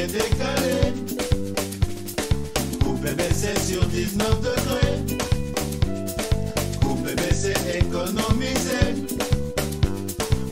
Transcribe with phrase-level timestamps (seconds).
[0.00, 0.94] c'est décalé.
[2.82, 5.16] Coupé, mais c'est sur 19 degrés.
[6.80, 8.80] Coupé, mais c'est économisé.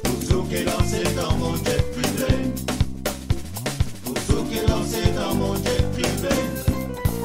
[0.03, 2.33] Pour est lancé dans mon jet privé.
[4.05, 4.17] Pour
[4.53, 6.35] est lancé dans mon jet privé.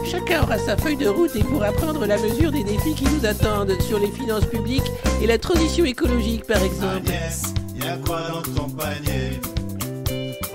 [0.10, 3.26] Chacun aura sa feuille de route et pourra prendre la mesure des défis qui nous
[3.26, 7.08] attendent sur les finances publiques et la transition écologique par exemple.
[7.08, 7.44] Agnès,
[7.76, 9.40] y a quoi dans ton panier?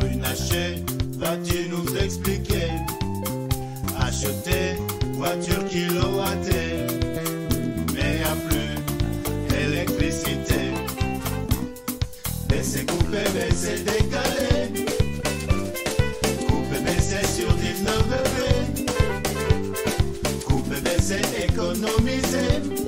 [0.00, 0.84] Runaché,
[1.18, 2.70] vas-tu nous expliquer?
[4.00, 4.76] Acheter
[5.14, 6.86] voiture kilowattée,
[7.92, 8.74] mais a plus
[9.64, 10.60] électricité.
[12.48, 14.86] Baisser, couper, baisser, décaler.
[16.46, 18.86] Couper, baisser sur 19 degrés.
[20.46, 22.87] Couper, baisser, économiser.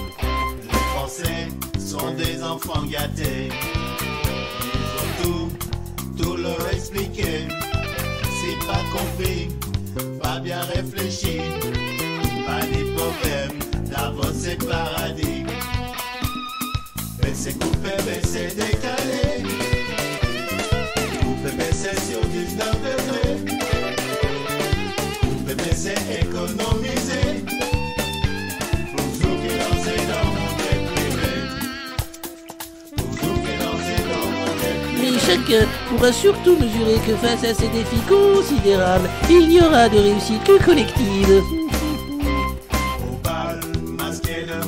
[36.11, 41.41] surtout mesurer que face à ces défis considérables, il n'y aura de réussite que collective.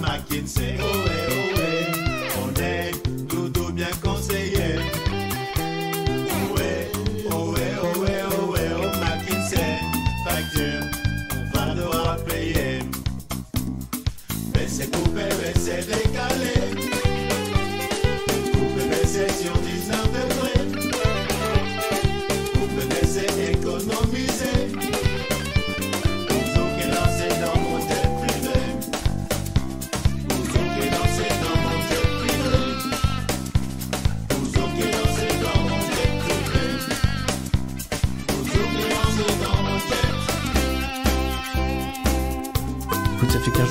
[0.01, 1.21] McKinsey, ohé
[1.55, 1.81] ohé,
[2.41, 2.91] on est
[3.73, 4.79] bien conseillé.
[6.45, 6.89] Ohé,
[7.31, 7.53] oh
[9.01, 9.79] McKinsey,
[10.25, 10.85] facture,
[11.35, 12.79] on va devoir payer.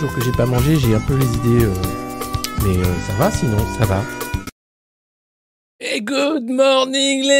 [0.08, 1.64] Que j'ai pas mangé, j'ai un peu les idées.
[1.64, 1.74] euh,
[2.64, 4.02] Mais euh, ça va sinon, ça va.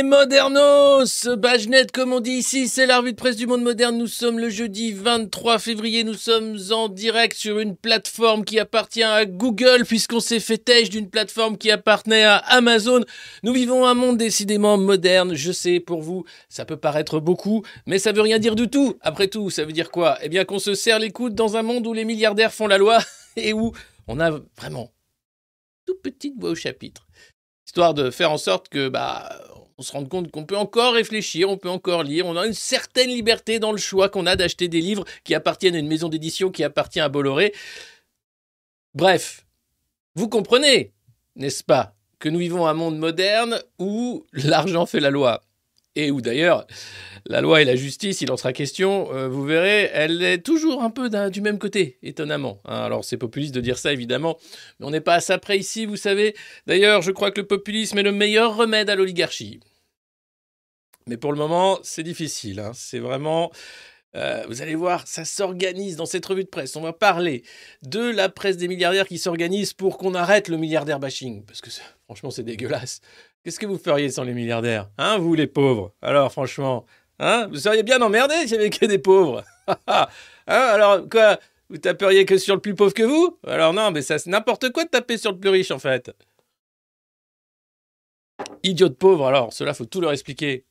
[0.02, 3.96] Modernos Bagenet comme on dit ici, c'est la revue de presse du monde moderne.
[3.96, 9.02] Nous sommes le jeudi 23 février, nous sommes en direct sur une plateforme qui appartient
[9.02, 13.04] à Google puisqu'on s'est fait têche d'une plateforme qui appartenait à Amazon.
[13.42, 17.98] Nous vivons un monde décidément moderne, je sais pour vous, ça peut paraître beaucoup, mais
[17.98, 18.96] ça veut rien dire du tout.
[19.00, 20.18] Après tout, ça veut dire quoi?
[20.22, 22.78] Eh bien qu'on se serre les coudes dans un monde où les milliardaires font la
[22.78, 22.98] loi
[23.36, 23.72] et où
[24.08, 24.92] on a vraiment
[25.86, 27.06] toute petite voix au chapitre
[27.66, 29.30] histoire de faire en sorte que bah
[29.82, 32.52] on se rende compte qu'on peut encore réfléchir, on peut encore lire, on a une
[32.52, 36.08] certaine liberté dans le choix qu'on a d'acheter des livres qui appartiennent à une maison
[36.08, 37.52] d'édition qui appartient à Bolloré.
[38.94, 39.44] Bref,
[40.14, 40.92] vous comprenez,
[41.34, 45.42] n'est-ce pas, que nous vivons un monde moderne où l'argent fait la loi.
[45.96, 46.64] Et où d'ailleurs,
[47.26, 50.82] la loi et la justice, il en sera question, euh, vous verrez, elle est toujours
[50.82, 52.60] un peu du même côté, étonnamment.
[52.66, 52.82] hein.
[52.82, 54.38] alors c'est populiste de dire ça, évidemment,
[54.78, 56.36] mais on n'est pas à ça près ici, vous savez.
[56.68, 59.58] D'ailleurs, je crois que le populisme est le meilleur remède à l'oligarchie.
[61.08, 62.60] Mais pour le moment, c'est difficile.
[62.60, 62.72] hein.
[62.74, 63.50] C'est vraiment.
[64.14, 66.76] euh, vous allez voir, ça s'organise dans cette revue de presse.
[66.76, 67.42] On va parler
[67.82, 71.44] de la presse des milliardaires qui s'organise pour qu'on arrête le milliardaire bashing.
[71.44, 71.70] Parce que
[72.04, 73.00] franchement, c'est dégueulasse.
[73.44, 75.92] Qu'est-ce que vous feriez sans les milliardaires Hein, vous les pauvres?
[76.02, 76.86] Alors, franchement,
[77.18, 79.42] hein, vous seriez bien emmerdés s'il n'y avait que des pauvres.
[79.66, 80.06] hein,
[80.46, 81.38] alors, quoi
[81.70, 83.38] Vous taperiez que sur le plus pauvre que vous?
[83.46, 86.12] Alors non, mais ça, c'est n'importe quoi de taper sur le plus riche, en fait.
[88.62, 90.64] Idiot de pauvre, alors, cela, faut tout leur expliquer.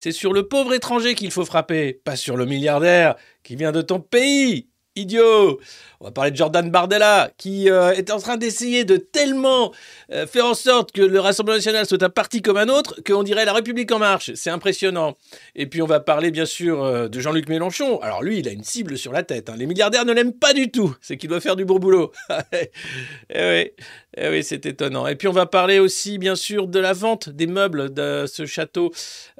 [0.00, 3.82] C'est sur le pauvre étranger qu'il faut frapper, pas sur le milliardaire qui vient de
[3.82, 4.68] ton pays.
[4.98, 5.60] Idiot
[6.00, 9.72] On va parler de Jordan Bardella, qui euh, est en train d'essayer de tellement
[10.12, 13.22] euh, faire en sorte que le Rassemblement national soit un parti comme un autre, qu'on
[13.22, 14.32] dirait la République en marche.
[14.34, 15.16] C'est impressionnant.
[15.54, 18.00] Et puis on va parler bien sûr euh, de Jean-Luc Mélenchon.
[18.00, 19.48] Alors lui, il a une cible sur la tête.
[19.48, 19.54] hein.
[19.56, 20.94] Les milliardaires ne l'aiment pas du tout.
[21.00, 22.12] C'est qu'il doit faire du bon boulot.
[23.34, 23.74] eh
[24.16, 25.06] eh oui c'est étonnant.
[25.06, 28.46] Et puis on va parler aussi bien sûr de la vente des meubles de ce
[28.46, 28.90] château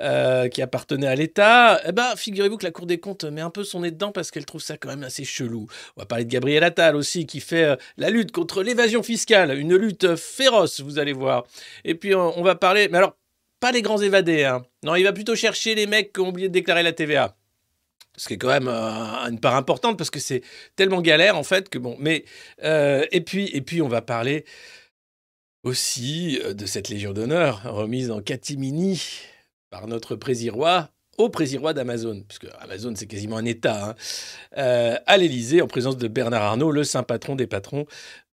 [0.00, 1.80] euh, qui appartenait à l'État.
[1.86, 4.30] Eh ben, figurez-vous que la Cour des comptes met un peu son nez dedans parce
[4.30, 5.66] qu'elle trouve ça quand même assez chelou.
[5.96, 9.58] On va parler de Gabriel Attal aussi qui fait euh, la lutte contre l'évasion fiscale,
[9.58, 11.46] une lutte féroce, vous allez voir.
[11.84, 13.16] Et puis on, on va parler, mais alors
[13.60, 14.62] pas les grands évadés, hein.
[14.84, 17.37] Non, il va plutôt chercher les mecs qui ont oublié de déclarer la TVA.
[18.18, 20.42] Ce qui est quand même euh, une part importante parce que c'est
[20.76, 21.96] tellement galère en fait que bon.
[21.98, 22.24] Mais
[22.64, 24.44] euh, et puis on va parler
[25.62, 29.00] aussi euh, de cette Légion d'honneur remise en catimini
[29.70, 33.96] par notre présirois au présirois d'Amazon, puisque Amazon c'est quasiment un État,
[34.56, 37.86] hein, à l'Élysée en présence de Bernard Arnault, le saint patron des patrons,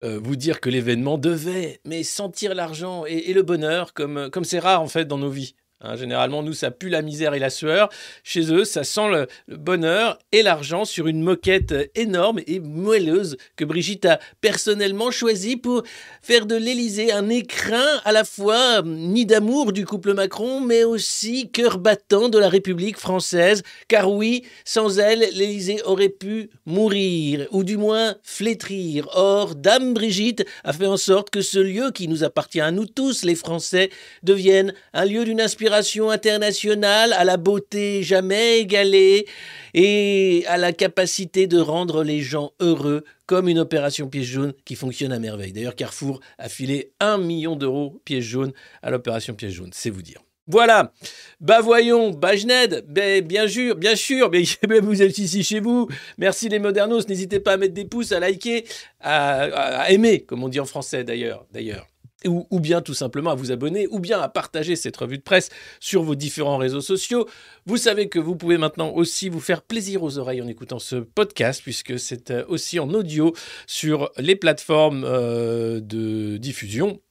[0.04, 4.60] vous dire que l'événement devait mais sentir l'argent et, et le bonheur comme comme c'est
[4.60, 5.56] rare en fait dans nos vies.
[5.86, 7.90] Hein, généralement, nous, ça pue la misère et la sueur.
[8.24, 13.66] Chez eux, ça sent le, bonheur et l'argent sur une moquette énorme et moelleuse que
[13.66, 15.84] Brigitte a personnellement choisie pour
[16.22, 20.84] faire de l'Élysée un écrin à la fois hum, nid d'amour du couple Macron, mais
[20.84, 23.62] aussi cœur battant de la République française.
[23.88, 29.08] Car oui, sans elle, l'Élysée aurait pu mourir, ou du moins flétrir.
[29.14, 32.86] Or, Dame Brigitte a fait en sorte que ce lieu qui nous appartient à nous
[32.86, 33.92] tous, les Français,
[34.24, 35.75] devienne un lieu d'une inspiration
[36.10, 39.26] internationale, à la beauté jamais égalée
[39.74, 44.76] et à la capacité de rendre les gens heureux, comme une opération piège jaune qui
[44.76, 45.52] fonctionne à merveille.
[45.52, 50.02] D'ailleurs, Carrefour a filé un million d'euros piège jaune à l'opération piège jaune, c'est vous
[50.02, 50.22] dire.
[50.48, 50.94] Voilà.
[51.42, 54.30] Bah voyons, Bajned, ben, bien sûr, bien sûr,
[54.70, 55.90] mais vous êtes ici chez vous.
[56.20, 58.64] Merci les modernos, n'hésitez pas à mettre des pouces, à liker,
[59.00, 61.46] à, à- à aimer, comme on dit en français d'ailleurs.
[61.52, 61.88] d'ailleurs.
[62.26, 65.50] Ou, bien tout simplement à vous abonner, ou bien à partager cette revue de presse
[65.80, 67.28] sur vos différents réseaux sociaux.
[67.66, 70.96] Vous savez que vous pouvez maintenant aussi vous faire plaisir aux oreilles en écoutant ce
[70.96, 73.34] podcast, puisque c'est euh, aussi en audio
[73.68, 77.02] sur les plateformes euh, de diffusion.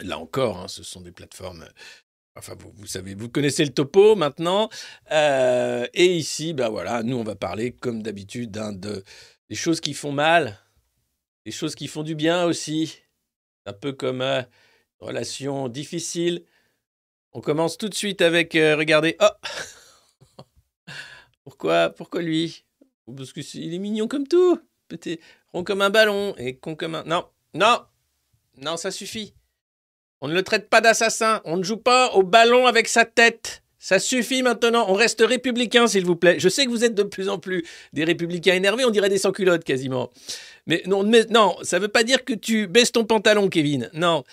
[0.00, 1.64] Là encore, hein, ce sont des plateformes
[2.38, 4.68] Enfin, vous, savez, vous connaissez le topo maintenant.
[5.10, 9.02] Euh, et ici, ben voilà, nous, on va parler, comme d'habitude, hein, de,
[9.50, 10.56] des choses qui font mal,
[11.44, 13.00] des choses qui font du bien aussi.
[13.68, 14.40] Un peu comme euh,
[15.00, 16.42] une relation difficile.
[17.32, 19.26] On commence tout de suite avec, euh, regardez, oh
[21.44, 22.64] Pourquoi, pourquoi lui?
[23.14, 24.58] Parce que c'est- il est mignon comme tout.
[24.88, 25.20] Petit,
[25.52, 27.04] rond comme un ballon et con comme un...
[27.04, 27.84] Non, non,
[28.56, 29.34] non, ça suffit.
[30.22, 31.42] On ne le traite pas d'assassin.
[31.44, 33.62] On ne joue pas au ballon avec sa tête.
[33.78, 34.86] Ça suffit maintenant.
[34.88, 36.40] On reste républicain, s'il vous plaît.
[36.40, 38.84] Je sais que vous êtes de plus en plus des républicains énervés.
[38.84, 40.10] On dirait des sans-culottes quasiment.
[40.66, 43.88] Mais non, mais non, ça veut pas dire que tu baisses ton pantalon, Kevin.
[43.94, 44.24] Non.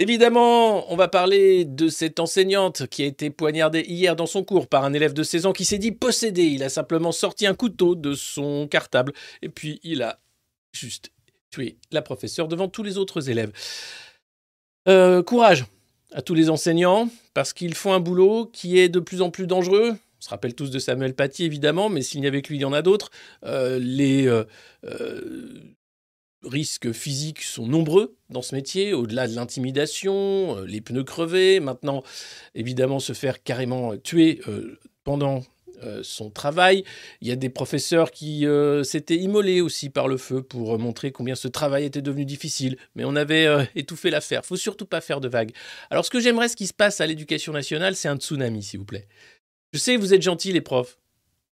[0.00, 4.66] Évidemment, on va parler de cette enseignante qui a été poignardée hier dans son cours
[4.66, 6.42] par un élève de 16 ans qui s'est dit possédé.
[6.42, 10.18] Il a simplement sorti un couteau de son cartable et puis il a
[10.72, 11.12] juste
[11.50, 13.52] tué la professeure devant tous les autres élèves.
[14.88, 15.64] Euh, courage
[16.14, 19.46] à tous les enseignants, parce qu'ils font un boulot qui est de plus en plus
[19.46, 19.90] dangereux.
[19.92, 22.62] On se rappelle tous de Samuel Paty, évidemment, mais s'il n'y avait que lui, il
[22.62, 23.10] y en a d'autres.
[23.44, 24.44] Euh, les euh,
[24.84, 25.76] euh,
[26.44, 32.04] risques physiques sont nombreux dans ce métier, au-delà de l'intimidation, les pneus crevés, maintenant,
[32.54, 34.40] évidemment, se faire carrément tuer
[35.02, 35.42] pendant
[36.02, 36.84] son travail.
[37.20, 40.78] Il y a des professeurs qui euh, s'étaient immolés aussi par le feu pour euh,
[40.78, 42.76] montrer combien ce travail était devenu difficile.
[42.94, 44.44] Mais on avait euh, étouffé l'affaire.
[44.44, 45.52] Faut surtout pas faire de vagues.
[45.90, 48.80] Alors, ce que j'aimerais, ce qui se passe à l'éducation nationale, c'est un tsunami, s'il
[48.80, 49.08] vous plaît.
[49.72, 50.98] Je sais vous êtes gentils, les profs.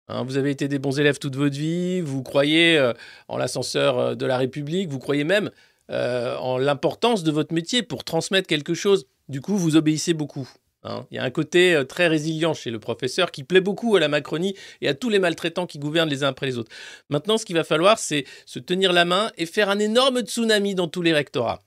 [0.07, 2.01] Hein, vous avez été des bons élèves toute votre vie.
[2.01, 2.93] Vous croyez euh,
[3.27, 4.89] en l'ascenseur euh, de la République.
[4.89, 5.51] Vous croyez même
[5.89, 9.07] euh, en l'importance de votre métier pour transmettre quelque chose.
[9.29, 10.49] Du coup, vous obéissez beaucoup.
[10.83, 11.05] Hein.
[11.11, 13.99] Il y a un côté euh, très résilient chez le professeur qui plaît beaucoup à
[13.99, 16.71] la Macronie et à tous les maltraitants qui gouvernent les uns après les autres.
[17.09, 20.75] Maintenant, ce qu'il va falloir, c'est se tenir la main et faire un énorme tsunami
[20.75, 21.61] dans tous les rectorats.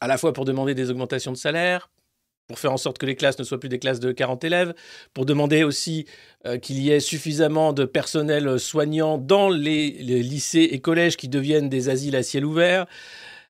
[0.00, 1.90] À la fois pour demander des augmentations de salaire,
[2.48, 4.74] pour faire en sorte que les classes ne soient plus des classes de 40 élèves,
[5.12, 6.06] pour demander aussi
[6.46, 11.68] euh, qu'il y ait suffisamment de personnel soignant dans les, lycées et collèges qui deviennent
[11.68, 12.86] des asiles à ciel ouvert,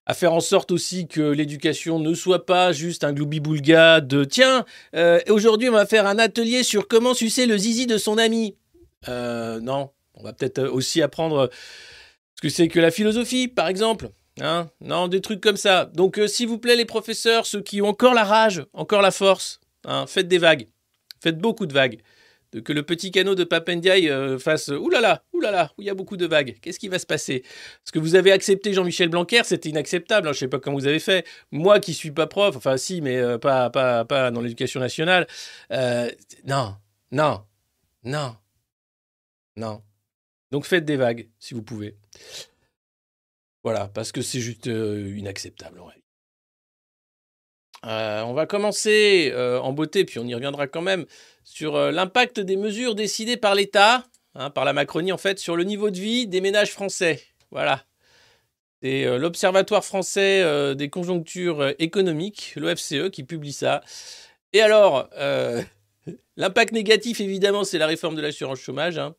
[0.05, 4.65] à faire en sorte aussi que l'éducation ne soit pas juste un gloubi-boulga de tiens,
[4.95, 8.55] euh, aujourd'hui on va faire un atelier sur comment sucer le zizi de son ami.
[9.07, 11.49] Euh, non, on va peut-être aussi apprendre
[12.35, 14.09] ce que c'est que la philosophie, par exemple.
[14.41, 15.85] Hein non, des trucs comme ça.
[15.93, 19.11] Donc, euh, s'il vous plaît, les professeurs, ceux qui ont encore la rage, encore la
[19.11, 20.67] force, hein, faites des vagues.
[21.21, 21.99] Faites beaucoup de vagues.
[22.51, 26.17] Que le petit canot de Papendiaï euh, fasse oulala, oulala, où il y a beaucoup
[26.17, 26.57] de vagues.
[26.61, 27.41] Qu'est-ce qui va se passer?
[27.83, 30.27] Parce que vous avez accepté Jean-Michel Blanquer, c'était inacceptable.
[30.27, 31.27] Hein, je ne sais pas comment vous avez fait.
[31.51, 33.71] Moi qui suis pas prof, enfin si, mais euh, pas
[34.31, 35.27] dans l'éducation nationale.
[35.69, 36.75] non,
[37.11, 37.43] non,
[38.03, 38.35] non,
[39.55, 39.83] non.
[40.51, 41.97] Donc faites des vagues si vous pouvez.
[43.63, 45.89] Voilà, parce que c'est juste inacceptable en
[47.83, 51.05] on va commencer en beauté, puis on y reviendra quand même,
[51.43, 54.05] sur l'impact des mesures décidées par l'État,
[54.35, 57.23] hein, par la Macronie en fait, sur le niveau de vie des ménages français.
[57.51, 57.83] Voilà.
[58.81, 63.81] C'est l'Observatoire français des conjonctures économiques, l'OFCE, qui publie ça.
[64.53, 65.09] Et alors,
[66.37, 68.97] l'impact négatif, évidemment, c'est la réforme de l'assurance chômage.
[68.97, 69.15] Hein.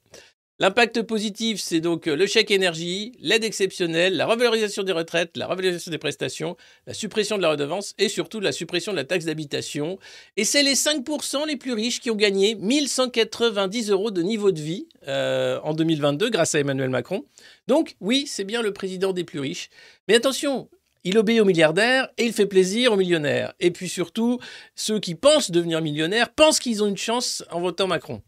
[0.61, 5.47] L'impact positif, c'est donc euh, le chèque énergie, l'aide exceptionnelle, la revalorisation des retraites, la
[5.47, 6.55] revalorisation des prestations,
[6.87, 9.99] la suppression de la redevance et surtout la suppression de la taxe d'habitation.
[10.37, 14.61] Et c'est les 5% les plus riches qui ont gagné 1190 euros de niveau de
[14.61, 17.25] vie euh, en 2022 grâce à Emmanuel Macron.
[17.67, 19.71] Donc oui, c'est bien le président des plus riches.
[20.09, 20.69] Mais attention,
[21.05, 23.55] il obéit aux milliardaires et il fait plaisir aux millionnaires.
[23.61, 24.38] Et puis surtout,
[24.75, 28.21] ceux qui pensent devenir millionnaires pensent qu'ils ont une chance en votant Macron.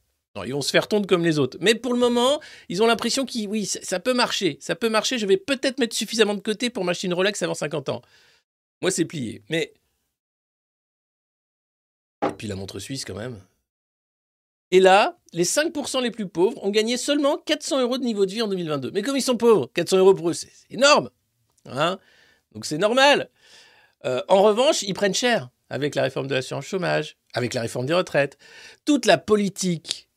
[0.44, 1.58] Ils vont se faire tondre comme les autres.
[1.60, 4.56] Mais pour le moment, ils ont l'impression que oui, ça peut marcher.
[4.60, 5.18] Ça peut marcher.
[5.18, 8.02] Je vais peut-être mettre suffisamment de côté pour m'acheter une Rolex avant 50 ans.
[8.80, 9.42] Moi, c'est plié.
[9.50, 9.74] Mais.
[12.22, 13.38] Et puis la montre suisse, quand même.
[14.70, 18.30] Et là, les 5% les plus pauvres ont gagné seulement 400 euros de niveau de
[18.30, 18.90] vie en 2022.
[18.92, 21.10] Mais comme ils sont pauvres, 400 euros pour eux, c'est énorme.
[21.66, 21.98] Hein
[22.52, 23.28] Donc c'est normal.
[24.06, 27.84] Euh, en revanche, ils prennent cher avec la réforme de l'assurance chômage, avec la réforme
[27.84, 28.38] des retraites.
[28.86, 30.08] Toute la politique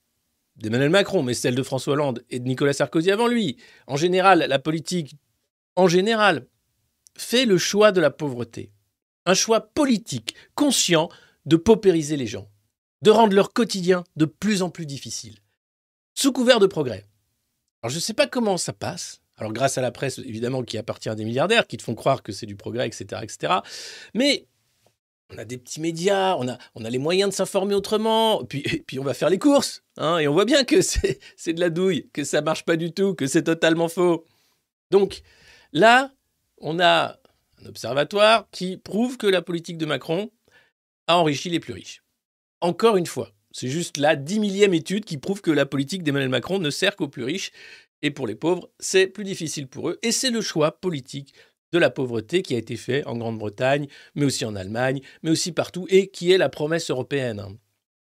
[0.57, 3.57] d'Emmanuel Macron, mais celle de François Hollande et de Nicolas Sarkozy avant lui.
[3.87, 5.15] En général, la politique,
[5.75, 6.47] en général,
[7.17, 8.71] fait le choix de la pauvreté.
[9.25, 11.09] Un choix politique, conscient
[11.45, 12.49] de paupériser les gens,
[13.01, 15.37] de rendre leur quotidien de plus en plus difficile,
[16.13, 17.05] sous couvert de progrès.
[17.81, 19.21] Alors je ne sais pas comment ça passe.
[19.37, 22.23] Alors grâce à la presse, évidemment, qui appartient à des milliardaires, qui te font croire
[22.23, 23.53] que c'est du progrès, etc., etc.
[24.13, 24.47] Mais
[25.33, 28.63] on a des petits médias, on a, on a les moyens de s'informer autrement, puis,
[28.99, 32.09] on va faire les courses, hein, et on voit bien que c'est de la douille,
[32.13, 34.25] que ça marche pas du tout, que c'est totalement faux.
[34.91, 35.21] Donc
[35.73, 36.11] là,
[36.59, 37.19] on a
[37.61, 40.31] un observatoire qui prouve que la politique de Macron
[41.07, 42.03] a enrichi les plus riches.
[42.61, 46.29] Encore une fois, c'est juste la dix millième étude qui prouve que la politique d'Emmanuel
[46.29, 47.51] Macron ne sert qu'aux plus riches,
[48.01, 51.33] et pour les pauvres, c'est plus difficile pour eux, et c'est le choix politique
[51.71, 55.51] de la pauvreté qui a été fait en Grande-Bretagne, mais aussi en Allemagne, mais aussi
[55.51, 57.57] partout, et qui est la promesse européenne.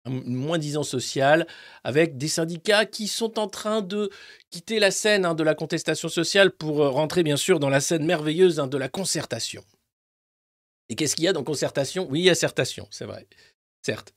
[0.06, 1.48] Un moins-disant social,
[1.84, 4.10] avec des syndicats qui sont en train de
[4.50, 7.80] quitter la scène hein, de la contestation sociale pour euh, rentrer bien sûr dans la
[7.80, 9.64] scène merveilleuse hein, de la concertation.
[10.90, 12.06] Et qu'est-ce qu'il y a dans concertation?
[12.10, 13.28] Oui, il c'est vrai,
[13.82, 14.14] certes.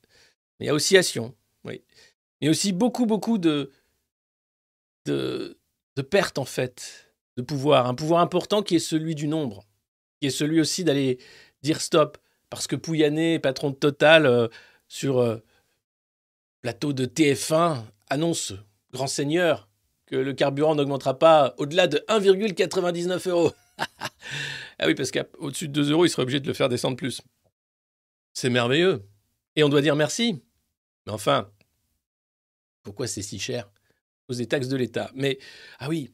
[0.59, 1.35] Mais il y a aussi action,
[1.65, 1.83] oui.
[2.43, 3.71] A aussi beaucoup, beaucoup de,
[5.07, 5.57] de,
[5.95, 7.06] de pertes en fait
[7.37, 9.65] de pouvoir, un pouvoir important qui est celui du nombre,
[10.21, 11.19] qui est celui aussi d'aller
[11.63, 12.19] dire stop,
[12.51, 14.49] parce que Pouyanné, patron de Total, euh,
[14.89, 15.43] sur euh,
[16.63, 18.55] plateau de TF1, annonce,
[18.93, 19.69] grand seigneur,
[20.07, 23.53] que le carburant n'augmentera pas au-delà de 1,99 euros.
[23.79, 27.21] ah oui, parce qu'au-dessus de 2 euros, il serait obligé de le faire descendre plus.
[28.33, 29.05] C'est merveilleux.
[29.57, 30.43] Et on doit dire merci.
[31.07, 31.51] Mais enfin,
[32.83, 33.71] pourquoi c'est si cher?
[34.29, 35.11] Aux des taxes de l'État.
[35.15, 35.39] Mais,
[35.79, 36.13] ah oui,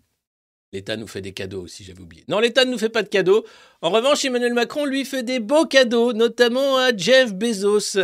[0.74, 2.24] L'État nous fait des cadeaux aussi, j'avais oublié.
[2.28, 3.44] Non, l'État ne nous fait pas de cadeaux.
[3.82, 7.98] En revanche, Emmanuel Macron lui fait des beaux cadeaux, notamment à Jeff Bezos.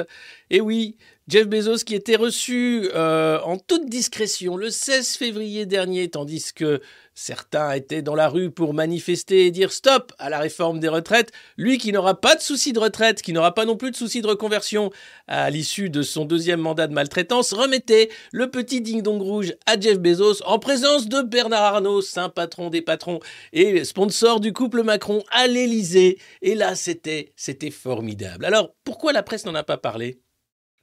[0.50, 0.96] Et oui,
[1.28, 6.82] Jeff Bezos qui était reçu euh, en toute discrétion le 16 février dernier, tandis que
[7.18, 11.32] certains étaient dans la rue pour manifester et dire stop à la réforme des retraites.
[11.56, 14.22] Lui qui n'aura pas de souci de retraite, qui n'aura pas non plus de souci
[14.22, 14.92] de reconversion
[15.26, 19.98] à l'issue de son deuxième mandat de maltraitance, remettait le petit ding-dong rouge à Jeff
[19.98, 23.18] Bezos en présence de Bernard Arnault, saint patron des patrons
[23.52, 26.18] et sponsor du couple Macron à l'Élysée.
[26.40, 27.32] Et là, c'était,
[27.72, 28.44] formidable.
[28.44, 30.20] Alors, pourquoi la presse n'en a pas parlé?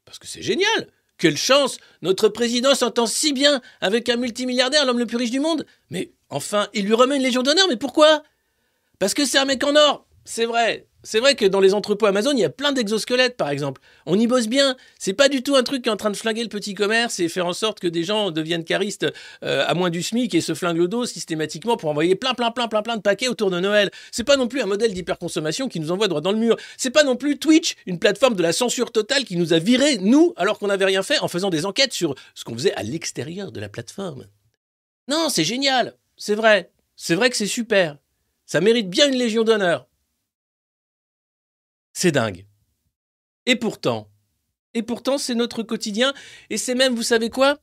[0.04, 0.88] Parce que c'est génial
[1.18, 5.40] Quelle chance Notre président s'entend si bien avec un multimilliardaire, l'homme le plus riche du
[5.40, 5.66] monde
[6.30, 8.24] enfin, il lui remet une Légion d'honneur, mais pourquoi?
[9.00, 12.06] Parce que c'est un mec en or C'est vrai C'est vrai que dans les entrepôts
[12.06, 13.82] Amazon, il y a plein d'exosquelettes, par exemple.
[14.06, 14.76] On y bosse bien.
[14.98, 17.20] C'est pas du tout un truc qui est en train de flinguer le petit commerce
[17.20, 19.06] et faire en sorte que des gens deviennent caristes
[19.44, 22.52] euh, à moins du SMIC et se flinguent le dos systématiquement pour envoyer plein, plein,
[22.52, 23.92] plein, plein, plein de paquets autour de Noël.
[24.12, 26.56] C'est pas non plus un modèle d'hyperconsommation qui nous envoie droit dans le mur.
[26.78, 29.98] C'est pas non plus Twitch, une plateforme de la censure totale qui nous a virés,
[29.98, 32.84] nous, alors qu'on n'avait rien fait, en faisant des enquêtes sur ce qu'on faisait à
[32.84, 34.26] l'extérieur de la plateforme.
[35.08, 35.96] Non, c'est génial.
[36.18, 36.72] C'est vrai.
[36.96, 37.98] C'est vrai que c'est super.
[38.46, 39.88] Ça mérite bien une légion d'honneur.
[41.94, 42.46] C'est dingue.
[43.46, 44.10] Et pourtant,
[44.76, 46.14] et pourtant, c'est notre quotidien,
[46.50, 47.60] et c'est même, vous savez quoi?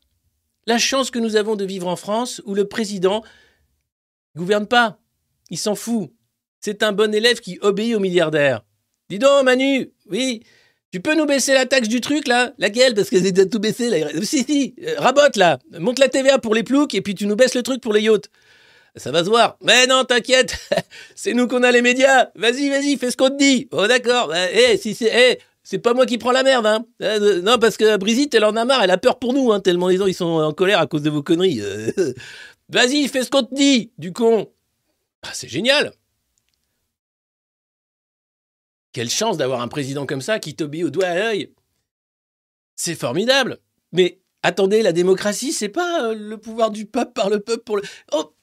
[0.66, 3.23] La chance que nous avons de vivre en France, où le président
[4.35, 4.99] gouverne pas.
[5.50, 6.11] Il s'en fout.
[6.61, 8.64] C'est un bon élève qui obéit aux milliardaires.
[9.11, 10.42] Dis donc, Manu, oui,
[10.92, 12.52] tu peux nous baisser la taxe du truc, là?
[12.58, 12.94] Laquelle?
[12.94, 14.08] Parce que c'est tout baissé, là.
[14.22, 15.58] Si, si, euh, rabote, là.
[15.78, 18.02] Monte la TVA pour les ploucs, et puis tu nous baisses le truc pour les
[18.02, 18.28] yachts.
[18.96, 19.56] Ça va se voir.
[19.62, 20.54] Mais non, t'inquiète,
[21.14, 22.28] c'est nous qu'on a les médias.
[22.34, 23.68] Vas-y, vas-y, fais ce qu'on te dit.
[23.72, 24.34] Oh d'accord.
[24.34, 26.84] Eh, si c'est, eh, c'est pas moi qui prends la merde, hein.
[27.00, 29.61] Euh, non, parce que Brigitte, elle en a marre, elle a peur pour nous, hein,
[29.61, 31.62] tellement les gens ils sont en colère à cause de vos conneries.
[31.62, 31.90] Euh,
[32.68, 34.50] vas-y, fais ce qu'on te dit, du con.
[35.22, 35.92] Ah, c'est génial.
[38.92, 41.52] Quelle chance d'avoir un président comme ça qui t'obéit au doigt à l'œil.
[42.76, 43.58] C'est formidable.
[43.92, 47.76] Mais attendez, la démocratie, c'est pas euh, le pouvoir du peuple par le peuple pour
[47.76, 47.82] le.
[48.12, 48.34] Oh,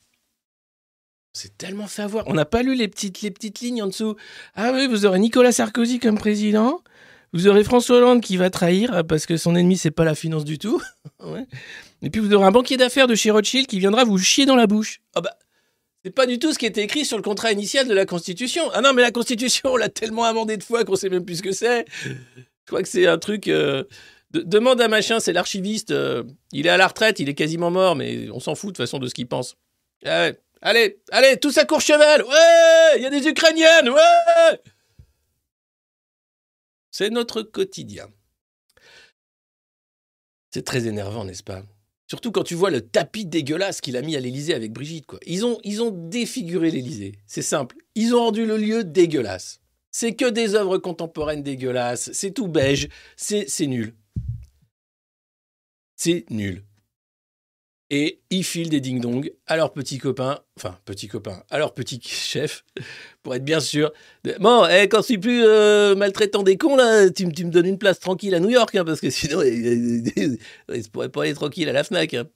[1.34, 2.28] c'est tellement fait avoir.
[2.28, 4.16] On n'a pas lu les petites, les petites lignes en dessous.
[4.56, 6.82] Ah oui, vous aurez Nicolas Sarkozy comme président.
[7.32, 10.16] Vous aurez François Hollande qui va trahir euh, parce que son ennemi, c'est pas la
[10.16, 10.82] finance du tout.
[12.02, 14.56] Et puis vous aurez un banquier d'affaires de chez Rothschild qui viendra vous chier dans
[14.56, 15.02] la bouche.
[15.16, 15.36] Ah bah,
[16.04, 18.70] c'est pas du tout ce qui était écrit sur le contrat initial de la Constitution.
[18.74, 21.38] Ah non, mais la Constitution, on l'a tellement amendé de fois qu'on sait même plus
[21.38, 21.86] ce que c'est.
[22.06, 22.14] Je
[22.68, 23.48] crois que c'est un truc.
[23.48, 23.84] Euh,
[24.32, 25.92] demande à machin, c'est l'archiviste.
[25.92, 28.78] Euh, il est à la retraite, il est quasiment mort, mais on s'en fout de
[28.78, 29.56] toute façon de ce qu'il pense.
[30.06, 30.32] Ah.
[30.62, 34.62] Allez, allez, tous à Courchevel Ouais Il y a des Ukrainiennes Ouais
[36.92, 38.08] C'est notre quotidien.
[40.52, 41.64] C'est très énervant, n'est-ce pas?
[42.10, 45.06] Surtout quand tu vois le tapis dégueulasse qu'il a mis à l'Élysée avec Brigitte.
[45.06, 45.20] Quoi.
[45.28, 47.14] Ils, ont, ils ont défiguré l'Élysée.
[47.28, 47.78] C'est simple.
[47.94, 49.62] Ils ont rendu le lieu dégueulasse.
[49.92, 52.10] C'est que des œuvres contemporaines dégueulasses.
[52.14, 52.90] C'est tout beige.
[53.16, 53.94] C'est nul.
[55.96, 56.64] C'est nul
[57.90, 62.00] et ils filent des ding-dong à leurs petits copains, enfin petits copains, à leurs petits
[62.04, 62.64] chefs,
[63.24, 63.92] pour être bien sûr.
[64.40, 67.80] Bon, eh, quand je suis plus euh, maltraitant des cons, là, tu, me donnes une
[67.80, 70.04] place tranquille à New York, hein, parce que sinon, ils
[70.68, 72.14] ne pourraient pas aller tranquille à la FNAC.
[72.14, 72.28] Hein.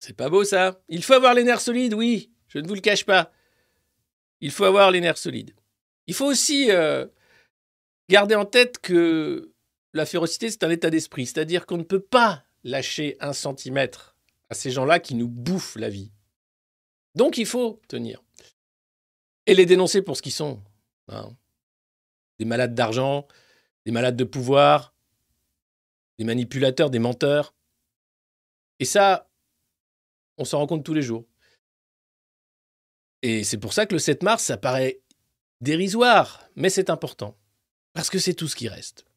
[0.00, 0.80] C'est pas beau ça.
[0.88, 3.32] Il faut avoir les nerfs solides, oui, je ne vous le cache pas.
[4.40, 5.54] Il faut avoir les nerfs solides.
[6.06, 7.06] Il faut aussi euh,
[8.08, 9.52] garder en tête que
[9.92, 11.26] la férocité, c'est un état d'esprit.
[11.26, 14.16] C'est-à-dire qu'on ne peut pas lâcher un centimètre
[14.48, 16.12] à ces gens-là qui nous bouffent la vie.
[17.14, 18.22] Donc il faut tenir.
[19.46, 20.62] Et les dénoncer pour ce qu'ils sont.
[21.08, 21.36] Hein.
[22.38, 23.26] Des malades d'argent,
[23.84, 24.94] des malades de pouvoir,
[26.18, 27.54] des manipulateurs, des menteurs.
[28.78, 29.28] Et ça,
[30.38, 31.26] on s'en rend compte tous les jours.
[33.22, 35.00] Et c'est pour ça que le 7 mars, ça paraît
[35.60, 37.36] dérisoire, mais c'est important.
[37.92, 39.09] Parce que c'est tout ce qui reste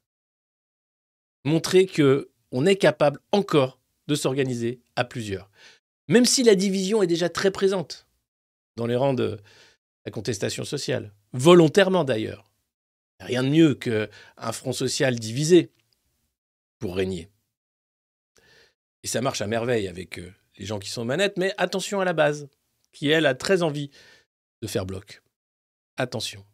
[1.44, 5.50] montrer que on est capable encore de s'organiser à plusieurs.
[6.08, 8.08] Même si la division est déjà très présente
[8.76, 9.40] dans les rangs de
[10.06, 12.52] la contestation sociale, volontairement d'ailleurs.
[13.20, 15.72] Rien de mieux qu'un front social divisé
[16.80, 17.30] pour régner.
[19.04, 22.06] Et ça marche à merveille avec euh, les gens qui sont manettes, mais attention à
[22.06, 22.50] la base,
[22.92, 23.90] qui elle a très envie
[24.62, 25.22] de faire bloc.
[25.98, 26.46] Attention.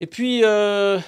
[0.00, 0.98] Et puis, euh,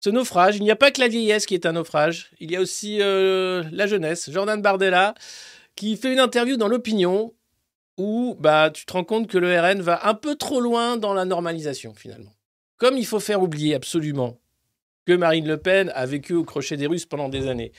[0.00, 2.56] ce naufrage, il n'y a pas que la vieillesse qui est un naufrage, il y
[2.56, 4.30] a aussi euh, la jeunesse.
[4.30, 5.14] Jordan Bardella,
[5.74, 7.34] qui fait une interview dans l'opinion
[7.98, 11.14] où bah, tu te rends compte que le RN va un peu trop loin dans
[11.14, 12.32] la normalisation finalement.
[12.76, 14.38] Comme il faut faire oublier absolument
[15.06, 17.72] que Marine Le Pen a vécu au crochet des Russes pendant des années,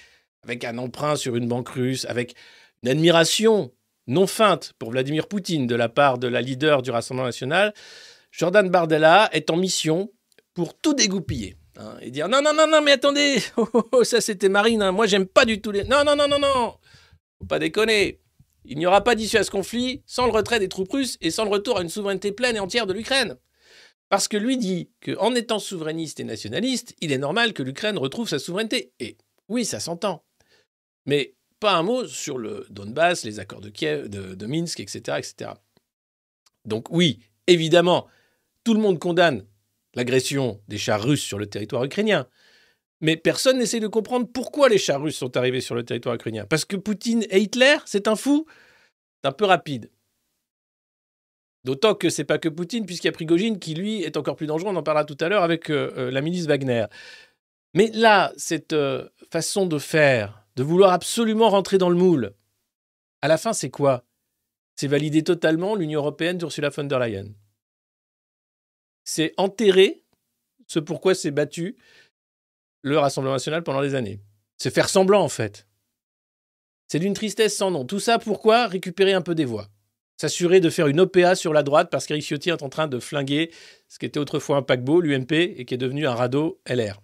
[0.43, 2.36] avec un emprunt sur une banque russe, avec
[2.84, 3.71] une admiration
[4.08, 7.73] non feinte pour Vladimir Poutine de la part de la leader du Rassemblement national,
[8.32, 10.10] Jordan Bardella est en mission
[10.58, 11.56] pour tout dégoupiller.
[11.78, 14.82] Hein, et dire non, non, non, non, mais attendez, oh, oh, oh, ça c'était Marine,
[14.82, 14.91] hein.
[14.91, 15.84] moi j'aime pas du tout les.
[15.84, 16.74] Non, non, non, non, non,
[17.38, 18.20] faut pas déconner.
[18.65, 21.30] Il n'y aura pas d'issue à ce conflit sans le retrait des troupes russes et
[21.30, 23.38] sans le retour à une souveraineté pleine et entière de l'Ukraine.
[24.10, 28.28] Parce que lui dit qu'en étant souverainiste et nationaliste, il est normal que l'Ukraine retrouve
[28.28, 28.93] sa souveraineté.
[29.00, 29.15] Et
[29.50, 30.26] oui, ça s'entend.
[31.06, 35.20] Mais pas un mot sur le Donbass, les accords de Kiev, de, de Minsk, etc.,
[35.20, 35.52] etc.
[36.65, 38.08] Donc oui, évidemment,
[38.63, 39.46] tout le monde condamne
[39.97, 42.27] l'agression des chars russes sur le territoire ukrainien.
[43.01, 46.45] Mais personne n'essaie de comprendre pourquoi les chars russes sont arrivés sur le territoire ukrainien.
[46.45, 48.45] Parce que Poutine et Hitler, c'est un fou
[49.21, 49.89] C'est un peu rapide.
[51.63, 54.47] D'autant que c'est pas que Poutine, puisqu'il y a Prigogine qui, lui, est encore plus
[54.47, 54.71] dangereux.
[54.71, 56.86] On en parlera tout à l'heure avec euh, euh, la ministre Wagner.
[57.73, 62.33] Mais là, cette euh, façon de faire, de vouloir absolument rentrer dans le moule,
[63.23, 64.05] à la fin, c'est quoi?
[64.75, 67.33] C'est valider totalement l'Union européenne d'Ursula von der Leyen.
[69.10, 70.04] C'est enterrer
[70.67, 71.78] ce pourquoi s'est battu
[72.82, 74.20] le Rassemblement national pendant des années.
[74.58, 75.65] C'est faire semblant, en fait.
[76.89, 77.86] C'est d'une tristesse sans nom.
[77.86, 79.70] Tout ça, pourquoi Récupérer un peu des voix?
[80.17, 83.00] S'assurer de faire une OPA sur la droite parce qu'Eric Ciotti est en train de
[83.00, 83.54] flinguer
[83.88, 87.00] ce qui était autrefois un paquebot, l'UMP, et qui est devenu un radeau LR.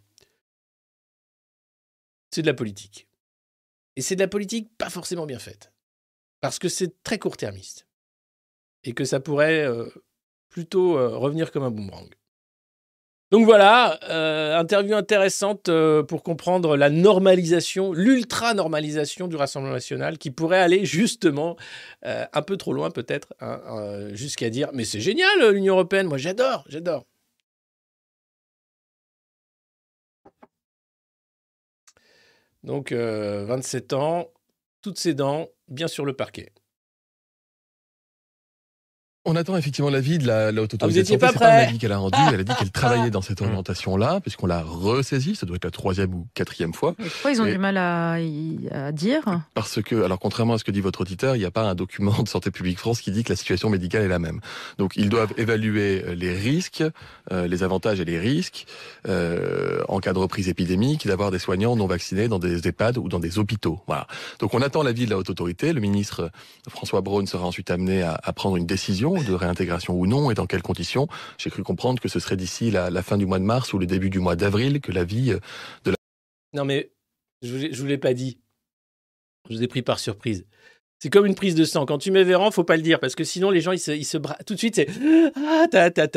[2.32, 3.08] C'est de la politique.
[3.96, 5.72] Et c'est de la politique pas forcément bien faite.
[6.42, 7.88] Parce que c'est très court-termiste.
[8.84, 9.90] Et que ça pourrait euh,
[10.54, 12.08] plutôt euh, revenir comme un boomerang.
[13.32, 20.30] Donc voilà, euh, interview intéressante euh, pour comprendre la normalisation, l'ultra-normalisation du Rassemblement national qui
[20.30, 21.58] pourrait aller justement
[22.04, 26.64] un peu trop loin peut-être, hein, jusqu'à dire mais c'est génial l'Union européenne, moi j'adore,
[26.70, 27.06] j'adore.
[32.64, 34.28] Donc 27 ans,
[34.84, 36.52] toutes ses dents, bien sur le parquet.
[39.26, 40.84] On attend effectivement l'avis de la, la haute autorité.
[40.84, 41.46] Ah, vous étiez pas prêt.
[41.46, 42.18] un avis qu'elle a rendu.
[42.34, 45.36] Elle a dit qu'elle travaillait dans cette orientation-là, puisqu'on l'a ressaisie.
[45.38, 46.94] Ça doit être la troisième ou quatrième fois.
[46.98, 48.18] pourquoi ils ont du mal à,
[48.72, 49.24] à, dire?
[49.54, 51.74] Parce que, alors contrairement à ce que dit votre auditeur, il n'y a pas un
[51.74, 54.42] document de Santé publique France qui dit que la situation médicale est la même.
[54.78, 56.84] Donc ils doivent évaluer euh, les risques,
[57.32, 58.66] euh, les avantages et les risques
[59.08, 63.08] euh, en cas de reprise épidémique d'avoir des soignants non vaccinés dans des EHPAD ou
[63.08, 63.80] dans des hôpitaux.
[63.88, 64.06] Voilà.
[64.40, 65.72] Donc on attend l'avis de la haute autorité.
[65.72, 66.30] Le ministre
[66.68, 70.34] François Braun sera ensuite amené à, à prendre une décision de réintégration ou non et
[70.34, 71.08] dans quelles conditions.
[71.38, 73.86] J'ai cru comprendre que ce serait d'ici la, fin du mois de mars ou le
[73.86, 75.40] début du mois d'avril que l'avis euh,
[75.84, 75.98] de la...
[76.54, 76.92] Non mais
[77.42, 78.40] je ne vous l'ai pas dit.
[79.50, 80.46] Je vous ai pris par surprise.
[81.04, 81.86] C'est comme une prise de sang.
[81.86, 83.92] Quand tu mets Véran, faut pas le dire parce que sinon les gens ils se,
[83.92, 84.88] ils se tout de suite c'est
[85.36, 85.68] ah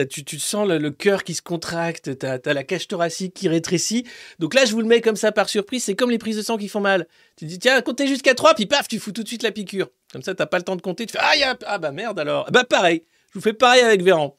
[0.08, 4.06] tu, tu sens le, cœur qui se contracte, tu as, la cage thoracique qui rétrécit.
[4.38, 5.82] Donc là je vous le mets comme ça par surprise.
[5.82, 7.08] C'est comme les prises de sang qui font mal.
[7.34, 9.88] Tu dis tiens comptez jusqu'à 3 puis paf tu fous tout de suite la piqûre.
[10.12, 11.04] Comme ça t'as pas le temps de compter.
[11.04, 12.48] Tu fais ah, ah bah merde alors.
[12.52, 13.02] Bah pareil.
[13.30, 14.36] Je vous fais pareil avec Véran.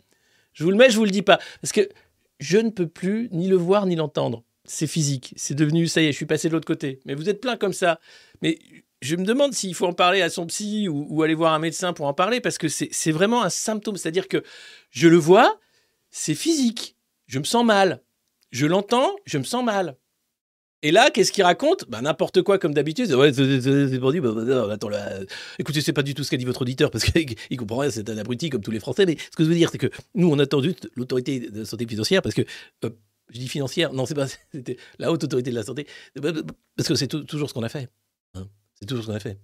[0.54, 1.90] Je vous le mets, je vous le dis pas parce que
[2.40, 4.46] je ne peux plus ni le voir ni l'entendre.
[4.64, 5.34] C'est physique.
[5.36, 7.02] C'est devenu ça y est, je suis passé de l'autre côté.
[7.04, 8.00] Mais vous êtes plein comme ça.
[8.42, 8.60] Mais
[9.02, 11.94] je me demande s'il faut en parler à son psy ou, aller voir un médecin
[11.94, 13.98] pour en parler, parce que c'est vraiment un symptôme.
[13.98, 14.44] C'est-à-dire que
[14.90, 15.60] je le vois,
[16.10, 16.96] c'est physique.
[17.28, 18.02] Je me sens mal.
[18.52, 19.98] Je l'entends, je me sens mal.
[20.84, 21.86] Et là, qu'est-ce qu'il raconte?
[21.90, 23.12] Bah, N'importe quoi, comme d'habitude.
[23.14, 25.20] Ouais, c'est pour dire, bah, bah, attends, là,
[25.58, 28.10] écoutez, c'est pas du tout ce qu'a dit votre auditeur, parce qu'il comprend rien, c'est
[28.10, 29.06] un abruti comme tous les Français.
[29.06, 31.88] Mais ce que je veux dire, c'est que nous, on attend juste l'autorité de santé
[31.88, 32.44] financière, parce que,
[32.86, 32.90] euh,
[33.30, 35.88] je dis financière, non, c'est pas, c'était la haute autorité de la santé,
[36.76, 37.90] parce que c'est toujours ce qu'on a fait.
[38.36, 38.48] Hein.
[38.80, 39.38] C'est toujours ce qu'on a fait.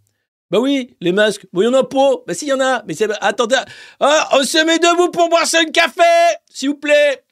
[0.51, 1.47] Bah oui, les masques.
[1.51, 2.11] Bon, il y en a pas.
[2.27, 2.83] Bah si, il y en a.
[2.87, 3.09] Mais c'est.
[3.21, 3.57] Attendez.
[3.99, 6.01] Ah, on se met debout pour boire un café,
[6.49, 7.23] s'il vous plaît.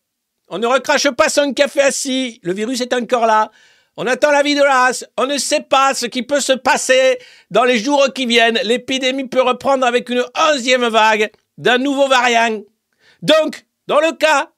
[0.47, 2.39] On ne recrache pas un café assis.
[2.43, 3.51] Le virus est encore là.
[3.95, 5.05] On attend la vie de l'as.
[5.17, 7.19] On ne sait pas ce qui peut se passer
[7.51, 8.59] dans les jours qui viennent.
[8.63, 12.61] L'épidémie peut reprendre avec une onzième vague d'un nouveau variant.
[13.21, 14.51] Donc, dans le cas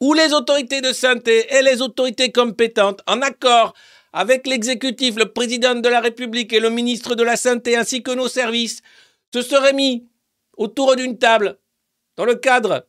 [0.00, 3.74] où les autorités de santé et les autorités compétentes, en accord
[4.12, 8.10] avec l'exécutif, le président de la République et le ministre de la Santé ainsi que
[8.10, 8.82] nos services,
[9.32, 10.08] se seraient mis
[10.56, 11.58] autour d'une table
[12.16, 12.86] dans le cadre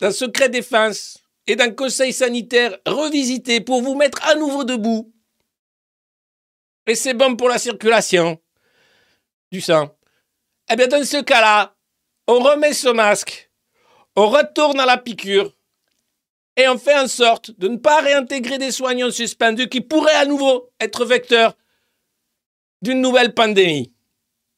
[0.00, 5.12] d'un secret défense et d'un conseil sanitaire revisité pour vous mettre à nouveau debout.
[6.86, 8.40] Et c'est bon pour la circulation
[9.50, 9.94] du sang.
[10.70, 11.74] Eh bien, dans ce cas-là,
[12.26, 13.50] on remet ce masque,
[14.16, 15.54] on retourne à la piqûre,
[16.58, 20.26] et on fait en sorte de ne pas réintégrer des soignants suspendus qui pourraient à
[20.26, 21.56] nouveau être vecteurs
[22.82, 23.92] d'une nouvelle pandémie.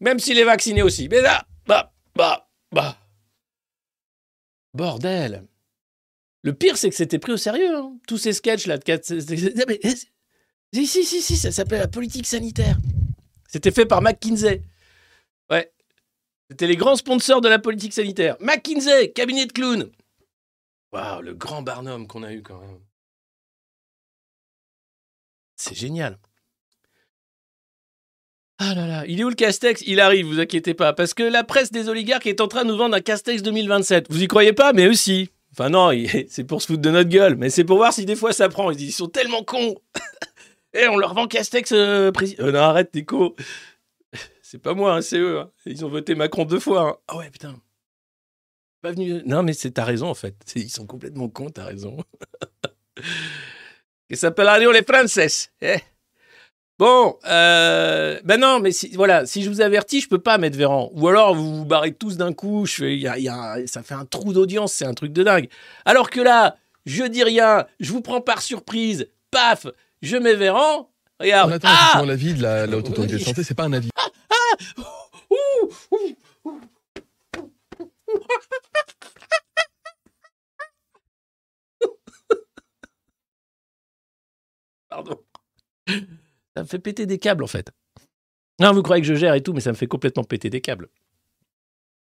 [0.00, 1.08] Même s'il est vacciné aussi.
[1.10, 2.96] Mais là, bah, bah, bah.
[4.72, 5.46] Bordel.
[6.42, 7.76] Le pire, c'est que c'était pris au sérieux.
[7.76, 7.98] Hein.
[8.08, 8.78] Tous ces sketchs-là.
[10.72, 12.78] Si, si, si, si, ça s'appelle la politique sanitaire.
[13.46, 14.62] C'était fait par McKinsey.
[15.50, 15.70] Ouais.
[16.48, 18.36] C'était les grands sponsors de la politique sanitaire.
[18.40, 19.90] McKinsey, cabinet de clowns.
[20.92, 22.80] Waouh, le grand Barnum qu'on a eu quand même.
[25.56, 26.18] C'est génial.
[28.58, 29.82] Ah là là, il est où le Castex?
[29.86, 32.70] Il arrive, vous inquiétez pas, parce que la presse des oligarques est en train de
[32.70, 34.06] nous vendre un Castex 2027.
[34.10, 34.72] Vous y croyez pas?
[34.72, 35.30] Mais aussi.
[35.52, 35.90] Enfin non,
[36.28, 38.48] c'est pour se foutre de notre gueule, mais c'est pour voir si des fois ça
[38.48, 38.70] prend.
[38.70, 39.76] Ils sont tellement cons.
[40.74, 42.44] Et eh, on leur vend Castex euh, président.
[42.44, 43.34] Euh, non, arrête, Nico.
[44.42, 45.38] C'est pas moi, hein, c'est eux.
[45.38, 45.50] Hein.
[45.64, 46.88] Ils ont voté Macron deux fois.
[46.88, 46.96] Hein.
[47.06, 47.54] Ah ouais, putain
[48.80, 49.22] pas venu.
[49.26, 50.34] Non, mais c'est ta raison en fait.
[50.56, 51.96] Ils sont complètement cons, t'as raison.
[54.10, 55.50] qui s'appelle Adieu les Frances.
[55.60, 55.76] Eh.
[56.78, 60.56] Bon, euh, ben non, mais si, voilà, si je vous avertis, je peux pas mettre
[60.56, 60.90] Véran.
[60.94, 63.82] Ou alors vous vous barrez tous d'un coup, je fais, y a, y a, ça
[63.82, 65.50] fait un trou d'audience, c'est un truc de dingue.
[65.84, 69.66] Alors que là, je dis rien, je vous prends par surprise, paf,
[70.00, 70.90] je mets Véran.
[71.20, 71.50] Regarde.
[71.50, 73.90] On attend ah l'avis de la, la haute autorité de santé, c'est pas un avis.
[75.30, 76.16] Ouh, ouh,
[76.46, 76.60] ouh.
[84.88, 85.20] Pardon.
[85.88, 87.70] Ça me fait péter des câbles en fait.
[88.60, 90.60] Non, vous croyez que je gère et tout, mais ça me fait complètement péter des
[90.60, 90.88] câbles.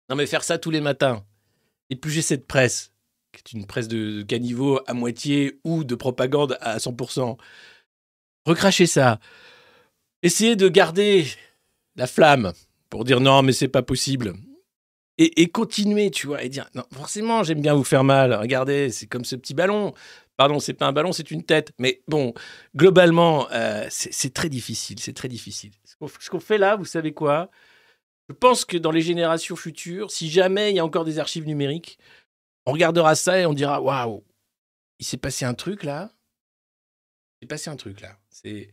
[0.10, 1.24] Non, mais faire ça tous les matins,
[1.90, 2.92] éplucher cette presse,
[3.32, 7.38] qui est une presse de caniveau à moitié ou de propagande à 100%,
[8.46, 9.20] recracher ça,
[10.24, 11.28] essayer de garder
[11.96, 12.54] la flamme
[12.90, 14.34] pour dire non, mais c'est pas possible.
[15.22, 18.34] Et, continuer, tu vois, et dire non, forcément, j'aime bien vous faire mal.
[18.34, 19.94] Regardez, c'est comme ce petit ballon.
[20.38, 21.74] Pardon, c'est pas un ballon, c'est une tête.
[21.78, 22.34] Mais bon,
[22.74, 24.98] globalement, euh, c'est très difficile.
[25.00, 25.72] C'est très difficile.
[25.84, 27.52] Ce qu'on ce qu'on fait là, vous savez quoi?
[28.30, 31.46] Je pense que dans les générations futures, si jamais il y a encore des archives
[31.46, 32.00] numériques,
[32.66, 34.24] on regardera ça et on dira waouh,
[35.00, 36.14] il s'est passé un truc là.
[37.42, 38.18] Il s'est passé un truc là.
[38.30, 38.70] C'est,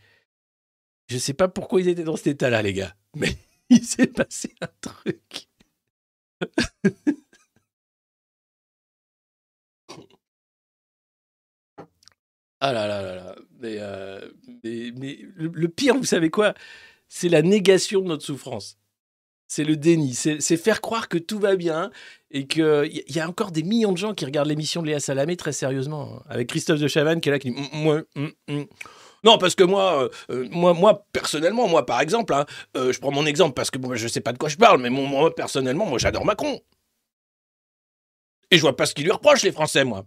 [1.08, 3.36] je sais pas pourquoi ils étaient dans cet état-là, les gars, mais
[3.70, 5.48] il s'est passé un truc.
[12.60, 13.36] Ah là là là là.
[13.60, 14.20] Mais, euh,
[14.64, 16.54] le, pire, vous savez quoi?
[17.08, 18.78] C'est la négation de notre souffrance.
[19.48, 20.14] C'est le déni.
[20.14, 21.90] C'est faire croire que tout va bien
[22.30, 25.36] et qu'il y, a encore des millions de gens qui regardent l'émission de Léa Salamé
[25.36, 26.16] très sérieusement.
[26.16, 28.64] hein, Avec Christophe de Chavannes qui est là qui dit Mm, mm, mm.
[29.26, 33.00] Non, parce que moi, euh, euh, moi, moi, personnellement, moi, par exemple, hein, euh, je
[33.00, 35.34] prends mon exemple parce que moi, je sais pas de quoi je parle, mais moi,
[35.34, 36.60] personnellement, moi, j'adore Macron.
[38.50, 40.06] Et je vois pas ce qu'ils lui reprochent, les Français, moi.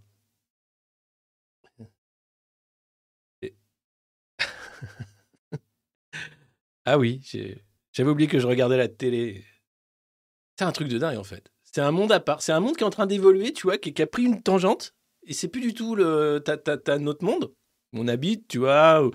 [6.84, 7.20] Ah oui,
[7.92, 9.44] j'avais oublié que je regardais la télé.
[10.58, 11.50] C'est un truc de dingue en fait.
[11.64, 12.42] C'est un monde à part.
[12.42, 14.94] C'est un monde qui est en train d'évoluer, tu vois, qui, a pris une tangente.
[15.24, 17.54] Et c'est plus du tout le, ta, ta- ta- notre monde.
[17.92, 19.08] On habite, tu vois,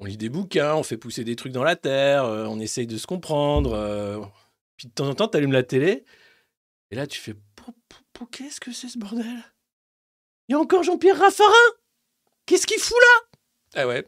[0.00, 2.86] on lit des bouquins, on fait pousser des trucs dans la terre, euh, on essaye
[2.86, 3.72] de se comprendre.
[3.72, 4.20] euh.
[4.76, 6.04] Puis de temps en temps, tu allumes la télé.
[6.90, 7.34] Et là, tu fais
[8.30, 9.24] Qu'est-ce que c'est ce bordel?
[10.48, 11.52] Il y a encore Jean-Pierre Raffarin
[12.46, 13.38] Qu'est-ce qu'il fout là
[13.82, 14.06] Ah ouais.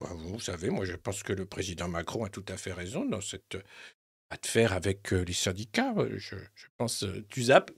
[0.00, 3.04] Bah, vous savez, moi je pense que le président Macron a tout à fait raison
[3.04, 3.56] dans cette
[4.30, 5.94] affaire avec euh, les syndicats.
[5.96, 7.70] Euh, Je, je pense, euh, tu zappes.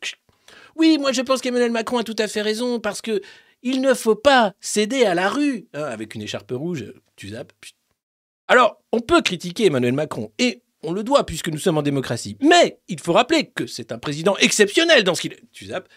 [0.77, 3.21] Oui, moi je pense qu'Emmanuel Macron a tout à fait raison parce que
[3.63, 5.69] il ne faut pas céder à la rue.
[5.75, 7.53] Hein, avec une écharpe rouge, tu zappes.
[8.49, 12.37] Alors, on peut critiquer Emmanuel Macron et on le doit puisque nous sommes en démocratie.
[12.41, 15.37] Mais il faut rappeler que c'est un président exceptionnel dans ce qu'il.
[15.53, 15.89] Tu zappes.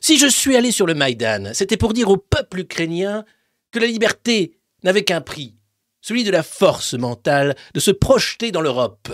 [0.00, 3.24] Si je suis allé sur le Maïdan, c'était pour dire au peuple ukrainien
[3.70, 5.56] que la liberté n'avait qu'un prix,
[6.00, 9.08] celui de la force mentale de se projeter dans l'Europe.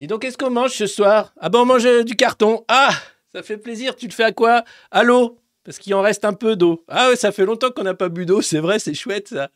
[0.00, 1.32] Et donc, qu'est-ce qu'on mange ce soir?
[1.38, 2.64] Ah ben, on mange euh, du carton?
[2.66, 2.92] Ah,
[3.34, 3.96] ça fait plaisir.
[3.96, 4.64] Tu le fais à quoi?
[4.90, 6.84] À l'eau, parce qu'il en reste un peu d'eau.
[6.88, 9.50] Ah ouais, ça fait longtemps qu'on n'a pas bu d'eau, c'est vrai, c'est chouette ça.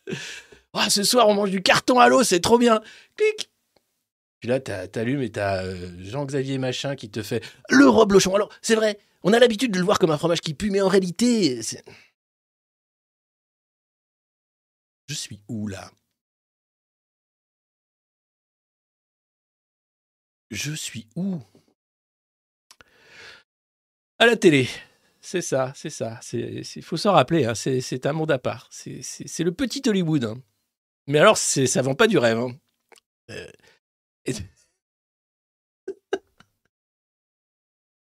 [0.73, 2.81] Ah, ce soir, on mange du carton à l'eau, c'est trop bien.
[3.17, 3.51] Clic.
[4.41, 8.35] Puis là, t'allumes et t'as euh, Jean-Xavier Machin qui te fait le reblochon.
[8.35, 10.83] Alors, c'est vrai, on a l'habitude de le voir comme un fromage qui pue, mais
[10.83, 11.83] en réalité, c'est...
[15.09, 15.91] Je suis où là?
[20.51, 21.41] Je suis où?
[24.19, 24.69] À la télé.
[25.21, 26.21] C'est ça, c'est ça.
[26.33, 28.69] Il faut s'en rappeler, hein, c'est un monde à part.
[28.71, 29.03] C'est-
[29.45, 30.25] le petit Hollywood.
[30.25, 30.41] hein.
[31.09, 32.39] Mais alors, ça vend pas du rêve.
[32.39, 32.53] hein.
[33.31, 33.47] Euh,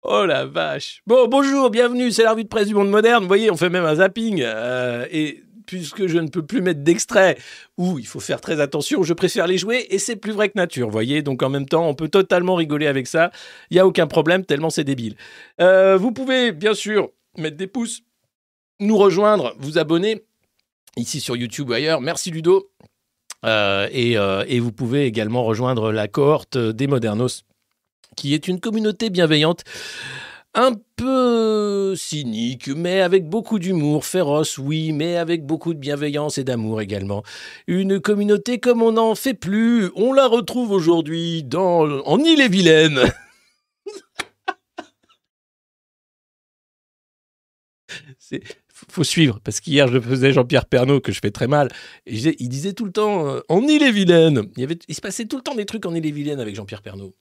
[0.03, 1.03] Oh la vache.
[1.07, 3.23] Bon, bonjour, bienvenue, c'est la revue de presse du monde moderne.
[3.23, 4.41] Vous voyez, on fait même un zapping.
[4.43, 5.07] euh,
[5.68, 7.37] puisque je ne peux plus mettre d'extrait,
[7.76, 10.57] ou il faut faire très attention, je préfère les jouer et c'est plus vrai que
[10.57, 11.20] nature, voyez.
[11.20, 13.31] Donc en même temps, on peut totalement rigoler avec ça.
[13.70, 15.14] Il n'y a aucun problème, tellement c'est débile.
[15.61, 18.00] Euh, vous pouvez, bien sûr, mettre des pouces,
[18.81, 20.22] nous rejoindre, vous abonner
[20.96, 22.00] ici sur YouTube ou ailleurs.
[22.00, 22.70] Merci Ludo.
[23.44, 27.44] Euh, euh, et vous pouvez également rejoindre la cohorte des Modernos,
[28.16, 29.64] qui est une communauté bienveillante,
[30.55, 36.45] un peu cynique, mais avec beaucoup d'humour, féroce, oui, mais avec beaucoup de bienveillance et
[36.45, 37.23] d'amour également.
[37.67, 39.91] Une communauté comme on n'en fait plus.
[39.95, 43.01] On la retrouve aujourd'hui dans en Ille-et-Vilaine.
[48.19, 48.43] C'est
[48.87, 51.69] faut suivre parce qu'hier je faisais Jean-Pierre Pernaud que je fais très mal
[52.07, 54.43] et il disait tout le temps euh, en Ille-et-Vilaine.
[54.57, 57.15] Il se passait tout le temps des trucs en Ille-et-Vilaine avec Jean-Pierre Pernaud.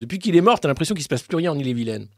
[0.00, 2.08] Depuis qu'il est mort, t'as l'impression qu'il se passe plus rien en Ille-et-Vilaine.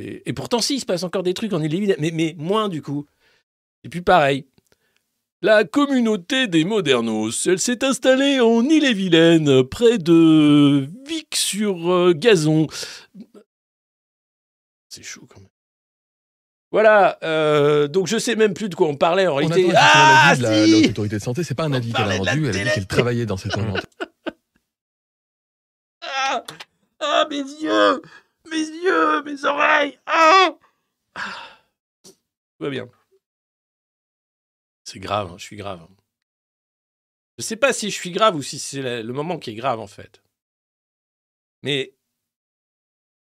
[0.00, 2.68] Et, et pourtant, si, il se passe encore des trucs en Ille-et-Vilaine, mais, mais moins
[2.68, 3.06] du coup.
[3.84, 4.46] Et puis pareil.
[5.42, 12.66] La communauté des Modernos, elle s'est installée en Ille-et-Vilaine, près de Vic-sur-Gazon.
[14.90, 15.48] C'est chaud quand même.
[16.72, 19.70] Voilà, euh, donc je sais même plus de quoi on parlait en On réalité.
[19.70, 21.42] attend Ah, l'avis de la- si de l'autorité de santé.
[21.42, 22.46] C'est pas un On avis qu'elle a rendu.
[22.48, 23.88] Elle a dit qu'elle travaillait dans cette orientation.
[26.02, 26.44] ah,
[27.00, 28.02] ah, mes yeux
[28.50, 30.56] Mes yeux Mes oreilles Ah.
[32.04, 32.12] Tout
[32.60, 32.88] va bien.
[34.84, 35.86] C'est grave, hein, je suis grave.
[37.38, 39.80] Je sais pas si je suis grave ou si c'est le moment qui est grave
[39.80, 40.22] en fait.
[41.62, 41.94] Mais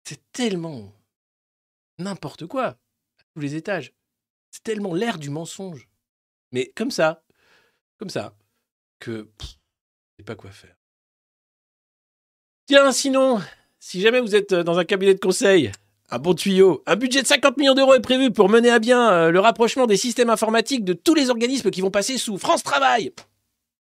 [0.03, 0.93] c'est tellement
[1.97, 2.77] n'importe quoi à
[3.33, 3.93] tous les étages.
[4.51, 5.89] C'est tellement l'air du mensonge.
[6.51, 7.23] Mais comme ça,
[7.97, 8.35] comme ça,
[8.99, 9.47] que je
[10.19, 10.75] sais pas quoi faire.
[12.67, 13.41] Tiens, sinon,
[13.85, 15.69] si jamais vous êtes dans un cabinet de conseil,
[16.09, 19.11] un bon tuyau, un budget de 50 millions d'euros est prévu pour mener à bien
[19.11, 22.63] euh, le rapprochement des systèmes informatiques de tous les organismes qui vont passer sous France
[22.63, 23.11] Travail.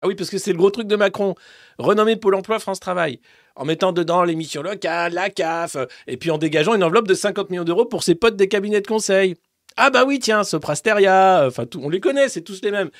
[0.01, 1.35] Ah oui, parce que c'est le gros truc de Macron.
[1.79, 3.19] Renommer Pôle emploi France Travail.
[3.57, 7.09] En mettant dedans les missions locales, la CAF, euh, et puis en dégageant une enveloppe
[7.09, 9.35] de 50 millions d'euros pour ses potes des cabinets de conseil.
[9.77, 12.91] Ah bah oui, tiens, Soprasteria, euh, enfin, tout- on les connaît, c'est tous les mêmes.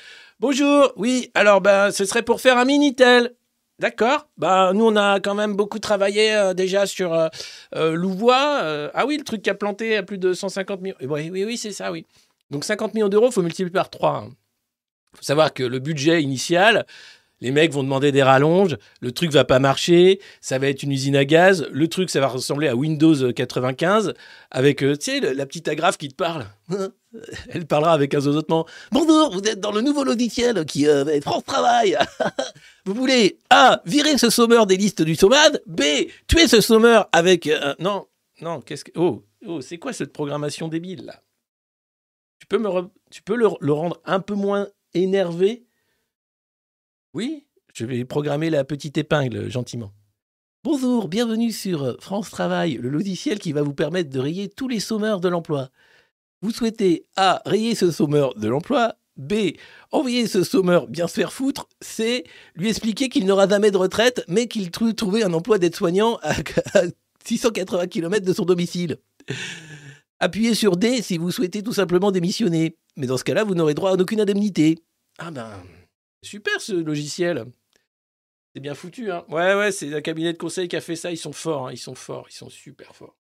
[0.41, 3.33] Bonjour, oui, alors ben, ce serait pour faire un Minitel.
[3.81, 4.27] D'accord.
[4.37, 7.29] Bah, nous, on a quand même beaucoup travaillé euh, déjà sur euh,
[7.73, 8.61] euh, Louvois.
[8.93, 10.95] ah oui, le truc qui a planté à plus de 150 millions.
[11.01, 12.05] Oui, oui, oui, c'est ça, oui.
[12.51, 14.27] Donc 50 millions d'euros, il faut multiplier par 3.
[14.27, 16.85] Il faut savoir que le budget initial,
[17.41, 20.91] les mecs vont demander des rallonges, le truc va pas marcher, ça va être une
[20.91, 24.13] usine à gaz, le truc, ça va ressembler à Windows 95,
[24.51, 26.45] avec, euh, tu sais, la petite agrafe qui te parle.
[27.49, 28.65] Elle parlera avec un zozotement.
[28.91, 31.97] Bonjour, vous êtes dans le nouveau logiciel qui euh, être France Travail.
[32.85, 33.81] Vous voulez A.
[33.85, 35.61] Virer ce sommeur des listes du SOMAD.
[35.67, 35.81] B.
[36.27, 37.47] Tuer ce sommeur avec.
[37.47, 38.07] euh, non,
[38.41, 38.91] non, qu'est-ce que.
[38.95, 41.21] Oh, oh c'est quoi cette programmation débile là?
[42.39, 45.65] Tu peux, me re- tu peux le, le rendre un peu moins énervé
[47.13, 49.91] Oui, je vais programmer la petite épingle gentiment.
[50.63, 54.79] Bonjour, bienvenue sur France Travail, le logiciel qui va vous permettre de rayer tous les
[54.79, 55.71] sommeurs de l'emploi.
[56.41, 57.41] Vous souhaitez A.
[57.45, 58.95] Rayer ce sommeur de l'emploi.
[59.17, 59.33] B.
[59.91, 61.67] Envoyer ce sommeur bien se faire foutre.
[61.81, 62.23] C.
[62.55, 66.33] Lui expliquer qu'il n'aura jamais de retraite, mais qu'il trouve un emploi d'aide-soignant à
[67.25, 68.99] 680 km de son domicile.
[70.19, 72.77] Appuyez sur D si vous souhaitez tout simplement démissionner.
[72.95, 74.79] Mais dans ce cas-là, vous n'aurez droit à aucune indemnité.
[75.19, 75.49] Ah ben,
[76.21, 77.45] super ce logiciel.
[78.53, 79.25] C'est bien foutu, hein.
[79.29, 81.11] Ouais, ouais, c'est un cabinet de conseil qui a fait ça.
[81.11, 81.71] Ils sont forts, hein.
[81.71, 83.15] ils sont forts, ils sont super forts.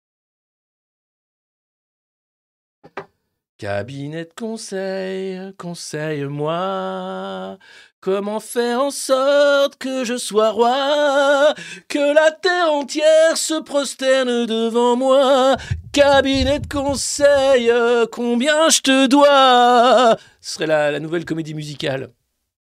[3.57, 7.57] Cabinet de conseil, conseille-moi
[8.01, 11.53] comment faire en sorte que je sois roi,
[11.89, 15.57] que la terre entière se prosterne devant moi.
[15.91, 17.71] Cabinet de conseil,
[18.11, 22.13] combien je te dois Ce serait la, la nouvelle comédie musicale.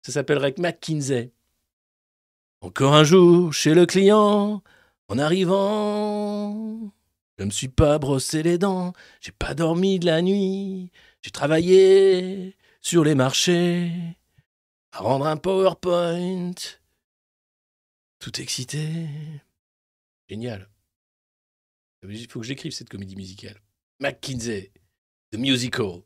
[0.01, 1.31] Ça s'appellerait McKinsey.
[2.61, 4.63] Encore un jour chez le client,
[5.07, 6.91] en arrivant.
[7.37, 12.55] Je me suis pas brossé les dents, j'ai pas dormi de la nuit, j'ai travaillé
[12.81, 13.91] sur les marchés,
[14.91, 16.53] à rendre un PowerPoint.
[18.19, 19.07] Tout excité.
[20.29, 20.69] Génial.
[22.03, 23.59] Il faut que j'écrive cette comédie musicale.
[23.99, 24.71] McKinsey,
[25.31, 26.03] The Musical.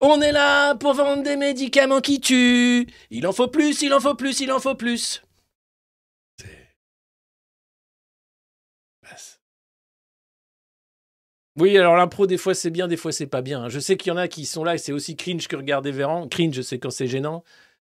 [0.00, 2.86] On est là pour vendre des médicaments qui tuent.
[3.10, 5.22] Il en faut plus, il en faut plus, il en faut plus.
[6.38, 6.70] C'est.
[11.56, 13.68] Oui, alors l'impro, des fois c'est bien, des fois c'est pas bien.
[13.68, 15.92] Je sais qu'il y en a qui sont là et c'est aussi cringe que regarder
[15.92, 16.28] Véran.
[16.28, 17.44] Cringe, sais quand c'est gênant.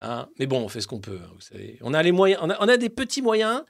[0.02, 0.28] hein.
[0.38, 1.56] Mais bon, on fait ce qu'on peut, hein.
[1.82, 3.64] On a les moyens, on a, des petits moyens,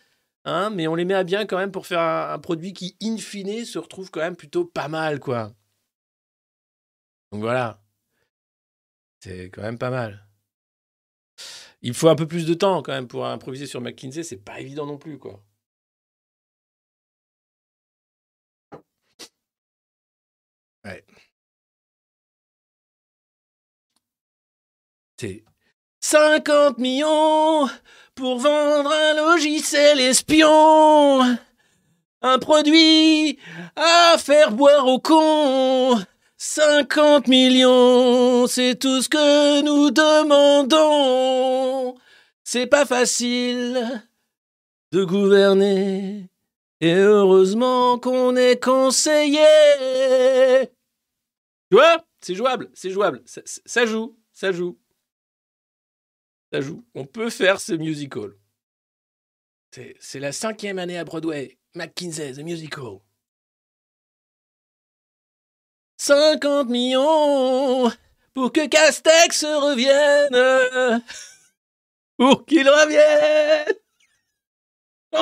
[0.44, 2.96] hein, mais on les met à bien quand même pour faire un, un produit qui,
[3.02, 5.52] in fine, se retrouve quand même plutôt pas mal, quoi.
[7.32, 7.83] Donc voilà.
[9.24, 10.28] C'est quand même pas mal.
[11.80, 14.60] Il faut un peu plus de temps quand même pour improviser sur McKinsey, c'est pas
[14.60, 15.42] évident non plus, quoi.
[20.84, 21.04] Ouais.
[25.18, 25.42] C'est
[26.00, 27.66] 50 millions
[28.14, 31.22] pour vendre un logiciel espion.
[32.20, 33.38] Un produit
[33.76, 36.04] à faire boire aux cons.
[36.46, 40.78] 50 millions, c'est tout ce que nous demandons.
[42.44, 44.06] C'est pas facile
[44.92, 46.28] de gouverner.
[46.82, 49.40] Et heureusement qu'on est conseillé.
[51.70, 53.22] Tu vois C'est jouable, c'est jouable.
[53.24, 54.78] Ça, joue, ça joue.
[56.52, 56.84] Ça joue.
[56.94, 58.32] On peut faire ce musical.
[59.70, 61.56] C'est c'est la cinquième année à Broadway.
[61.74, 63.00] McKinsey, The Musical.
[66.04, 67.90] 50 millions
[68.34, 71.02] pour que Castex revienne.
[72.18, 73.74] Pour qu'il revienne.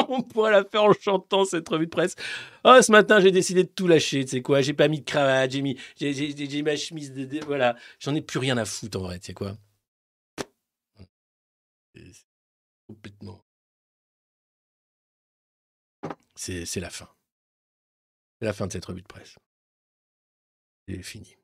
[0.09, 2.17] On pourrait la faire en chantant cette revue de presse.
[2.65, 4.25] Oh, ce matin, j'ai décidé de tout lâcher.
[4.25, 7.77] Tu sais quoi J'ai pas mis de cravate, j'ai mis, j'ai, ma chemise de, voilà.
[8.01, 9.21] J'en ai plus rien à foutre en vrai.
[9.21, 9.57] Tu sais quoi
[12.89, 13.45] Complètement.
[16.35, 17.09] C'est la fin.
[18.41, 19.37] C'est la fin de cette revue de presse.
[20.89, 21.37] C'est fini.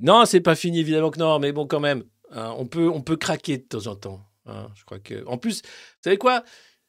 [0.00, 3.02] Non, c'est pas fini, évidemment que non, mais bon, quand même, hein, on, peut, on
[3.02, 4.26] peut craquer de temps en temps.
[4.46, 4.68] hein.
[4.74, 5.24] je crois que.
[5.26, 5.68] En plus, vous
[6.02, 6.44] savez quoi?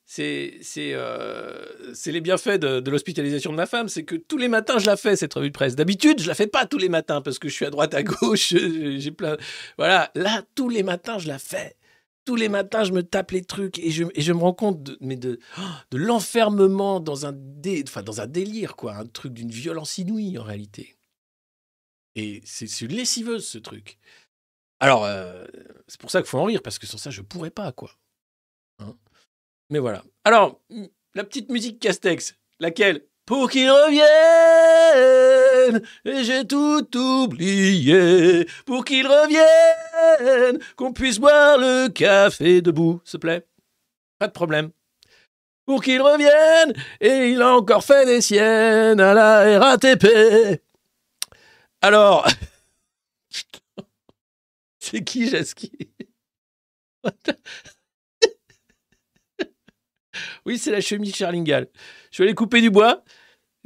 [0.06, 1.66] C'est euh,
[2.06, 5.16] les bienfaits de, l'hospitalisation de ma femme, c'est que tous les matins je la fais
[5.16, 5.76] cette revue de presse.
[5.76, 8.04] D'habitude je la fais pas tous les matins parce que je suis à droite à
[8.04, 8.50] gauche,
[8.98, 9.38] j'ai plein.
[9.78, 11.78] Voilà, là tous les matins je la fais.
[12.26, 14.98] Tous les matins je me tape les trucs et je, je me rends compte de,
[15.02, 19.52] de, oh, de l'enfermement dans un dé, enfin dans un délire quoi, un truc d'une
[19.52, 20.98] violence inouïe en réalité.
[22.16, 23.97] Et c'est une lessiveuse ce truc.
[24.80, 25.45] Alors euh,
[25.88, 27.91] c'est pour ça qu'il faut en rire parce que sans ça je pourrais pas quoi.
[28.80, 28.95] Hein
[29.70, 30.03] mais voilà.
[30.24, 30.61] Alors,
[31.16, 33.01] la petite musique Castex, laquelle?
[33.26, 34.03] Pour qu'il revienne,
[36.03, 38.45] et j'ai tout oublié.
[38.66, 43.47] Pour qu'il revienne, qu'on puisse boire le café debout, s'il plaît.
[44.20, 44.72] Pas de problème.
[45.66, 50.05] Pour qu'il revienne, et il a encore fait des siennes à la RATP.
[51.84, 52.25] Alors,
[54.79, 55.69] c'est qui Jaski
[60.45, 61.67] Oui, c'est la chemise Charlingal.
[62.09, 63.03] Je vais aller couper du bois.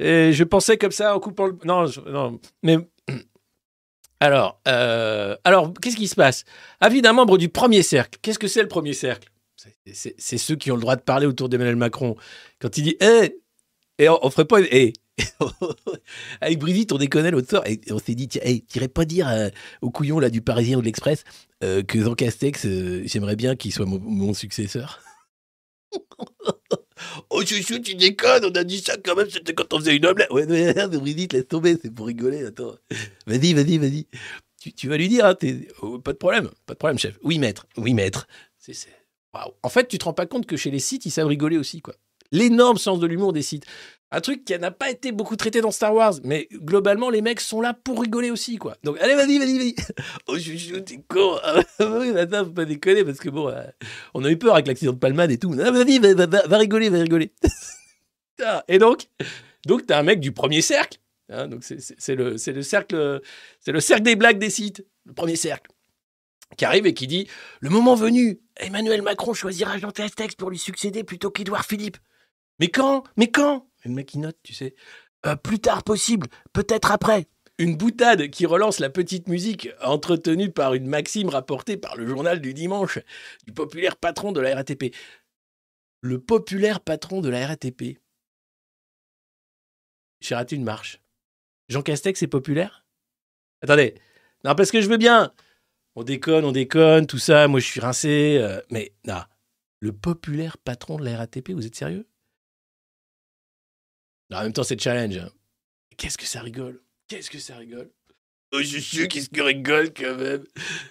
[0.00, 1.56] Et je pensais comme ça en coupant le.
[1.64, 2.40] Non, non.
[2.64, 2.78] Mais.
[4.20, 6.44] Alors, euh, alors qu'est-ce qui se passe?
[6.80, 8.18] Avis d'un membre du premier cercle.
[8.20, 9.30] Qu'est-ce que c'est le premier cercle?
[9.86, 12.16] C'est ceux qui ont le droit de parler autour d'Emmanuel Macron.
[12.58, 13.40] Quand il dit Eh
[13.98, 14.60] Et on, on ferait pas.
[14.60, 14.92] Eh
[16.40, 17.62] Avec Brigitte, on déconnait l'autre soir.
[17.66, 19.48] Et on s'est dit Tiens, hey, t'irais pas dire euh,
[19.82, 21.24] au couillon là, du Parisien ou de l'Express
[21.64, 25.00] euh, que Jean Castex, euh, j'aimerais bien qu'il soit mon- successeur
[27.30, 30.06] Oh, chouchou, tu déconnes, on a dit ça quand même, c'était quand on faisait une
[30.06, 30.30] omelette.
[30.30, 32.74] Ouais, mais, Brigitte, laisse tomber, c'est pour rigoler, attends.
[33.26, 34.06] Vas-y, vas-y, vas-y.
[34.76, 35.36] Tu, vas lui dire, hein,
[35.82, 37.16] oh, pas de problème, pas de problème, chef.
[37.22, 38.26] Oui, maître, oui, maître.
[38.58, 38.74] C'est.
[39.62, 41.80] En fait, tu te rends pas compte que chez les sites, ils savent rigoler aussi,
[41.80, 41.94] quoi.
[42.30, 43.64] L'énorme sens de l'humour des sites.
[44.10, 47.40] Un truc qui n'a pas été beaucoup traité dans Star Wars, mais globalement, les mecs
[47.40, 48.76] sont là pour rigoler aussi, quoi.
[48.82, 49.74] Donc, allez, vas-y, vas-y, vas-y.
[50.26, 51.38] Oh, chouchou, t'es con.
[51.42, 53.62] Ah, oui, maintenant, faut pas déconner, parce que bon, euh,
[54.14, 55.54] on a eu peur avec l'accident de Palmade et tout.
[55.62, 57.32] Ah, vas-y, va, va- va- rigoler, va rigoler.
[58.36, 58.62] Putain.
[58.68, 59.08] et donc,
[59.66, 60.98] donc t'as un mec du premier cercle.
[61.28, 63.20] hein, donc c'est- le, le cercle,
[63.60, 65.70] c'est le cercle des blagues des sites, le premier cercle,
[66.56, 67.28] qui arrive et qui dit
[67.60, 71.98] le moment venu, Emmanuel Macron choisira Jean Castex pour lui succéder plutôt qu'Édouard Philippe.
[72.58, 73.67] Mais quand Mais quand?
[73.84, 74.74] Et Le mec note, tu sais.
[75.26, 77.26] Euh, plus tard possible, peut-être après.
[77.58, 82.40] Une boutade qui relance la petite musique entretenue par une maxime rapportée par le journal
[82.40, 83.00] du dimanche
[83.46, 84.94] du populaire patron de la RATP.
[86.00, 87.98] Le populaire patron de la RATP.
[90.20, 91.00] J'ai raté une marche.
[91.68, 92.86] Jean Castex est populaire?
[93.62, 93.94] Attendez.
[94.44, 95.32] Non, parce que je veux bien.
[95.96, 97.48] On déconne, on déconne, tout ça.
[97.48, 98.38] Moi, je suis rincé.
[98.40, 99.20] euh, mais, non.
[99.80, 102.06] Le populaire patron de la RATP, vous êtes sérieux?
[104.32, 105.16] En même temps, c'est challenge.
[105.18, 105.30] hein.
[105.96, 106.80] Qu'est-ce que ça rigole?
[107.08, 107.90] Qu'est-ce que ça rigole?
[108.52, 110.44] Oh, je suis qu'est-ce que rigole quand même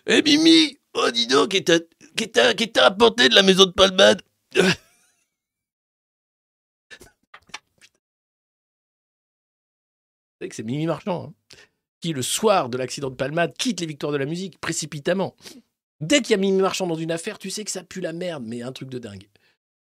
[0.06, 1.84] Eh, Mimi Oh, dis donc, qu'est-ce
[2.16, 4.22] que t'as- apporté de la maison de Palmade?
[10.40, 11.34] Savez que c'est Mimi Marchand, hein,
[12.02, 15.36] qui, le soir de l'accident de Palmade, quitte les victoires de la musique précipitamment.
[16.00, 18.14] Dès qu'il y a Mimi Marchand dans une affaire, tu sais que ça pue la
[18.14, 19.28] merde, mais un truc de dingue.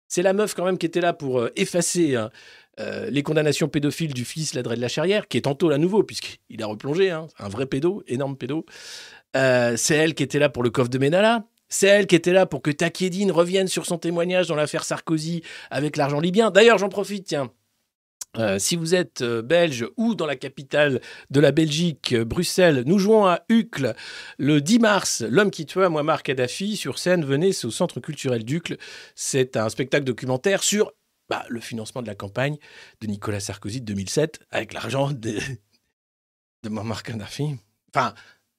[0.09, 2.31] C'est la meuf quand même qui était là pour euh, effacer hein,
[2.81, 6.03] euh, les condamnations pédophiles du fils Ladret de la Charrière, qui est tantôt à nouveau,
[6.03, 8.67] puisqu'il a replongé, hein, un vrai pédo, énorme pédo.
[9.37, 11.45] Euh, c'est elle qui était là pour le coffre de Ménala.
[11.69, 15.43] C'est elle qui était là pour que Takedine revienne sur son témoignage dans l'affaire Sarkozy
[15.71, 16.51] avec l'argent libyen.
[16.51, 17.51] D'ailleurs, j'en profite, tiens.
[18.37, 21.01] Euh, si vous êtes belge ou dans la capitale
[21.31, 23.95] de la Belgique, Bruxelles, nous jouons à Uccle
[24.39, 25.25] le 10 mars.
[25.29, 28.77] L'homme qui tua Muammar Kadhafi sur scène, venez, c'est au Centre culturel d'Uccle.
[29.15, 30.93] C'est un spectacle documentaire sur
[31.29, 32.59] bah, le financement de la campagne
[33.01, 35.39] de Nicolas Sarkozy de 2007 avec l'argent de,
[36.63, 37.57] de Muammar Kadhafi.
[37.95, 38.15] Enfin,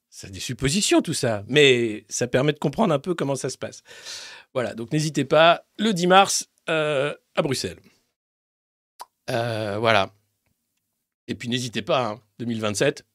[0.10, 3.58] c'est des suppositions tout ça, mais ça permet de comprendre un peu comment ça se
[3.58, 3.84] passe.
[4.54, 7.80] Voilà, donc n'hésitez pas, le 10 mars euh, à Bruxelles.
[9.30, 10.14] Euh, voilà.
[11.28, 13.06] Et puis n'hésitez pas, hein, 2027,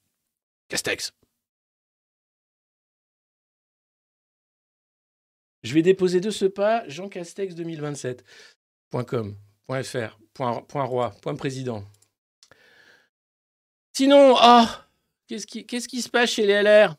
[0.68, 1.12] Castex.
[5.62, 7.55] Je vais déposer de ce pas Jean Castex
[8.93, 9.36] 2027.com,
[9.82, 11.84] .fr, point, point roi, point président.
[13.93, 14.86] Sinon, ah,
[15.30, 16.97] Qu'est-ce qui, se passe chez les LR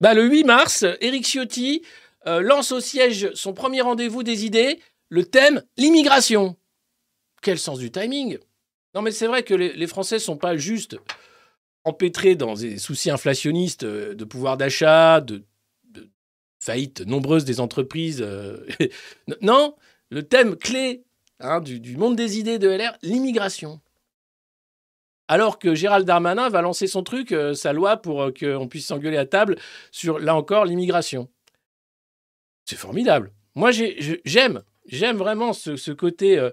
[0.00, 1.82] bah, Le 8 mars, Éric Ciotti
[2.26, 6.56] euh, lance au siège son premier rendez-vous des idées, le thème l'immigration.
[7.42, 8.38] Quel sens du timing
[8.92, 10.96] Non mais c'est vrai que les, les Français sont pas juste
[11.84, 15.44] empêtrés dans des soucis inflationnistes euh, de pouvoir d'achat, de
[16.64, 18.22] faillites nombreuses des entreprises.
[18.22, 18.66] euh,
[19.42, 19.76] non,
[20.10, 21.04] le thème clé
[21.40, 23.80] hein, du, du monde des idées de LR, l'immigration.
[25.28, 28.86] Alors que Gérald Darmanin va lancer son truc, euh, sa loi pour euh, qu'on puisse
[28.86, 29.56] s'engueuler à table
[29.90, 31.28] sur, là encore, l'immigration.
[32.64, 33.32] C'est formidable.
[33.54, 36.50] Moi, j'aime, j'aime vraiment ce, ce côté.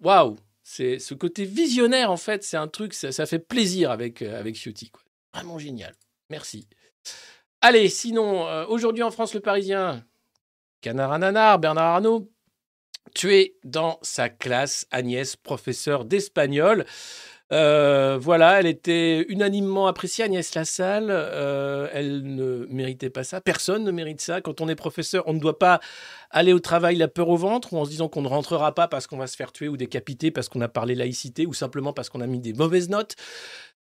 [0.00, 0.36] Waouh!
[0.64, 4.90] C'est ce côté visionnaire, en fait, c'est un truc, ça, fait plaisir avec, avec Ciotti.
[4.90, 5.02] Quoi.
[5.32, 5.94] Vraiment génial.
[6.28, 6.66] Merci.
[7.64, 10.04] Allez, sinon, euh, aujourd'hui en France, le Parisien,
[10.80, 12.28] Canard à Bernard Arnault,
[13.14, 16.84] tué dans sa classe, Agnès, professeure d'espagnol.
[17.52, 21.06] Euh, voilà, elle était unanimement appréciée, Agnès Lassalle.
[21.10, 23.40] Euh, elle ne méritait pas ça.
[23.40, 24.40] Personne ne mérite ça.
[24.40, 25.78] Quand on est professeur, on ne doit pas
[26.30, 28.88] aller au travail la peur au ventre ou en se disant qu'on ne rentrera pas
[28.88, 31.92] parce qu'on va se faire tuer ou décapiter parce qu'on a parlé laïcité ou simplement
[31.92, 33.14] parce qu'on a mis des mauvaises notes.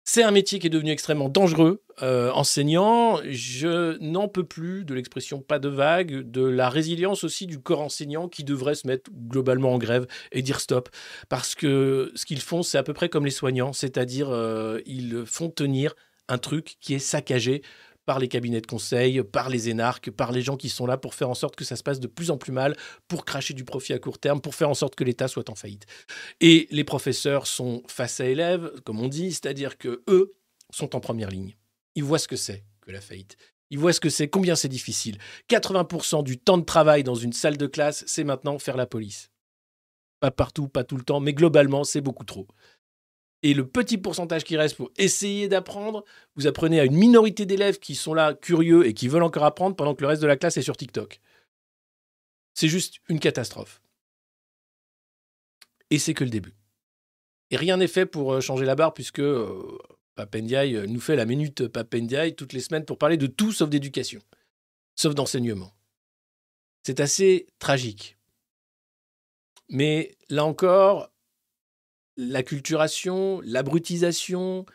[0.04, 1.82] C'est un métier qui est devenu extrêmement dangereux.
[2.02, 7.46] Euh, enseignant, je n'en peux plus de l'expression pas de vague, de la résilience aussi
[7.46, 10.88] du corps enseignant qui devrait se mettre globalement en grève et dire stop.
[11.28, 15.24] Parce que ce qu'ils font, c'est à peu près comme les soignants, c'est-à-dire euh, ils
[15.26, 15.94] font tenir
[16.28, 17.62] un truc qui est saccagé
[18.06, 21.14] par les cabinets de conseil, par les énarques, par les gens qui sont là pour
[21.14, 22.76] faire en sorte que ça se passe de plus en plus mal,
[23.08, 25.54] pour cracher du profit à court terme, pour faire en sorte que l'État soit en
[25.54, 25.86] faillite.
[26.40, 30.34] Et les professeurs sont face à élèves, comme on dit, c'est-à-dire que eux
[30.70, 31.56] sont en première ligne.
[31.94, 33.36] Ils voient ce que c'est que la faillite.
[33.70, 35.18] Ils voient ce que c'est, combien c'est difficile.
[35.48, 39.30] 80% du temps de travail dans une salle de classe, c'est maintenant faire la police.
[40.18, 42.48] Pas partout, pas tout le temps, mais globalement, c'est beaucoup trop.
[43.42, 46.04] Et le petit pourcentage qui reste pour essayer d'apprendre,
[46.36, 49.76] vous apprenez à une minorité d'élèves qui sont là curieux et qui veulent encore apprendre
[49.76, 51.20] pendant que le reste de la classe est sur TikTok.
[52.54, 53.80] C'est juste une catastrophe.
[55.88, 56.54] Et c'est que le début.
[57.50, 59.78] Et rien n'est fait pour euh, changer la barre puisque euh,
[60.18, 64.20] euh, nous fait la minute Papendiaï toutes les semaines pour parler de tout sauf d'éducation,
[64.94, 65.72] sauf d'enseignement.
[66.84, 68.16] C'est assez tragique.
[69.68, 71.10] Mais là encore,
[72.20, 74.66] l'acculturation, l'abrutisation,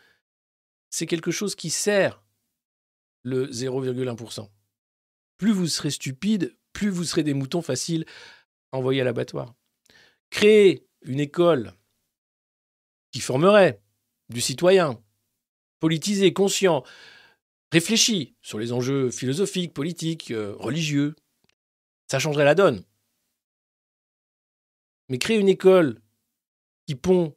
[0.90, 2.24] c'est quelque chose qui sert
[3.24, 4.50] le 0,1%.
[5.38, 8.06] Plus vous serez stupide, plus vous serez des moutons faciles
[8.72, 9.54] à envoyer à l'abattoir.
[10.30, 11.74] Créer une école
[13.12, 13.82] qui formerait
[14.30, 15.02] du citoyen,
[15.80, 16.84] politisé, conscient,
[17.72, 21.16] réfléchi sur les enjeux philosophiques, politiques, euh, religieux,
[22.10, 22.84] ça changerait la donne.
[25.10, 26.02] Mais créer une école
[26.86, 27.36] qui pond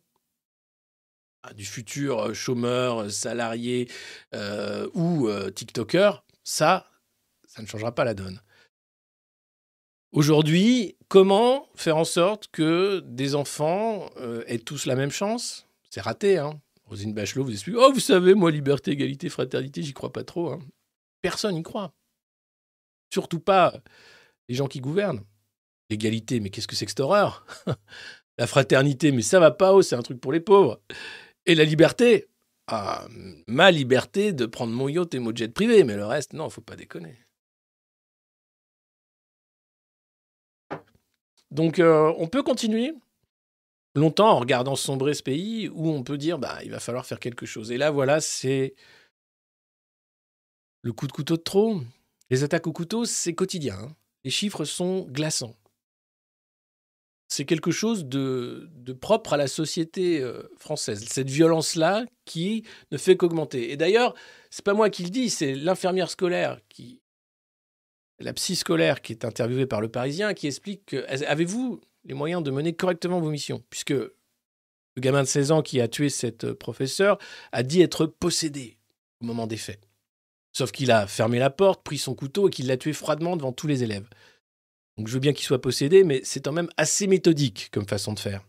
[1.54, 3.90] du futur euh, chômeur, euh, salarié
[4.34, 6.90] euh, ou TikToker, ça,
[7.46, 8.40] ça ne changera pas la donne.
[10.12, 14.08] Aujourd'hui, comment faire en sorte que des enfants
[14.46, 15.66] aient tous la même chance?
[15.90, 19.92] C'est raté, hein Rosine Bachelot vous explique Oh, vous savez, moi, liberté, égalité, fraternité, j'y
[19.92, 20.52] crois pas trop.
[20.52, 20.60] hein.
[21.20, 21.92] Personne n'y croit.
[23.12, 23.74] Surtout pas
[24.48, 25.24] les gens qui gouvernent.
[25.90, 27.46] L'égalité, mais qu'est-ce que c'est que cette horreur?
[28.38, 30.80] La fraternité, mais ça va pas, oh, c'est un truc pour les pauvres.
[31.46, 32.28] Et la liberté
[32.68, 33.06] ah,
[33.46, 36.60] Ma liberté de prendre mon yacht et mon jet privé, mais le reste, non, faut
[36.60, 37.16] pas déconner.
[41.50, 42.94] Donc, euh, on peut continuer
[43.94, 47.20] longtemps en regardant sombrer ce pays où on peut dire bah il va falloir faire
[47.20, 47.72] quelque chose.
[47.72, 48.74] Et là voilà, c'est
[50.82, 51.80] le coup de couteau de trop.
[52.30, 53.78] Les attaques au couteau, c'est quotidien.
[53.78, 53.96] hein.
[54.24, 55.56] Les chiffres sont glaçants.
[57.28, 58.70] C'est quelque chose de,
[59.00, 61.04] propre à la société euh, française.
[61.06, 63.70] Cette violence-là qui ne fait qu'augmenter.
[63.70, 64.14] Et d'ailleurs,
[64.50, 67.02] c'est pas moi qui le dis, c'est l'infirmière scolaire qui,
[68.18, 72.42] la psy scolaire qui est interviewée par le Parisien, qui explique que avez-vous les moyens
[72.42, 73.62] de mener correctement vos missions?
[73.70, 77.18] Puisque le gamin de 16 ans qui a tué cette euh, professeure
[77.52, 78.78] a dit être possédé
[79.20, 79.80] au moment des faits.
[80.52, 83.52] Sauf qu'il a fermé la porte, pris son couteau et qu'il l'a tué froidement devant
[83.52, 84.08] tous les élèves.
[84.98, 88.12] Donc je veux bien qu'il soit possédé, mais c'est quand même assez méthodique comme façon
[88.12, 88.44] de faire.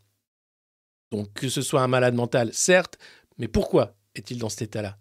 [1.11, 2.97] Donc que ce soit un malade mental, certes,
[3.37, 4.97] mais pourquoi est-il dans cet état-là?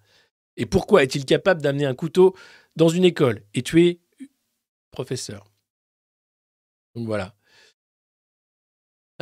[0.57, 2.37] Et pourquoi est-il capable d'amener un couteau
[2.77, 4.01] dans une école et tuer
[4.91, 5.51] professeur?
[6.95, 7.35] Donc voilà.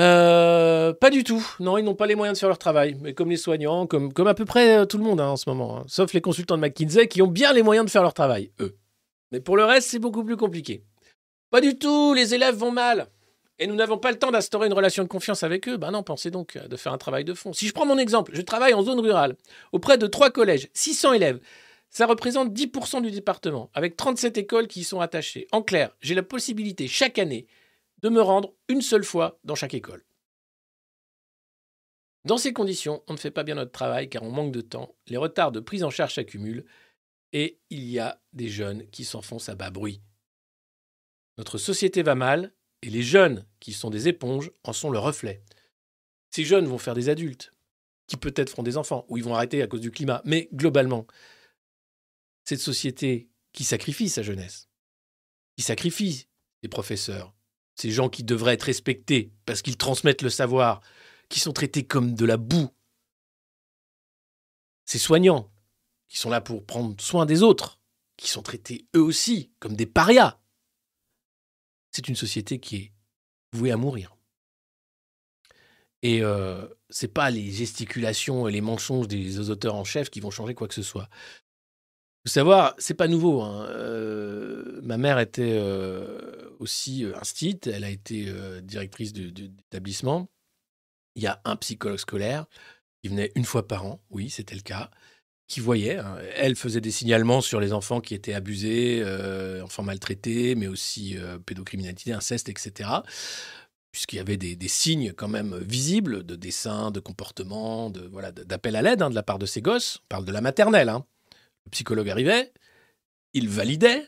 [0.01, 1.47] Euh, pas du tout.
[1.61, 2.97] Non, ils n'ont pas les moyens de faire leur travail.
[3.01, 5.49] Mais comme les soignants, comme, à peu près euh, tout le monde hein, en ce
[5.49, 5.79] moment.
[5.79, 5.85] hein.
[5.89, 8.77] Sauf les consultants de McKinsey qui ont bien les moyens de faire leur travail, eux.
[9.31, 10.85] Mais pour le reste, c'est beaucoup plus compliqué.
[11.57, 13.07] Pas du tout, les élèves vont mal.
[13.59, 16.03] et nous n'avons pas le temps d'instaurer une relation de confiance avec eux, ben non,
[16.03, 17.55] pensez donc de faire un travail de fond.
[17.55, 19.37] Si je prends mon exemple, je travaille en zone rurale,
[19.73, 21.41] auprès de trois collèges, 600 élèves.
[21.89, 25.49] Ça représente 10% du département, avec 37 écoles qui y sont attachées.
[25.51, 27.47] En clair, j'ai la possibilité chaque année
[28.03, 30.05] de me rendre une seule fois dans chaque école.
[32.27, 34.95] Dans ces conditions, on ne fait pas bien notre travail car on manque de temps,
[35.07, 36.67] les retards de prise en charge s'accumulent
[37.33, 40.03] et il y a des jeunes qui s'enfoncent à bas bruit.
[41.39, 45.43] Notre société va mal et les jeunes, qui sont des éponges, en sont le reflet.
[46.31, 47.53] Ces jeunes vont faire des adultes,
[48.07, 51.07] qui peut-être feront des enfants, ou ils vont arrêter à cause du climat, mais globalement,
[52.45, 54.69] cette société qui sacrifie sa jeunesse,
[55.57, 56.29] qui sacrifie
[56.63, 57.35] les professeurs,
[57.75, 60.81] ces gens qui devraient être respectés parce qu'ils transmettent le savoir,
[61.29, 62.71] qui sont traités comme de la boue,
[64.85, 65.51] ces soignants
[66.09, 67.81] qui sont là pour prendre soin des autres,
[68.17, 70.39] qui sont traités eux aussi comme des parias.
[71.97, 72.93] C'est une société qui est
[73.53, 74.17] vouée à mourir.
[76.03, 80.31] Et euh, c'est pas les gesticulations et les mensonges des auteurs en chef qui vont
[80.31, 81.09] changer quoi que ce soit
[82.27, 83.41] faut savoir, c'est pas nouveau.
[83.43, 83.67] Hein.
[83.71, 88.33] Euh, ma mère était euh, aussi euh, instite, elle a été
[88.63, 90.29] directrice d'établissement.
[91.15, 92.47] Il y a un psychologue scolaire
[93.01, 94.91] qui venait une fois par an, oui, c'était le cas,
[95.49, 95.99] qui voyait.
[95.99, 96.19] Hein.
[96.35, 99.05] Elle faisait des signalements sur les enfants qui étaient abusés,
[99.63, 102.89] enfants maltraités, mais aussi pédocriminalité, inceste, etc
[103.97, 108.77] puisqu'il y avait des, signes quand même visibles de dessin, de comportement, de voilà, d'appel
[108.77, 110.01] à l'aide hein, de la part de ces gosses.
[110.03, 110.91] On parle de la maternelle.
[110.91, 111.07] Hein.
[111.65, 112.53] Le psychologue arrivait,
[113.33, 114.07] il validait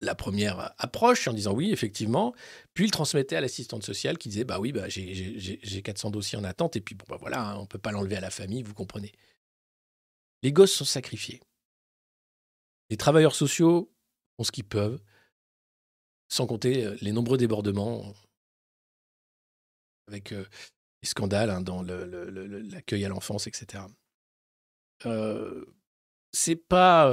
[0.00, 2.34] la première approche en disant oui, effectivement,
[2.72, 6.44] puis il transmettait à l'assistante sociale qui disait bah oui, bah, j'ai 400 dossiers en
[6.44, 8.72] attente, et puis bon, bah, voilà, on ne peut pas l'enlever à la famille, vous
[8.72, 9.12] comprenez.
[10.44, 11.40] Les gosses sont sacrifiés.
[12.90, 13.90] Les travailleurs sociaux
[14.36, 15.02] font ce qu'ils peuvent,
[16.28, 18.14] sans compter euh, les nombreux débordements
[20.06, 20.44] avec euh,
[21.02, 23.84] les scandales hein, dans l'accueil à l'enfance, etc.
[25.06, 25.64] Euh,
[26.32, 27.10] c'est pas.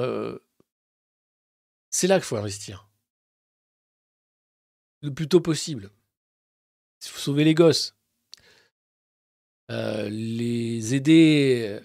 [1.90, 2.90] C'est là qu'il faut investir.
[5.02, 5.90] Le plus tôt possible.
[7.02, 7.96] Il faut sauver les gosses.
[9.70, 11.80] Les aider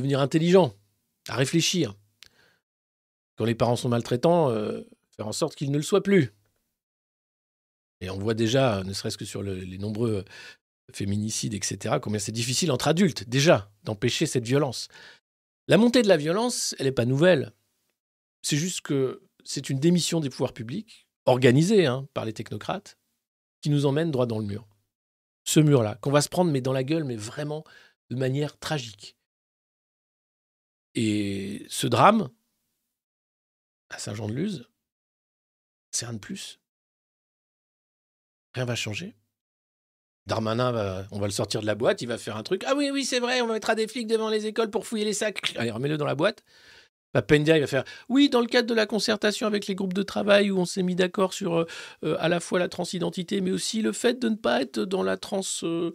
[0.00, 0.74] devenir intelligents,
[1.28, 1.94] à réfléchir.
[3.36, 4.82] Quand les parents sont maltraitants, euh,
[5.16, 6.32] faire en sorte qu'ils ne le soient plus.
[8.00, 10.24] Et on voit déjà, ne serait-ce que sur les nombreux
[10.92, 14.88] féminicides, etc., combien c'est difficile entre adultes, déjà, d'empêcher cette violence.
[15.68, 17.52] La montée de la violence, elle n'est pas nouvelle.
[18.42, 22.98] C'est juste que c'est une démission des pouvoirs publics, organisée hein, par les technocrates,
[23.60, 24.66] qui nous emmène droit dans le mur.
[25.44, 27.64] Ce mur-là, qu'on va se prendre mais dans la gueule, mais vraiment
[28.10, 29.16] de manière tragique.
[30.94, 32.30] Et ce drame,
[33.90, 34.68] à Saint-Jean-de-Luz,
[35.92, 36.60] c'est un de plus.
[38.54, 39.14] Rien va changer.
[40.26, 42.62] Darmanin, on va le sortir de la boîte, il va faire un truc.
[42.66, 45.04] Ah oui, oui, c'est vrai, on va mettre des flics devant les écoles pour fouiller
[45.04, 45.40] les sacs.
[45.56, 46.44] Allez, remets-le dans la boîte.
[47.12, 49.94] Bah, Pendia, il va faire Oui, dans le cadre de la concertation avec les groupes
[49.94, 51.66] de travail où on s'est mis d'accord sur euh,
[52.04, 55.02] euh, à la fois la transidentité, mais aussi le fait de ne pas être dans
[55.02, 55.40] la trans.
[55.64, 55.92] Euh,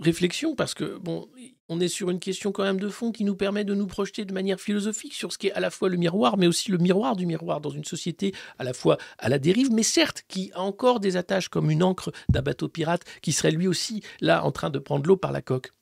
[0.00, 1.28] réflexion parce que bon,
[1.68, 4.24] on est sur une question quand même de fond qui nous permet de nous projeter
[4.24, 6.78] de manière philosophique sur ce qui est à la fois le miroir, mais aussi le
[6.78, 10.52] miroir du miroir dans une société à la fois à la dérive, mais certes qui
[10.54, 14.44] a encore des attaches comme une encre d'un bateau pirate qui serait lui aussi là
[14.44, 15.72] en train de prendre l'eau par la coque.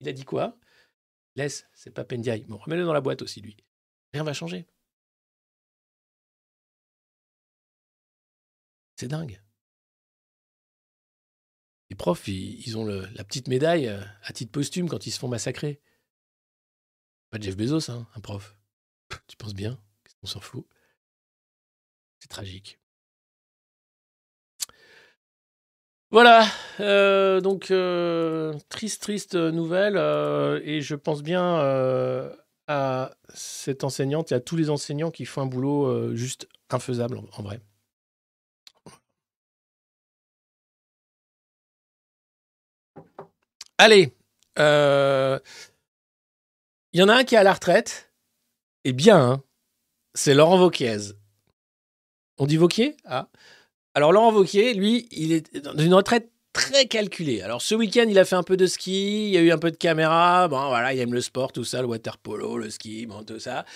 [0.00, 0.56] Il a dit quoi?
[1.36, 2.44] Laisse, c'est pas Pendiaï.
[2.44, 3.56] Bon, remets-le dans la boîte aussi lui.
[4.12, 4.66] Rien va changer.
[8.96, 9.43] C'est dingue.
[11.90, 15.28] Les profs, ils, ont la petite médaille euh, à titre posthume quand ils se font
[15.28, 15.80] massacrer.
[17.30, 18.56] Pas Jeff Bezos, hein, un prof.
[19.26, 19.78] Tu penses bien?
[20.22, 20.66] On s'en fout?
[22.20, 22.78] C'est tragique.
[26.10, 26.46] Voilà,
[26.80, 29.96] euh, donc euh, triste, triste nouvelle,
[30.64, 31.58] et je pense bien
[32.66, 37.42] à cette enseignante et à tous les enseignants qui font un boulot juste infaisable en
[37.42, 37.60] vrai.
[43.84, 44.14] Allez,
[44.58, 45.38] euh,
[46.94, 48.10] il y en a un qui est à la retraite.
[48.84, 49.42] Et bien, hein,
[50.14, 51.12] c'est Laurent Vauquiez.
[52.38, 53.28] On dit Vauquier Ah.
[53.92, 57.42] Alors Laurent Vauquier, lui, il est dans une retraite très calculée.
[57.42, 59.58] Alors ce week-end, il a fait un peu de ski, il y a eu un
[59.58, 60.48] peu de caméra.
[60.48, 63.66] Bon, voilà, il aime le sport, tout ça, le water polo, le ski, tout ça.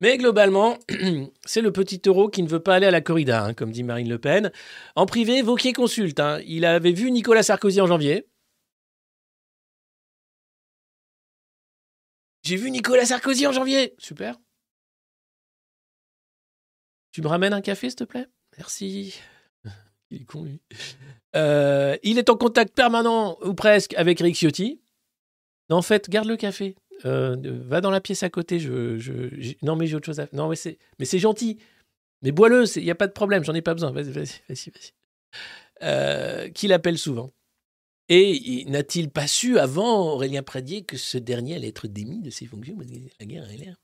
[0.00, 0.78] Mais globalement,
[1.44, 3.82] c'est le petit taureau qui ne veut pas aller à la corrida, hein, comme dit
[3.82, 4.52] Marine Le Pen.
[4.94, 6.20] En privé, Vauquier consulte.
[6.20, 6.40] Hein.
[6.46, 8.28] Il avait vu Nicolas Sarkozy en janvier.
[12.46, 13.96] J'ai vu Nicolas Sarkozy en janvier.
[13.98, 14.36] Super.
[17.10, 18.28] Tu me ramènes un café, s'il te plaît?
[18.56, 19.18] Merci.
[20.10, 20.60] Il est con, lui.
[21.34, 24.80] Euh, il est en contact permanent, ou presque, avec Rick Ciotti.
[25.68, 26.76] En fait, garde le café.
[27.04, 28.60] Euh, va dans la pièce à côté.
[28.60, 30.38] Je, non, mais j'ai autre chose à faire.
[30.38, 31.58] Non, mais c'est, mais c'est gentil.
[32.22, 33.90] Mais bois-le, il n'y a pas de problème, j'en ai pas besoin.
[33.90, 34.92] Vas-y, vas-y, vas-y, vas-y.
[35.82, 37.32] Euh, qui l'appelle souvent.
[38.08, 42.30] Et il- n'a-t-il pas su avant Aurélien Pradier que ce dernier allait être démis de
[42.30, 42.76] ses fonctions
[43.18, 43.76] la guerre est l'air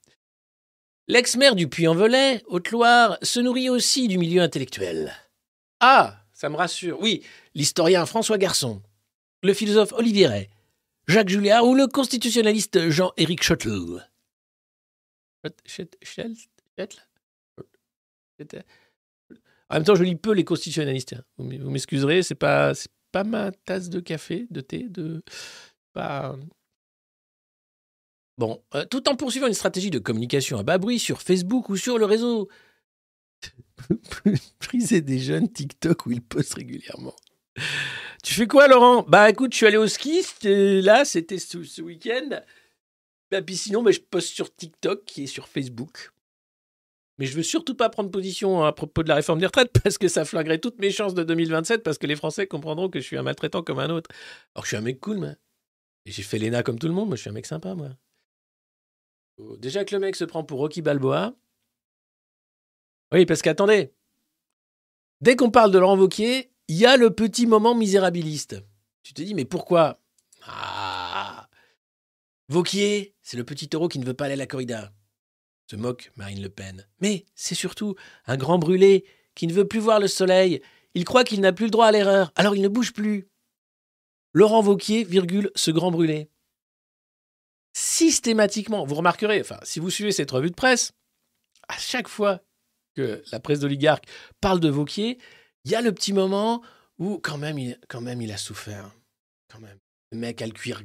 [1.09, 5.13] L'ex-maire du Puy-en-Velay, Haute-Loire, se nourrit aussi du milieu intellectuel.
[5.81, 7.01] Ah, ça me rassure.
[7.01, 8.81] Oui, l'historien François Garçon,
[9.43, 10.49] le philosophe Olivier Ray,
[11.09, 14.09] Jacques Julliard ou le constitutionnaliste Jean-Éric Schottel.
[15.45, 16.49] Schott- Schott- Schott-
[16.79, 18.65] Schott-
[19.69, 21.15] En même temps, je lis peu les constitutionnalistes.
[21.15, 21.25] hein.
[21.39, 22.73] Vous m'excuserez, c'est pas,
[23.13, 25.23] pas ma tasse de café, de thé, de
[25.93, 26.37] pas.
[28.39, 31.77] Bon, euh, tout en poursuivant une stratégie de communication à bas bruit sur Facebook ou
[31.77, 32.49] sur le réseau
[34.59, 37.15] prisé des jeunes TikTok où ils postent régulièrement.
[38.25, 39.03] Tu fais quoi, Laurent?
[39.07, 42.41] Bah écoute, je suis allé au ski, c'était- là, c'était ce, ce week-end.
[43.31, 46.12] Bah, puis sinon, bah, je poste sur TikTok qui est sur Facebook.
[47.19, 49.99] Mais je veux surtout pas prendre position à propos de la réforme des retraites parce
[49.99, 53.05] que ça flinguerait toutes mes chances de 2027 parce que les Français comprendront que je
[53.05, 54.11] suis un maltraitant comme un autre.
[54.55, 55.35] Alors je suis un mec cool, moi.
[56.07, 57.91] J'ai fait l'ENA comme tout le monde, moi je suis un mec sympa, moi.
[59.39, 61.35] Oh, Déjà que le mec se prend pour Rocky Balboa.
[63.13, 63.93] Oui, parce qu'attendez.
[65.21, 68.65] Dès qu'on parle de Laurent Wauquiez, il y a le petit moment misérabiliste.
[69.03, 70.01] Tu te dis, mais pourquoi?
[70.45, 71.49] Ah
[72.49, 74.93] Vauquier, c'est le petit taureau qui ne veut pas aller à la corrida.
[75.73, 76.87] Se moque Marine Le Pen.
[77.01, 77.95] Mais c'est surtout
[78.27, 80.61] un grand brûlé qui ne veut plus voir le soleil.
[80.93, 83.27] Il croit qu'il n'a plus le droit à l'erreur, alors il ne bouge plus.
[84.35, 86.29] Laurent Vauquier, virgule, ce grand brûlé.
[87.73, 90.93] Systématiquement, vous remarquerez, enfin, si vous suivez cette revue de presse,
[91.69, 92.43] à chaque fois
[92.95, 94.05] que la presse d'oligarque
[94.43, 95.17] parle de Vauquier,
[95.65, 96.63] il y a le petit moment
[96.99, 98.95] où quand même il, quand même, il a souffert.
[99.51, 99.79] Quand même.
[100.11, 100.83] Le mec a le cuir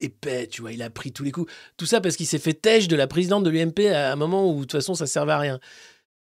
[0.00, 1.52] épais, tu vois, il a pris tous les coups.
[1.76, 4.50] Tout ça parce qu'il s'est fait têche de la présidente de l'UMP à un moment
[4.50, 5.60] où de toute façon ça servait à rien.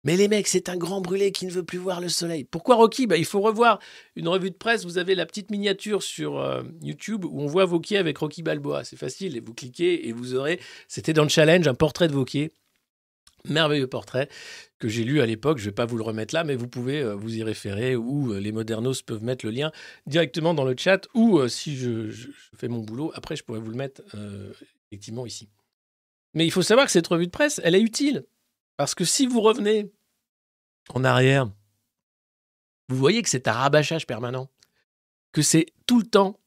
[0.03, 2.43] Mais les mecs, c'est un grand brûlé qui ne veut plus voir le soleil.
[2.43, 3.05] Pourquoi Rocky?
[3.05, 3.79] Bah, Il faut revoir
[4.15, 4.83] une revue de presse.
[4.83, 8.83] Vous avez la petite miniature sur euh, YouTube où on voit Vauquier avec Rocky Balboa.
[8.83, 9.39] C'est facile.
[9.45, 10.59] Vous cliquez et vous aurez.
[10.87, 12.51] C'était dans le challenge un portrait de Vauquier.
[13.47, 14.29] Merveilleux portrait
[14.79, 15.57] que j'ai lu à l'époque.
[15.57, 17.95] Je ne vais pas vous le remettre là, mais vous pouvez euh, vous y référer
[17.95, 19.71] ou euh, les modernos peuvent mettre le lien
[20.05, 22.11] directement dans le chat ou euh, si je,
[22.55, 24.01] fais mon boulot, après je pourrais vous le mettre
[24.91, 25.49] effectivement ici.
[26.33, 28.25] Mais il faut savoir que cette revue de presse, elle est utile.
[28.77, 29.91] Parce que si vous revenez
[30.89, 31.49] en arrière,
[32.89, 34.49] vous voyez que c'est un rabâchage permanent.
[35.31, 36.39] Que c'est tout le temps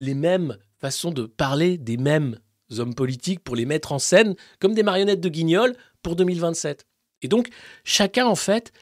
[0.00, 2.40] les mêmes façons de parler des mêmes
[2.78, 6.86] hommes politiques pour les mettre en scène comme des marionnettes de guignol pour 2027.
[7.22, 7.48] Et donc,
[7.84, 8.72] chacun, en fait,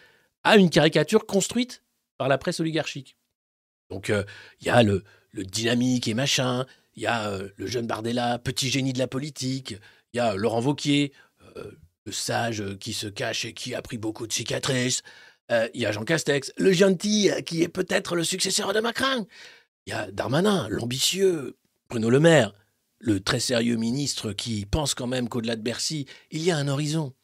[0.44, 1.82] a une caricature construite
[2.18, 3.16] par la presse oligarchique.
[3.90, 4.24] Donc, euh,
[4.60, 8.68] il y a le, dynamique et machin, il y a euh, le jeune Bardella, petit
[8.68, 9.76] génie de la politique,
[10.12, 11.12] il y a Laurent Vauquier,
[11.56, 11.70] euh,
[12.08, 15.02] le sage euh, qui se cache et qui a pris beaucoup de cicatrices.
[15.52, 18.80] Euh, Il y a Jean Castex, le gentil euh, qui est peut-être le successeur de
[18.80, 19.26] Macron.
[19.86, 21.56] Il y a Darmanin, l'ambitieux.
[21.90, 22.52] Bruno Le Maire,
[23.00, 26.68] le très sérieux ministre qui pense quand même qu'au-delà de Bercy, il y a un
[26.68, 27.14] horizon.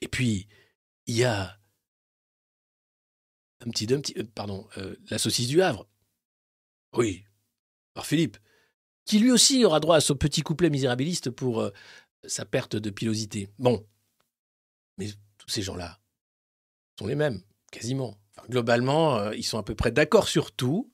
[0.00, 0.48] Et puis,
[1.06, 1.58] il y a
[3.66, 5.88] un petit, euh, pardon, euh, la saucisse du Havre.
[6.94, 7.24] Oui,
[7.94, 8.38] par Philippe,
[9.04, 11.70] qui lui aussi aura droit à son petit couplet misérabiliste pour euh,
[12.24, 13.48] sa perte de pilosité.
[13.58, 13.86] Bon,
[14.98, 15.08] mais
[15.38, 16.00] tous ces gens-là
[16.98, 18.18] sont les mêmes, quasiment.
[18.48, 20.91] Globalement, ils sont à peu près d'accord sur tout.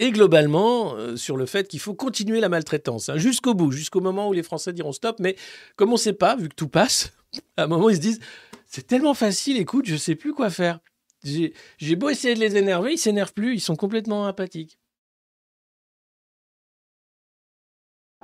[0.00, 4.00] Et globalement, euh, sur le fait qu'il faut continuer la maltraitance, hein, jusqu'au bout, jusqu'au
[4.00, 5.18] moment où les Français diront stop.
[5.18, 5.36] Mais
[5.76, 7.12] comme on ne sait pas, vu que tout passe,
[7.56, 8.20] à un moment, ils se disent
[8.66, 10.78] c'est tellement facile, écoute, je ne sais plus quoi faire.
[11.24, 14.78] J'ai beau essayer de les énerver, ils s'énervent plus, ils sont complètement apathiques.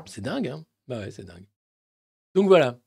[0.06, 1.46] C'est dingue, hein Bah ouais, c'est dingue.
[2.34, 2.78] Donc voilà.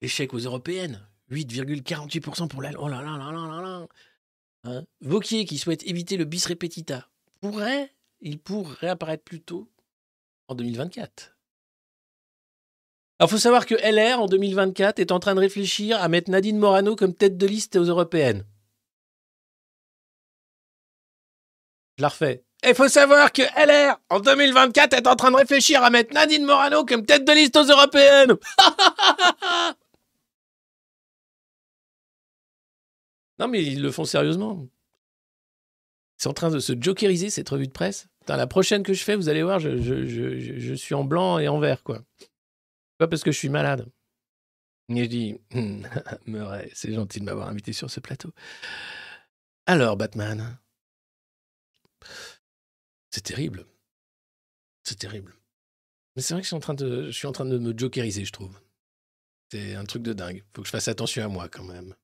[0.00, 1.06] Échec aux européennes.
[1.30, 2.72] 8,48% pour la...
[2.78, 3.88] Oh là là là là là là
[4.64, 7.08] Hein Vauquier qui souhaite éviter le bis repetita
[7.42, 9.68] pourrait, il pourrait apparaître plus tôt
[10.48, 11.36] en 2024.
[13.18, 16.30] Alors, il faut savoir que LR, en 2024, est en train de réfléchir à mettre
[16.30, 18.46] Nadine Morano comme tête de liste aux européennes.
[21.98, 22.44] Je la refais.
[22.64, 26.44] Il faut savoir que LR, en 2024, est en train de réfléchir à mettre Nadine
[26.44, 28.36] Morano comme tête de liste aux européennes.
[33.40, 34.68] non, mais ils le font sérieusement.
[36.22, 38.06] C'est en train de se jokeriser cette revue de presse.
[38.20, 41.58] Putain, la prochaine que je fais, vous allez voir, je, suis en blanc et en
[41.58, 42.04] vert, quoi.
[42.98, 43.90] Pas parce que je suis malade.
[44.88, 45.40] Et je dis,
[46.26, 48.32] Murray, c'est gentil de m'avoir invité sur ce plateau.
[49.66, 50.60] Alors, Batman.
[53.10, 53.66] C'est terrible.
[54.84, 55.34] C'est terrible.
[56.14, 57.76] Mais c'est vrai que je suis en train de, je suis en train de me
[57.76, 58.60] jokeriser, je trouve.
[59.50, 60.44] C'est un truc de dingue.
[60.54, 61.96] Faut que je fasse attention à moi quand même.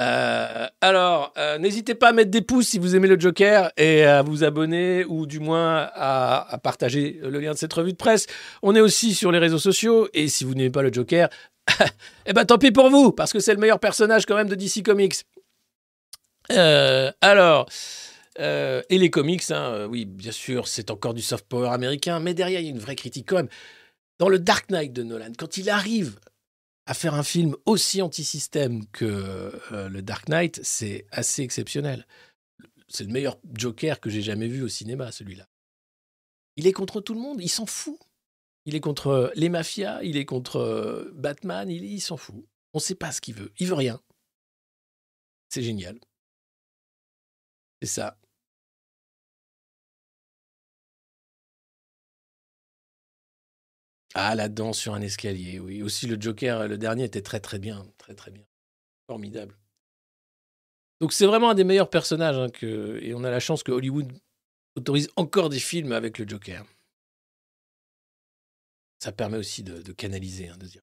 [0.00, 4.04] Euh, alors, euh, n'hésitez pas à mettre des pouces si vous aimez le Joker et
[4.04, 8.26] à vous abonner ou du moins à, partager le lien de cette revue de presse.
[8.62, 11.28] On est aussi sur les réseaux sociaux et si vous n'aimez pas le Joker,
[12.26, 14.54] eh ben tant pis pour vous parce que c'est le meilleur personnage quand même de
[14.54, 15.14] DC Comics.
[16.52, 17.66] Euh, alors,
[18.38, 22.60] et les comics, hein, oui, bien sûr, c'est encore du soft power américain, mais derrière,
[22.60, 23.48] il y a une vraie critique quand même.
[24.18, 26.18] Dans le Dark Knight de Nolan, quand il arrive
[26.86, 32.06] à faire un film aussi anti-système que euh, le Dark Knight, c'est assez exceptionnel.
[32.88, 35.48] C'est le meilleur Joker que j'ai jamais vu au cinéma, celui-là.
[36.56, 37.98] Il est contre tout le monde, il s'en fout.
[38.64, 42.46] Il est contre les mafias, il est contre euh, Batman, il, il s'en fout.
[42.72, 43.52] On ne sait pas ce qu'il veut.
[43.58, 44.00] Il veut rien.
[45.48, 45.98] C'est génial.
[47.82, 48.18] C'est ça.
[54.18, 55.82] Ah, la danse sur un escalier, oui.
[55.82, 57.86] Aussi, le Joker, le dernier, était très très bien.
[57.98, 58.44] Très très bien.
[59.06, 59.54] Formidable.
[61.02, 62.38] Donc, c'est vraiment un des meilleurs personnages.
[62.38, 62.48] hein.
[62.62, 64.10] Et on a la chance que Hollywood
[64.74, 66.64] autorise encore des films avec le Joker.
[69.00, 70.80] Ça permet aussi de, de canaliser, hein, de dire.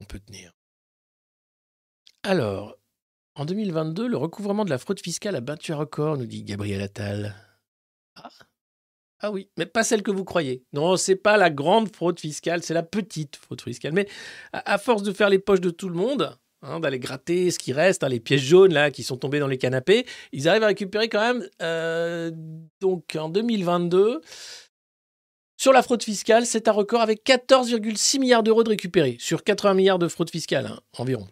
[0.00, 0.52] On peut tenir.
[2.22, 2.78] Alors,
[3.34, 6.82] en 2022, le recouvrement de la fraude fiscale a battu un record, nous dit Gabriel
[6.82, 7.34] Attal.
[8.14, 8.30] Ah.
[9.20, 10.64] Ah oui, mais pas celle que vous croyez.
[10.72, 13.92] Non, c'est pas la grande fraude fiscale, c'est la petite fraude fiscale.
[13.92, 14.08] Mais
[14.52, 17.72] à, force de faire les poches de tout le monde, hein, d'aller gratter ce qui
[17.72, 21.08] reste, hein, les pièces jaunes qui sont tombées dans les canapés, ils arrivent à récupérer
[21.08, 21.48] quand même.
[21.62, 22.30] euh,
[22.80, 24.20] donc en 2022,
[25.56, 29.74] sur la fraude fiscale, c'est un record avec 14,6 milliards d'euros de récupérés sur 80
[29.74, 31.26] milliards de fraude fiscale hein, environ.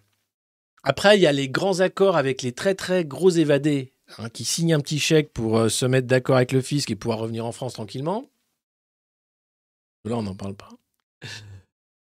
[0.82, 4.44] Après, il y a les grands accords avec les très très gros évadés hein, qui
[4.44, 7.44] signent un petit chèque pour euh, se mettre d'accord avec le fisc et pouvoir revenir
[7.46, 8.28] en France tranquillement.
[10.04, 10.70] Là, on n'en parle pas.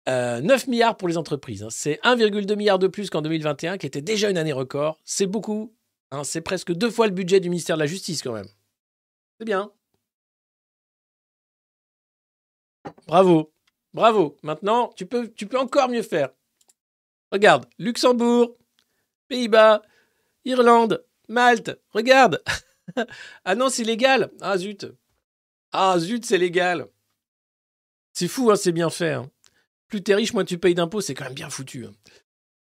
[0.09, 1.63] Euh, 9 milliards pour les entreprises.
[1.63, 1.69] hein.
[1.71, 4.99] C'est 1,2 milliard de plus qu'en 2021, qui était déjà une année record.
[5.05, 5.73] C'est beaucoup.
[6.11, 6.25] hein.
[6.25, 8.49] C'est presque deux fois le budget du ministère de la Justice, quand même.
[9.39, 9.71] C'est bien.
[13.07, 13.53] Bravo.
[13.93, 14.35] Bravo.
[14.43, 16.31] Maintenant, tu peux, tu peux encore mieux faire.
[17.31, 18.57] Regarde, Luxembourg,
[19.29, 19.83] Pays-Bas,
[20.43, 21.71] Irlande, Malte.
[21.89, 22.43] Regarde.
[23.45, 24.31] ah non, c'est légal.
[24.41, 24.85] Ah zut.
[25.71, 26.87] Ah zut, c'est légal.
[28.13, 29.13] C'est fou, hein, c'est bien fait.
[29.13, 29.29] hein.
[29.87, 31.85] Plus t'es riche, moins tu payes d'impôts, c'est quand même bien foutu.
[31.85, 31.93] hein.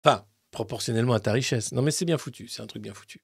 [0.04, 1.72] Enfin, proportionnellement à ta richesse.
[1.72, 3.22] Non, mais c'est bien foutu, c'est un truc bien foutu.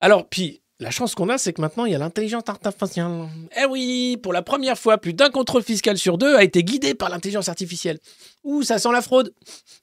[0.00, 3.28] Alors, puis, la chance qu'on a, c'est que maintenant, il y a l'intelligence artificielle.
[3.60, 6.94] Eh oui, pour la première fois, plus d'un contrôle fiscal sur deux a été guidé
[6.94, 7.98] par l'intelligence artificielle.
[8.44, 9.34] Ouh, ça sent la fraude.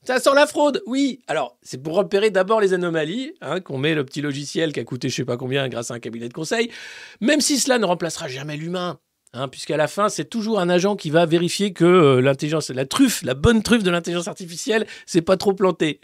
[0.04, 1.20] Ça sent la fraude, oui.
[1.28, 4.86] Alors, c'est pour repérer d'abord les anomalies, hein, qu'on met le petit logiciel qui a
[4.86, 6.72] coûté je sais pas combien grâce à un cabinet de conseil,
[7.20, 9.00] même si cela ne remplacera jamais l'humain.
[9.34, 12.86] Hein, puisqu'à la fin, c'est toujours un agent qui va vérifier que euh, l'intelligence, la
[12.86, 16.00] truffe, la bonne truffe de l'intelligence artificielle, c'est pas trop planté.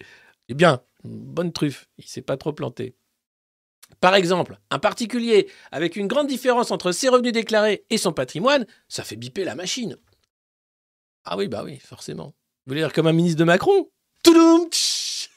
[0.49, 2.93] Eh bien, bonne truffe, il s'est pas trop planté.
[4.01, 8.65] Par exemple, un particulier avec une grande différence entre ses revenus déclarés et son patrimoine,
[8.87, 9.95] ça fait biper la machine.
[11.23, 12.33] Ah oui, bah oui, forcément.
[12.65, 13.89] Vous voulez dire comme un ministre de Macron?
[14.23, 15.29] Toudoum tch.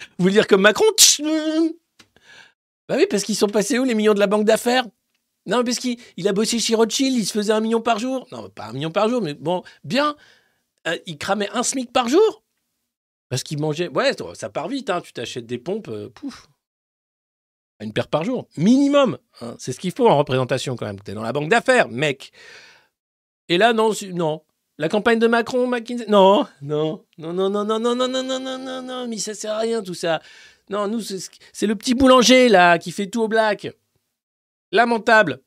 [0.00, 0.86] Vous voulez dire comme Macron?
[2.88, 4.86] Bah oui, parce qu'ils sont passés où les millions de la banque d'affaires?
[5.44, 8.26] Non, parce qu'il il a bossé chez Rothschild, il se faisait un million par jour.
[8.32, 10.16] Non, pas un million par jour, mais bon, bien.
[10.86, 12.42] Euh, il cramait un SMIC par jour?
[13.28, 13.88] Parce qu'il mangeait.
[13.88, 15.02] Ouais, ça part vite, hein.
[15.02, 16.48] tu t'achètes des pompes, euh, pouf.
[17.80, 19.18] Une paire par jour, minimum.
[19.40, 19.54] hein.
[19.58, 20.98] C'est ce qu'il faut en représentation quand même.
[21.00, 22.32] T'es dans la banque d'affaires, mec.
[23.48, 24.42] Et là, non, non.
[24.78, 26.06] La campagne de Macron, McKinsey.
[26.08, 29.34] Non, non, non, non, non, non, non, non, non, non, non, non, non, mais ça
[29.34, 30.20] sert à rien tout ça.
[30.70, 33.68] Non, nous, c'est ce- c'est le petit boulanger là qui fait tout au black.
[34.72, 35.40] Lamentable.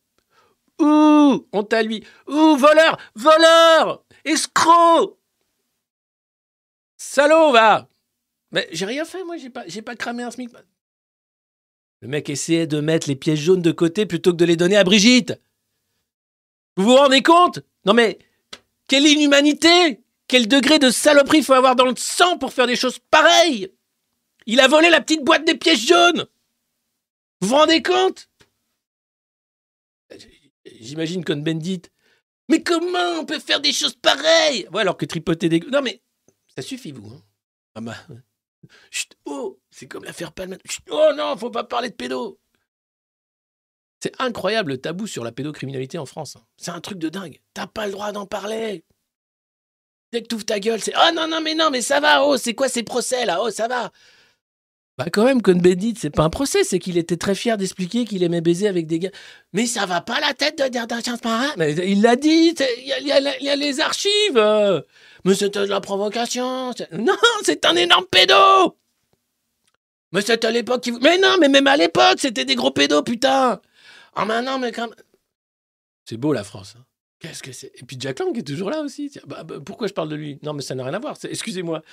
[0.79, 2.03] Ouh, honte à lui.
[2.27, 5.17] Ouh, voleur, voleur, escroc.
[6.97, 7.88] Salaud, va.
[8.51, 10.49] Mais j'ai rien fait, moi, j'ai pas, j'ai pas cramé un SMIC.
[12.02, 14.76] Le mec essayait de mettre les pièces jaunes de côté plutôt que de les donner
[14.76, 15.39] à Brigitte.
[16.76, 17.60] Vous vous rendez compte?
[17.86, 18.18] Non mais,
[18.88, 22.99] quelle inhumanité Quel degré de saloperie faut avoir dans le sang pour faire des choses
[23.12, 23.72] pareilles
[24.47, 26.26] Il a volé la petite boîte des pièces jaunes
[27.41, 28.30] Vous vous rendez compte?
[30.80, 31.84] J'imagine Cohn-Bendit.
[32.49, 34.68] Mais comment on peut faire des choses pareilles?
[34.74, 35.60] Ouais, alors que tripoter des...
[35.72, 36.02] Non mais,
[36.56, 37.10] ça suffit vous.
[37.12, 37.22] hein.
[37.76, 37.95] Ah bah...
[38.89, 40.57] Chut, oh, c'est comme l'affaire Palma.
[40.66, 42.39] Chut, oh non, faut pas parler de pédo.
[44.01, 46.36] C'est incroyable le tabou sur la pédocriminalité en France.
[46.36, 46.43] hein.
[46.57, 47.39] C'est un truc de dingue.
[47.53, 48.84] T'as pas le droit d'en parler.
[50.12, 52.36] Dès que t'ouvres ta gueule, c'est Oh non, non, mais non, mais ça va, oh,
[52.38, 53.91] c'est quoi ces procès là Oh, ça va.
[55.04, 58.22] Bah quand même, Cohn-Bendit, c'est pas un procès, c'est qu'il était très fier d'expliquer qu'il
[58.22, 59.10] aimait baiser avec des gars.
[59.52, 63.56] Mais ça va pas la tête de marin Mais il l'a dit, il y, a-
[63.56, 64.84] les archives.
[65.26, 68.78] Mais c'était de la provocation Non, c'est un énorme pédo
[70.12, 70.91] Mais c'était à l'époque qui...
[70.91, 73.60] Mais non, mais même à l'époque, c'était des gros pédos, putain
[74.16, 74.95] Ah maintenant, mais quand même...
[76.06, 76.76] C'est beau la France.
[76.78, 76.84] hein.
[77.22, 77.72] Qu'est-ce que c'est?
[77.76, 79.12] Et puis Jack Lang est toujours là aussi.
[79.28, 80.39] Bah, bah, pourquoi je parle de lui?
[80.41, 81.16] Non, mais ça n'a rien à voir.
[81.24, 81.84] Excusez-moi.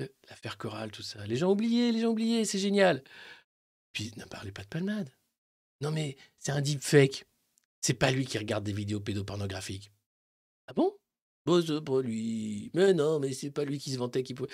[0.00, 1.26] Euh, L'affaire chorale, tout ça.
[1.26, 3.02] Les gens oubliés, les gens oubliés, c'est génial.
[3.92, 5.10] Puis ne parlez pas de palmade.
[5.80, 7.26] Non, mais c'est un deepfake.
[7.80, 9.90] C'est pas lui qui regarde des vidéos pédopornographiques.
[10.66, 10.96] Ah bon?
[11.46, 12.70] Bon, c'est pas lui.
[12.74, 14.50] Mais non, mais c'est pas lui qui se vantait qu'il pouvait.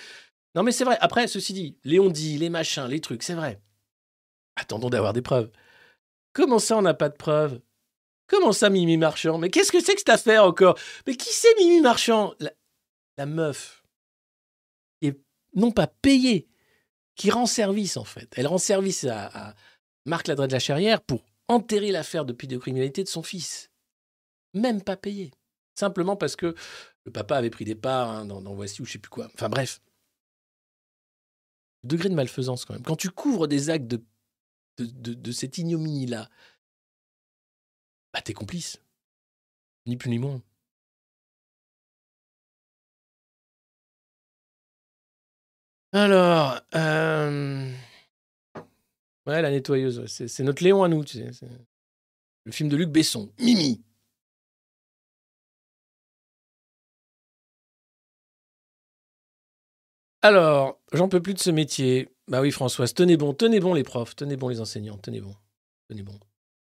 [0.55, 0.97] Non, mais c'est vrai.
[1.01, 3.61] Après, ceci dit, les on-dit, les machins, les trucs, c'est vrai.
[4.55, 5.51] Attendons d'avoir des preuves.
[6.33, 7.61] Comment ça, on n'a pas de preuves?
[8.27, 9.37] Comment ça, Mimi Marchand?
[9.37, 10.79] Mais qu'est-ce que c'est que cette affaire encore?
[11.05, 12.33] Mais qui c'est Mimi Marchand?
[12.39, 12.51] La,
[13.17, 13.86] la meuf qui
[15.57, 16.47] non pas payée,
[17.15, 18.29] qui rend service en fait.
[18.37, 19.55] Elle rend service à,
[20.05, 23.69] Marc Ladret de la Charrière pour enterrer l'affaire de pédocriminalité de son fils.
[24.53, 25.31] Même pas payée.
[25.75, 26.55] Simplement parce que
[27.03, 29.29] le papa avait pris des parts hein, dans, Voici ou je sais plus quoi.
[29.33, 29.81] Enfin bref.
[31.83, 32.83] Degré de malfaisance quand même.
[32.83, 34.03] Quand tu couvres des actes de,
[34.77, 36.29] de, de- de cette ignominie-là,
[38.13, 38.81] bah t'es complice.
[39.85, 40.41] Ni plus ni moins.
[45.99, 47.71] Alors, euh,
[49.25, 51.03] ouais, la nettoyeuse, c'est notre Léon à nous.
[51.03, 51.47] tu sais,
[52.43, 53.81] Le film de Luc Besson, Mimi.
[60.21, 62.09] Alors, j'en peux plus de ce métier.
[62.27, 65.33] Bah oui, Françoise, tenez bon, tenez bon les profs, tenez bon les enseignants, tenez bon,
[65.89, 66.19] tenez bon.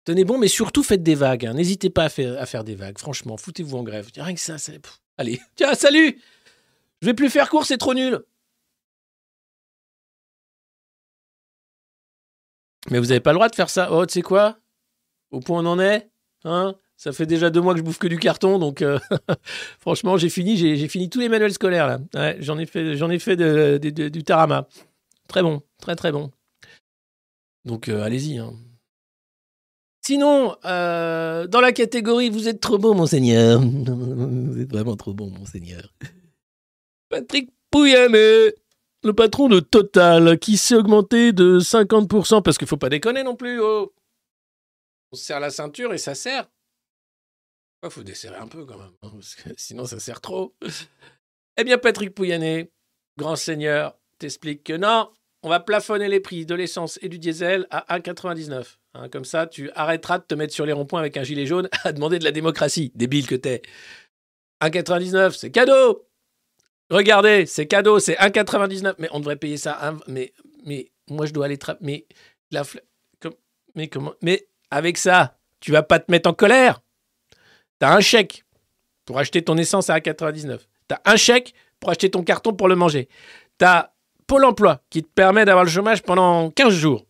[0.04, 1.46] Tenez bon, mais surtout faites des vagues.
[1.46, 1.54] hein.
[1.54, 2.98] N'hésitez pas à faire, des vagues.
[2.98, 4.10] Franchement, foutez-vous en grève.
[4.18, 6.20] Rien que ça, pff, Allez, tiens, salut
[7.02, 8.22] Je vais plus faire cours, c'est trop nul.
[12.92, 13.90] Mais vous n'avez pas le droit de faire ça.
[13.92, 14.58] Oh, tu sais quoi?
[15.32, 16.10] Au point on en est
[16.44, 16.76] hein?
[16.96, 19.00] Ça fait déjà deux mois que je bouffe que du carton, donc euh,
[19.80, 22.36] franchement, j'ai fini, j'ai fini tous les manuels scolaires là.
[22.40, 23.78] J'en ai fait, j'en ai fait de-
[24.10, 24.68] du tarama.
[25.28, 26.32] Très bon, très très bon.
[27.66, 28.38] Donc euh, allez-y.
[28.38, 28.54] hein.
[30.06, 33.60] Sinon, euh, dans la catégorie Vous êtes trop beau, monseigneur.
[33.62, 35.94] Vous êtes vraiment trop bon, monseigneur.
[37.10, 38.54] Patrick Pouyanné,
[39.04, 43.36] le patron de Total, qui s'est augmenté de 50%, parce qu'il faut pas déconner non
[43.36, 43.60] plus.
[43.62, 43.94] Oh.
[45.12, 46.50] On se serre la ceinture et ça serre.
[47.84, 49.12] Il faut desserrer un peu quand même, hein,
[49.58, 50.56] sinon ça sert trop.
[51.58, 52.72] Eh bien, Patrick Pouyanné,
[53.18, 55.12] grand seigneur, t'explique que non,
[55.44, 58.78] on va plafonner les prix de l'essence et du diesel à 1,99.
[58.94, 61.68] Hein, comme ça, tu arrêteras de te mettre sur les ronds-points avec un gilet jaune
[61.84, 63.62] à demander de la démocratie, débile que t'es.
[64.62, 66.08] 1,99, c'est cadeau
[66.90, 68.96] Regardez, c'est cadeau, c'est 1,99.
[69.00, 69.94] Mais on devrait payer ça.
[70.08, 70.34] mais,
[70.66, 71.58] mais moi, je dois aller...
[71.82, 72.06] Mais,
[72.52, 72.82] la fla-
[73.22, 73.34] com-
[73.76, 76.82] mais comment Mais avec ça, tu vas pas te mettre en colère
[77.80, 78.46] T'as un chèque
[79.06, 80.60] pour acheter ton essence à 1,99.
[80.88, 83.10] T'as un chèque pour acheter ton carton pour le manger.
[83.58, 83.90] T'as
[84.26, 87.06] Pôle emploi qui te permet d'avoir le chômage pendant 15 jours.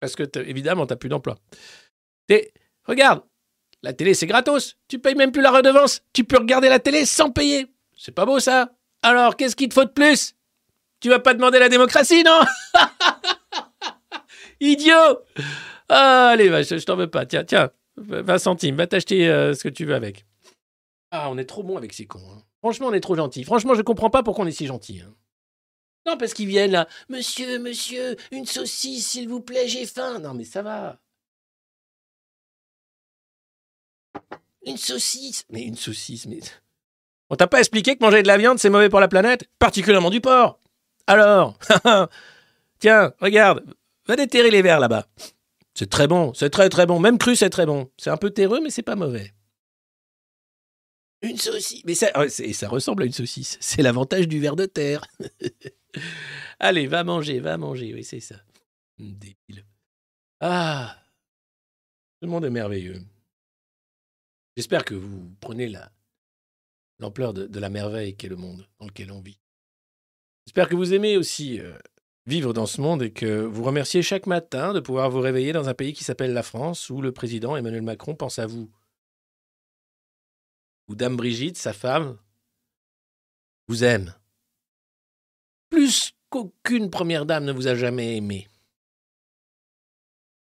[0.00, 1.36] Parce que, évidemment, tu n'as plus d'emploi.
[2.84, 3.22] Regarde,
[3.82, 4.76] la télé, c'est gratos.
[4.88, 6.02] Tu payes même plus la redevance.
[6.12, 7.68] Tu peux regarder la télé sans payer.
[8.04, 8.72] C'est pas beau, ça?
[9.02, 10.34] Alors, qu'est-ce qu'il te faut de plus?
[10.98, 12.40] Tu vas pas demander la démocratie, non?
[14.60, 15.20] Idiot
[15.88, 17.26] Ah, Allez, je t'en veux pas.
[17.26, 20.26] Tiens, tiens, 20 centimes, va t'acheter euh, ce que tu veux avec.
[21.12, 22.18] Ah, on est trop bon avec ces cons.
[22.32, 22.42] hein.
[22.58, 23.44] Franchement, on est trop gentils.
[23.44, 25.00] Franchement, je comprends pas pourquoi on est si gentils.
[25.06, 25.14] hein.
[26.04, 26.88] Non, parce qu'ils viennent là.
[27.08, 30.18] Monsieur, monsieur, une saucisse, s'il vous plaît, j'ai faim.
[30.18, 30.98] Non, mais ça va.
[34.66, 35.44] Une saucisse.
[35.50, 36.40] Mais une saucisse, mais.
[37.32, 40.10] On t'a pas expliqué que manger de la viande, c'est mauvais pour la planète Particulièrement
[40.10, 40.60] du porc.
[41.06, 41.58] Alors
[42.78, 43.64] Tiens, regarde.
[44.06, 45.06] Va déterrer les verres là-bas.
[45.72, 47.00] C'est très bon, c'est très très bon.
[47.00, 47.90] Même cru, c'est très bon.
[47.96, 49.32] C'est un peu terreux, mais c'est pas mauvais.
[51.22, 51.82] Une saucisse.
[51.86, 53.56] Mais ça, ça ressemble à une saucisse.
[53.62, 55.02] C'est l'avantage du ver de terre.
[56.60, 57.94] Allez, va manger, va manger.
[57.94, 58.36] Oui, c'est ça.
[58.98, 59.64] Débile.
[60.40, 60.98] Ah.
[62.20, 63.00] Ce monde est merveilleux.
[64.54, 65.90] J'espère que vous prenez la
[67.02, 69.38] l'ampleur de, la merveille qu'est le monde dans lequel on vit.
[70.46, 71.76] J'espère que vous aimez aussi euh,
[72.26, 75.68] vivre dans ce monde et que vous remerciez chaque matin de pouvoir vous réveiller dans
[75.68, 78.70] un pays qui s'appelle la France, où le président Emmanuel Macron pense à vous.
[80.88, 82.18] Où Dame Brigitte, sa femme,
[83.68, 84.14] vous aime.
[85.70, 88.48] Plus qu'aucune première dame ne vous a jamais aimé.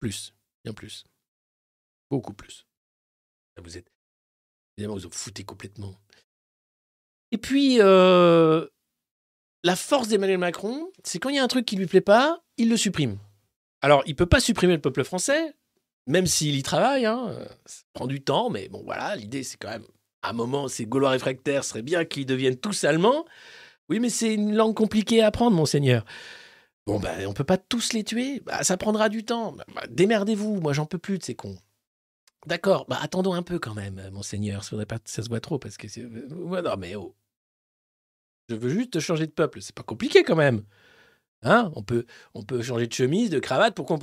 [0.00, 0.34] Plus,
[0.64, 1.04] bien plus.
[2.10, 2.66] Beaucoup plus.
[3.62, 3.92] Vous êtes.
[4.76, 5.94] Évidemment, vous en foutez complètement.
[7.32, 8.66] Et puis, euh,
[9.62, 12.42] la force d'Emmanuel Macron, c'est quand il y a un truc qui lui plaît pas,
[12.56, 13.18] il le supprime.
[13.82, 15.54] Alors, il peut pas supprimer le peuple français,
[16.06, 17.06] même s'il y travaille.
[17.06, 17.36] Hein.
[17.66, 19.86] Ça prend du temps, mais bon, voilà, l'idée, c'est quand même,
[20.22, 23.24] à un moment, ces Gaulois réfractaires, serait bien qu'ils deviennent tous allemands.
[23.88, 26.04] Oui, mais c'est une langue compliquée à apprendre, monseigneur.
[26.86, 28.40] Bon, ben, on peut pas tous les tuer.
[28.40, 29.52] Bah, ça prendra du temps.
[29.52, 30.60] Bah, bah, démerdez-vous.
[30.60, 31.58] Moi, j'en peux plus de ces cons.
[32.46, 32.86] D'accord.
[32.88, 34.64] Bah, attendons un peu quand même, monseigneur.
[34.64, 36.02] Ça, ça se voit trop parce que c'est.
[36.02, 37.14] non, mais oh.
[38.50, 39.62] Je veux juste changer de peuple.
[39.62, 40.62] C'est pas compliqué quand même.
[41.42, 43.98] Hein on, peut, on peut changer de chemise, de cravate pour qu'on.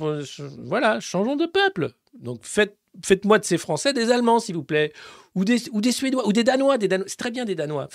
[0.64, 1.92] Voilà, changeons de peuple.
[2.14, 4.92] Donc faites, faites-moi de ces Français des Allemands, s'il vous plaît.
[5.34, 6.78] Ou des, ou des Suédois, ou des Danois.
[6.78, 7.06] Des Danois.
[7.08, 7.88] C'est très bien des Danois.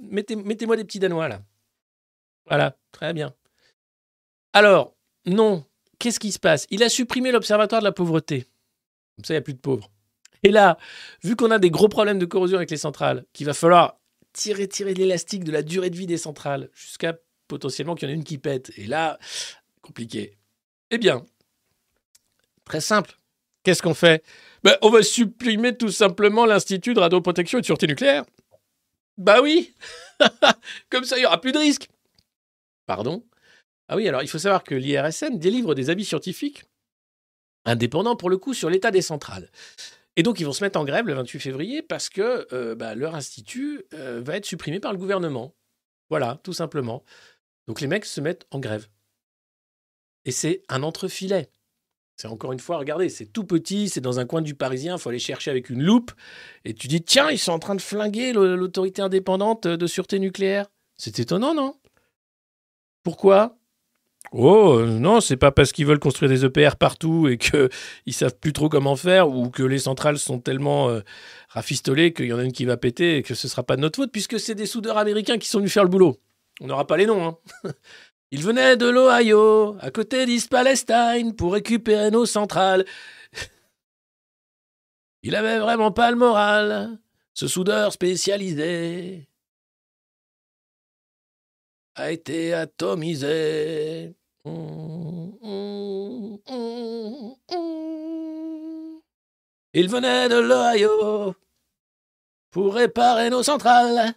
[0.00, 1.40] mettez, mettez-moi des petits Danois là.
[2.46, 3.32] Voilà, très bien.
[4.52, 5.64] Alors, non.
[5.98, 6.66] Qu'est-ce qui se passe?
[6.70, 8.46] Il a supprimé l'Observatoire de la pauvreté.
[9.16, 9.90] Comme ça, il n'y a plus de pauvres.
[10.42, 10.76] Et là,
[11.22, 13.98] vu qu'on a des gros problèmes de corrosion avec les centrales, qu'il va falloir
[14.36, 17.18] tirer, tirer l'élastique de la durée de vie des centrales jusqu'à
[17.48, 18.70] potentiellement qu'il y en ait une qui pète.
[18.76, 19.18] Et là,
[19.80, 20.36] compliqué.
[20.90, 21.24] Eh bien,
[22.64, 23.18] très simple.
[23.64, 24.22] Qu'est-ce qu'on fait?
[24.62, 28.24] Ben, On va supprimer tout simplement l'Institut de radioprotection et de sûreté nucléaire.
[29.16, 29.74] Bah oui
[30.90, 31.88] Comme ça, il n'y aura plus de risque.
[32.86, 33.24] Pardon?
[33.88, 36.64] Ah oui, alors il faut savoir que l'IRSN délivre des avis scientifiques
[37.64, 39.50] indépendants pour le coup sur l'état des centrales.
[40.16, 42.94] Et donc, ils vont se mettre en grève le 28 février parce que euh, bah,
[42.94, 45.54] leur institut euh, va être supprimé par le gouvernement.
[46.08, 47.04] Voilà, tout simplement.
[47.68, 48.88] Donc, les mecs se mettent en grève.
[50.24, 51.50] Et c'est un entrefilet.
[52.16, 55.00] C'est encore une fois, regardez, c'est tout petit, c'est dans un coin du Parisien, il
[55.00, 56.12] faut aller chercher avec une loupe.
[56.64, 60.66] Et tu dis, tiens, ils sont en train de flinguer l'autorité indépendante de sûreté nucléaire.
[60.96, 61.78] C'est étonnant, non?
[63.02, 63.58] Pourquoi?
[64.38, 67.70] Oh non, c'est pas parce qu'ils veulent construire des EPR partout et qu'ils
[68.12, 71.00] savent plus trop comment faire ou que les centrales sont tellement euh,
[71.48, 73.80] rafistolées qu'il y en a une qui va péter et que ce sera pas de
[73.80, 76.18] notre faute puisque c'est des soudeurs américains qui sont venus faire le boulot.
[76.60, 77.26] On n'aura pas les noms.
[77.64, 77.70] Hein.
[78.30, 82.84] Ils venaient de l'Ohio, à côté d'East Palestine, pour récupérer nos centrales.
[85.22, 86.98] Il avait vraiment pas le moral,
[87.32, 89.28] ce soudeur spécialisé
[91.96, 94.14] a été atomisé.
[99.78, 101.34] Il venait de l'Ohio
[102.50, 104.14] pour réparer nos centrales.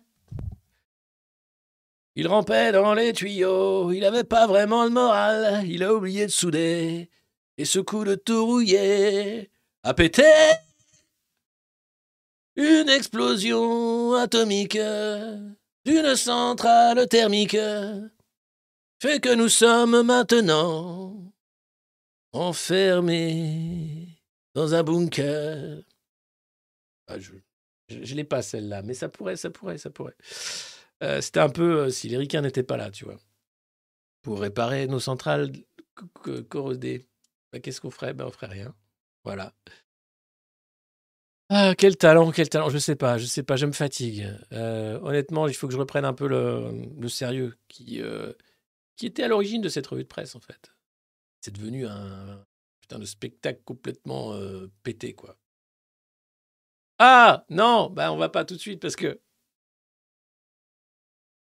[2.15, 6.32] Il rampait dans les tuyaux, il n'avait pas vraiment le moral, il a oublié de
[6.32, 7.09] souder,
[7.57, 9.51] et ce coup de tout rouillé
[9.84, 10.23] a pété.
[12.55, 14.80] Une explosion atomique
[15.86, 17.57] d'une centrale thermique
[19.00, 21.34] fait que nous sommes maintenant
[22.34, 24.08] enfermés
[24.54, 25.84] dans un bunker.
[27.08, 27.34] Ah, je
[27.89, 30.16] ne l'ai pas celle-là, mais ça pourrait, ça pourrait, ça pourrait.
[31.02, 33.18] Euh, c'était un peu euh, si les ricains n'étaient pas là, tu vois.
[34.22, 35.52] Pour réparer nos centrales
[36.50, 37.08] corrodées.
[37.52, 38.14] Bah, qu'est-ce qu'on ferait?
[38.14, 38.76] Ben, On ferait rien.
[39.24, 39.54] Voilà.
[41.52, 44.28] Ah, quel talent, quel talent, je sais pas, je sais pas, je me fatigue.
[44.52, 48.04] Euh, honnêtement, il faut que je reprenne un peu le, sérieux qui,
[49.00, 50.74] qui était à l'origine de cette revue de presse, en fait.
[51.39, 52.45] C'est devenu un
[52.82, 55.38] putain de spectacle complètement euh, pété, quoi.
[57.00, 59.22] Ah, non, bah on va pas tout de suite parce que.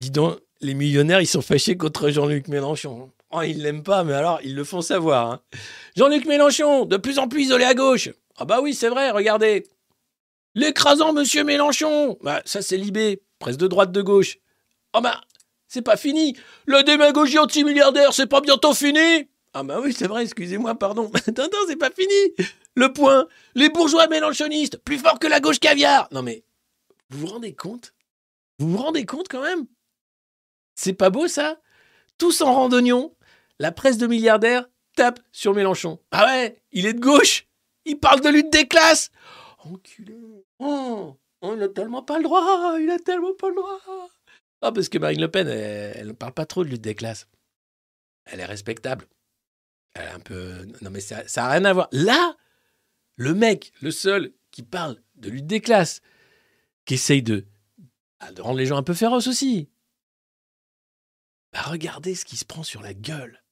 [0.01, 3.11] Dis donc, les millionnaires, ils sont fâchés contre Jean-Luc Mélenchon.
[3.33, 5.33] Oh, ils l'aiment pas, mais alors, ils le font savoir.
[5.33, 5.43] Hein.
[5.97, 8.11] Jean-Luc Mélenchon, de plus en plus isolé à gauche.
[8.37, 9.67] Ah bah oui, c'est vrai, regardez.
[10.55, 14.39] L'écrasant monsieur Mélenchon Bah, ça c'est Libé, presse de droite de gauche.
[14.93, 15.21] Ah bah,
[15.71, 16.37] c'est pas fini
[16.67, 21.11] La démagogie anti-milliardaire, c'est pas bientôt fini Ah bah oui, c'est vrai, excusez-moi, pardon.
[21.27, 22.35] attends, c'est pas fini
[22.75, 26.45] Le point Les bourgeois mélenchonistes, plus forts que la gauche caviar Non mais,
[27.09, 27.95] vous vous rendez compte?
[28.59, 29.67] Vous vous rendez compte quand même?
[30.75, 31.61] C'est pas beau ça?
[32.19, 33.15] Tous en randonnion,
[33.59, 34.67] la presse de milliardaires
[34.97, 36.01] tape sur Mélenchon.
[36.11, 37.47] Ah ouais, il est de gauche
[37.85, 39.11] Il parle de lutte des classes
[39.59, 40.17] Enculé.
[40.59, 42.77] Oh, oh, il a tellement pas le droit.
[42.81, 43.79] Il a tellement pas le droit.
[44.63, 47.29] Ah, parce que Marine Le Pen, elle ne parle pas trop de lutte des classes.
[48.27, 49.07] Elle est respectable.
[49.95, 50.67] Elle est un peu.
[50.83, 51.89] Non, mais ça n'a rien à voir.
[51.93, 52.37] Là,
[53.17, 56.03] le mec, le seul qui parle de lutte des classes,
[56.85, 57.47] qui essaye de,
[58.21, 59.71] bah, de rendre les gens un peu féroces aussi.
[61.53, 63.43] Bah, regardez ce qui se prend sur la gueule.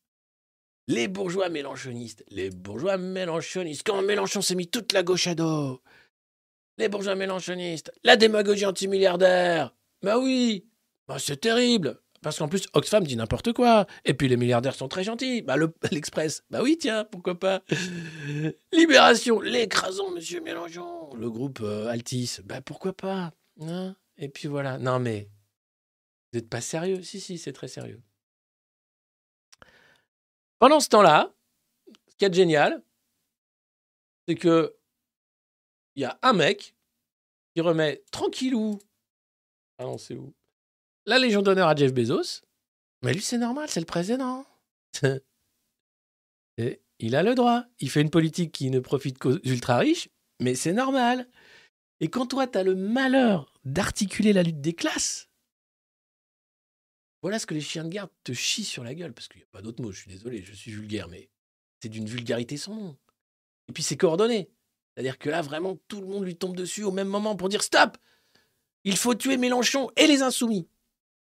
[0.87, 2.25] Les bourgeois mélanchonistes.
[2.29, 3.83] Les bourgeois mélanchonistes.
[3.85, 5.83] Quand Mélenchon s'est mis toute la gauche à dos
[6.79, 9.75] les bourgeois mélanchonistes, la démagogie antimilliardaire.
[10.03, 10.68] Bah oui,
[11.09, 11.99] bah c'est terrible.
[12.21, 13.87] Parce qu'en plus, Oxfam dit n'importe quoi.
[14.05, 15.43] Et puis les milliardaires sont très gentils.
[15.43, 15.57] Bah
[15.91, 17.63] l'Express, bah oui, tiens, pourquoi pas?
[18.73, 21.15] Libération, l'écrasant Monsieur Mélenchon.
[21.15, 23.33] Le groupe euh, Altis, bah pourquoi pas.
[23.61, 23.97] Hein?
[24.17, 24.79] Et puis voilà.
[24.79, 25.31] Non mais,
[26.33, 27.03] Vous n'êtes pas sérieux?
[27.03, 28.03] Si, si, c'est très sérieux.
[30.59, 31.33] Pendant ce temps-là,
[32.09, 32.83] ce qui est génial,
[34.27, 34.75] c'est que
[35.95, 36.75] il y a un mec
[37.55, 38.79] qui remet tranquillou.
[39.79, 40.35] Ah non, c'est où?
[41.09, 42.43] La Légion d'honneur à Jeff Bezos.
[43.03, 44.45] Mais lui, c'est normal, c'est le président.
[46.99, 47.65] Il a le droit.
[47.81, 51.27] Il fait une politique qui ne profite qu'aux ultra riches, mais c'est normal.
[52.01, 55.31] Et quand toi, tu as le malheur d'articuler la lutte des classes,
[57.23, 59.45] voilà ce que les chiens de garde te chient sur la gueule, parce qu'il n'y
[59.45, 61.31] a pas d'autre mot, je suis désolé, je suis vulgaire, mais
[61.81, 62.99] c'est d'une vulgarité sans nom.
[63.69, 64.51] Et puis c'est coordonné.
[64.93, 67.63] C'est-à-dire que là, vraiment, tout le monde lui tombe dessus au même moment pour dire
[67.63, 67.97] stop
[68.85, 70.69] Il faut tuer Mélenchon et les insoumis.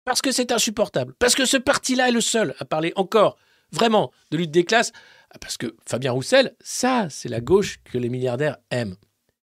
[0.05, 1.15] Parce que c'est insupportable.
[1.19, 3.37] Parce que ce parti-là est le seul à parler encore,
[3.73, 4.93] vraiment, de lutte des classes.
[5.31, 8.97] Ah, parce que Fabien Roussel, ça, c'est la gauche que les milliardaires aiment.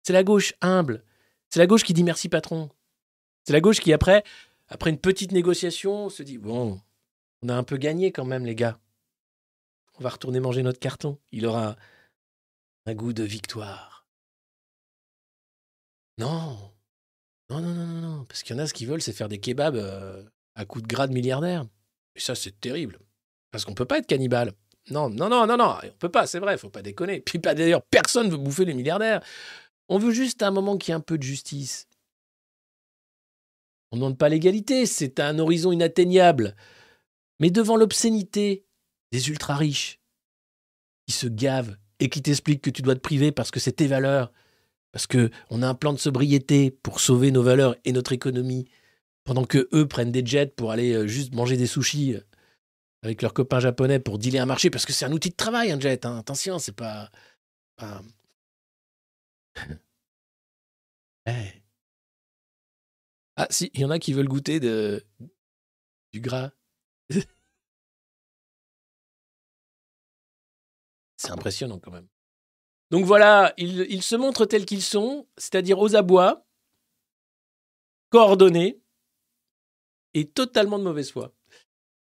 [0.02, 1.02] C'est la gauche humble.
[1.50, 2.70] C'est la gauche qui dit merci patron.
[3.44, 4.22] C'est la gauche qui, après,
[4.68, 6.80] après une petite négociation, se dit bon,
[7.42, 8.78] on a un peu gagné quand même, les gars.
[9.98, 11.18] On va retourner manger notre carton.
[11.32, 11.76] Il aura
[12.86, 14.06] un goût de victoire.
[16.18, 16.72] Non.
[17.50, 18.24] Non, non, non, non, non.
[18.24, 20.22] Parce qu'il y en a, ce qu'ils veulent, c'est faire des kebabs euh,
[20.54, 21.66] à coups de gras de milliardaires.
[22.14, 22.98] Et ça, c'est terrible.
[23.50, 24.52] Parce qu'on peut pas être cannibale.
[24.90, 25.76] Non, non, non, non, non.
[25.82, 27.20] On peut pas, c'est vrai, faut pas déconner.
[27.20, 29.22] Puis d'ailleurs, personne veut bouffer les milliardaires.
[29.88, 31.88] On veut juste un moment qui ait un peu de justice.
[33.92, 36.56] On ne demande pas l'égalité, c'est un horizon inatteignable.
[37.38, 38.64] Mais devant l'obscénité
[39.12, 40.00] des ultra-riches
[41.06, 43.86] qui se gavent et qui t'expliquent que tu dois te priver parce que c'est tes
[43.86, 44.32] valeurs,
[44.90, 48.66] parce qu'on a un plan de sobriété pour sauver nos valeurs et notre économie,
[49.24, 52.16] pendant que eux prennent des jets pour aller euh, juste manger des sushis
[53.02, 55.70] avec leurs copains japonais pour dealer un marché, parce que c'est un outil de travail,
[55.70, 56.06] un jet.
[56.06, 56.18] Hein.
[56.18, 57.10] Attention, c'est pas.
[57.76, 58.02] pas...
[61.26, 61.62] Eh.
[63.36, 65.02] Ah, si, il y en a qui veulent goûter de...
[66.12, 66.50] du gras.
[71.16, 72.06] c'est impressionnant quand même.
[72.90, 76.46] Donc voilà, ils, ils se montrent tels qu'ils sont, c'est-à-dire aux abois,
[78.10, 78.83] coordonnés
[80.14, 81.32] et totalement de mauvaise foi.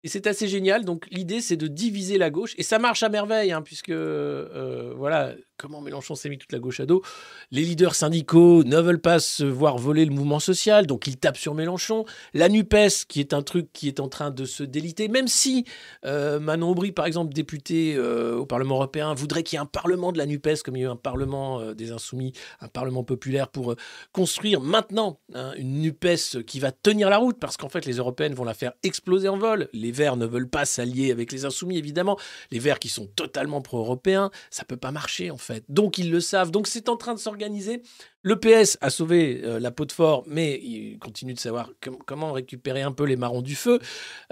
[0.02, 0.84] Et c'est assez génial.
[0.84, 2.54] Donc l'idée, c'est de diviser la gauche.
[2.58, 6.58] Et ça marche à merveille, hein, puisque, euh, voilà, comment Mélenchon s'est mis toute la
[6.58, 7.02] gauche à dos.
[7.50, 11.36] Les leaders syndicaux ne veulent pas se voir voler le mouvement social, donc ils tapent
[11.36, 12.06] sur Mélenchon.
[12.32, 15.66] La NUPES, qui est un truc qui est en train de se déliter, même si
[16.06, 19.66] euh, Manon Aubry, par exemple, député euh, au Parlement européen, voudrait qu'il y ait un
[19.66, 23.04] parlement de la NUPES, comme il y a eu un parlement des Insoumis, un parlement
[23.04, 23.74] populaire, pour
[24.12, 28.34] construire maintenant hein, une NUPES qui va tenir la route, parce qu'en fait, les européennes
[28.34, 29.68] vont la faire exploser en vol.
[29.74, 32.18] Les Verts ne veulent pas s'allier avec les Insoumis, évidemment.
[32.50, 35.49] Les Verts qui sont totalement pro-européens, ça peut pas marcher, en fait.
[35.68, 36.50] Donc ils le savent.
[36.50, 37.82] Donc c'est en train de s'organiser.
[38.22, 41.72] Le PS a sauvé euh, la peau de fort, mais il continue de savoir
[42.06, 43.80] comment récupérer un peu les marrons du feu.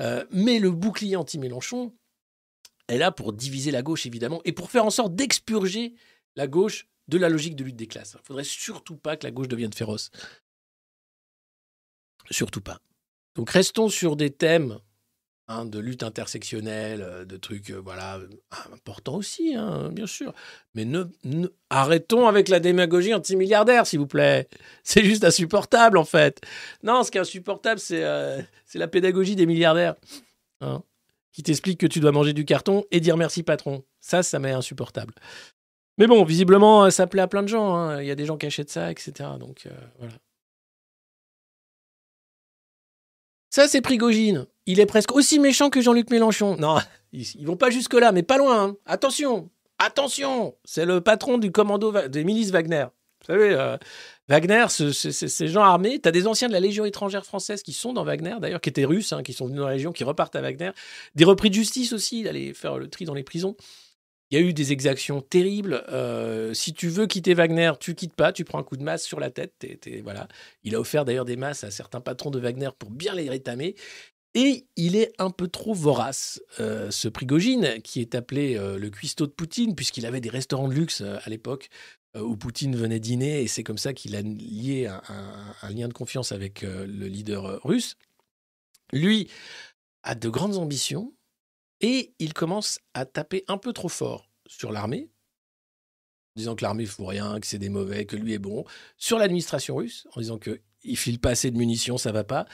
[0.01, 1.95] Euh, mais le bouclier anti-Mélenchon
[2.89, 5.95] est là pour diviser la gauche, évidemment, et pour faire en sorte d'expurger
[6.37, 8.17] la gauche de la logique de lutte des classes.
[8.19, 10.11] Il faudrait surtout pas que la gauche devienne féroce.
[12.31, 12.81] Surtout pas.
[13.35, 14.79] Donc restons sur des thèmes
[15.51, 18.29] Hein, de lutte intersectionnelle, euh, de trucs euh, voilà euh,
[18.71, 20.35] importants aussi, hein, bien sûr.
[20.75, 21.05] Mais ne,
[21.71, 24.47] arrêtons avec la démagogie anti-milliardaire, s'il vous plaît.
[24.85, 26.43] C'est juste insupportable, en fait.
[26.83, 28.03] Non, ce qui est insupportable, c'est
[28.75, 29.95] la pédagogie des milliardaires.
[30.61, 30.83] Hein,
[31.33, 33.85] qui t'explique que tu dois manger du carton et dire merci patron.
[34.01, 35.15] Ça, ça m'est insupportable.
[35.97, 37.99] Mais bon, visiblement, ça plaît à plein de gens.
[38.01, 39.13] Il y a des gens qui achètent ça, etc.
[39.41, 39.67] Donc
[39.99, 40.15] voilà.
[43.51, 44.47] Ça, c'est Prigogine.
[44.67, 46.57] Il est presque aussi méchant que Jean-Luc Mélenchon.
[46.59, 46.79] Non,
[47.13, 48.65] ils, vont pas jusque-là, mais pas loin.
[48.65, 48.77] Hein.
[48.87, 52.87] Attention, attention, c'est le patron du commando des milices Wagner.
[53.21, 53.77] Vous savez, euh,
[54.29, 56.01] Wagner, ces gens armés.
[56.01, 58.69] Tu as des anciens de la Légion étrangère française qui sont dans Wagner, d'ailleurs, qui
[58.69, 60.71] étaient russes, hein, qui sont venus dans la Légion, qui repartent à Wagner.
[61.15, 63.57] Des repris de justice aussi, d'aller faire le tri dans les prisons.
[64.31, 65.85] Il y a eu des exactions terribles.
[65.89, 69.05] Euh, si tu veux quitter Wagner, tu quittes pas, tu prends un coup de masse
[69.05, 69.67] sur la tête.
[70.03, 70.29] voilà.
[70.65, 73.75] Il a offert d'ailleurs des masses à certains patrons de Wagner pour bien les rétamer.
[74.35, 78.91] Et il est un peu trop vorace, euh, ce Prigogine, qui est appelé euh, le
[78.91, 81.69] cuistot de Poutine, puisqu'il avait des restaurants de luxe à l'époque
[82.19, 86.33] où Poutine venait dîner, et c'est comme ça qu'il a lié un, lien de confiance
[86.33, 87.97] avec le leader russe.
[88.93, 89.29] Lui
[90.03, 91.13] a de grandes ambitions,
[91.81, 95.11] et il commence à taper un peu trop fort sur l'armée,
[96.37, 98.65] disant que l'armée ne fout rien, que c'est des mauvais, que lui est bon,
[98.97, 102.47] sur l'administration russe, en disant qu'il ne file pas assez de munitions, ça va pas.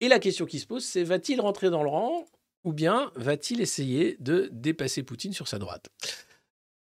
[0.00, 2.26] Et la question qui se pose, c'est va-t-il rentrer dans le rang
[2.64, 5.88] ou bien va-t-il essayer de dépasser Poutine sur sa droite?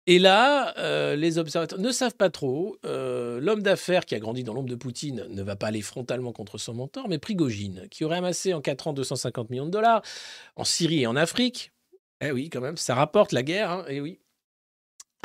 [0.07, 2.77] Et là, euh, les observateurs ne savent pas trop.
[2.85, 6.33] Euh, L'homme d'affaires qui a grandi dans l'ombre de Poutine ne va pas aller frontalement
[6.33, 10.03] contre son mentor, mais Prigogine, qui aurait amassé en 4 ans 250 millions de dollars
[10.57, 11.72] en Syrie et en Afrique,
[12.23, 14.21] eh oui, quand même, ça rapporte la guerre, hein, eh oui,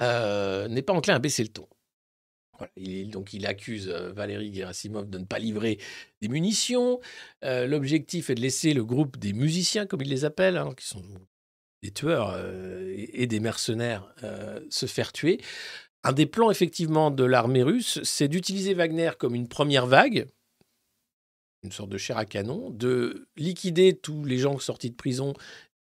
[0.01, 1.67] euh, n'est pas enclin à baisser le ton.
[3.07, 5.79] Donc il accuse euh, Valérie Gerasimov de ne pas livrer
[6.21, 6.99] des munitions.
[7.43, 10.87] Euh, L'objectif est de laisser le groupe des musiciens, comme il les appelle, hein, qui
[10.87, 11.03] sont
[11.83, 12.35] des tueurs
[12.89, 14.11] et, des mercenaires,
[14.71, 15.39] se faire tuer.
[16.03, 20.27] Un des plans effectivement de l'armée russe, c'est d'utiliser Wagner comme une première vague,
[21.63, 25.33] une sorte de chair à canon, de liquider tous les gens sortis de prison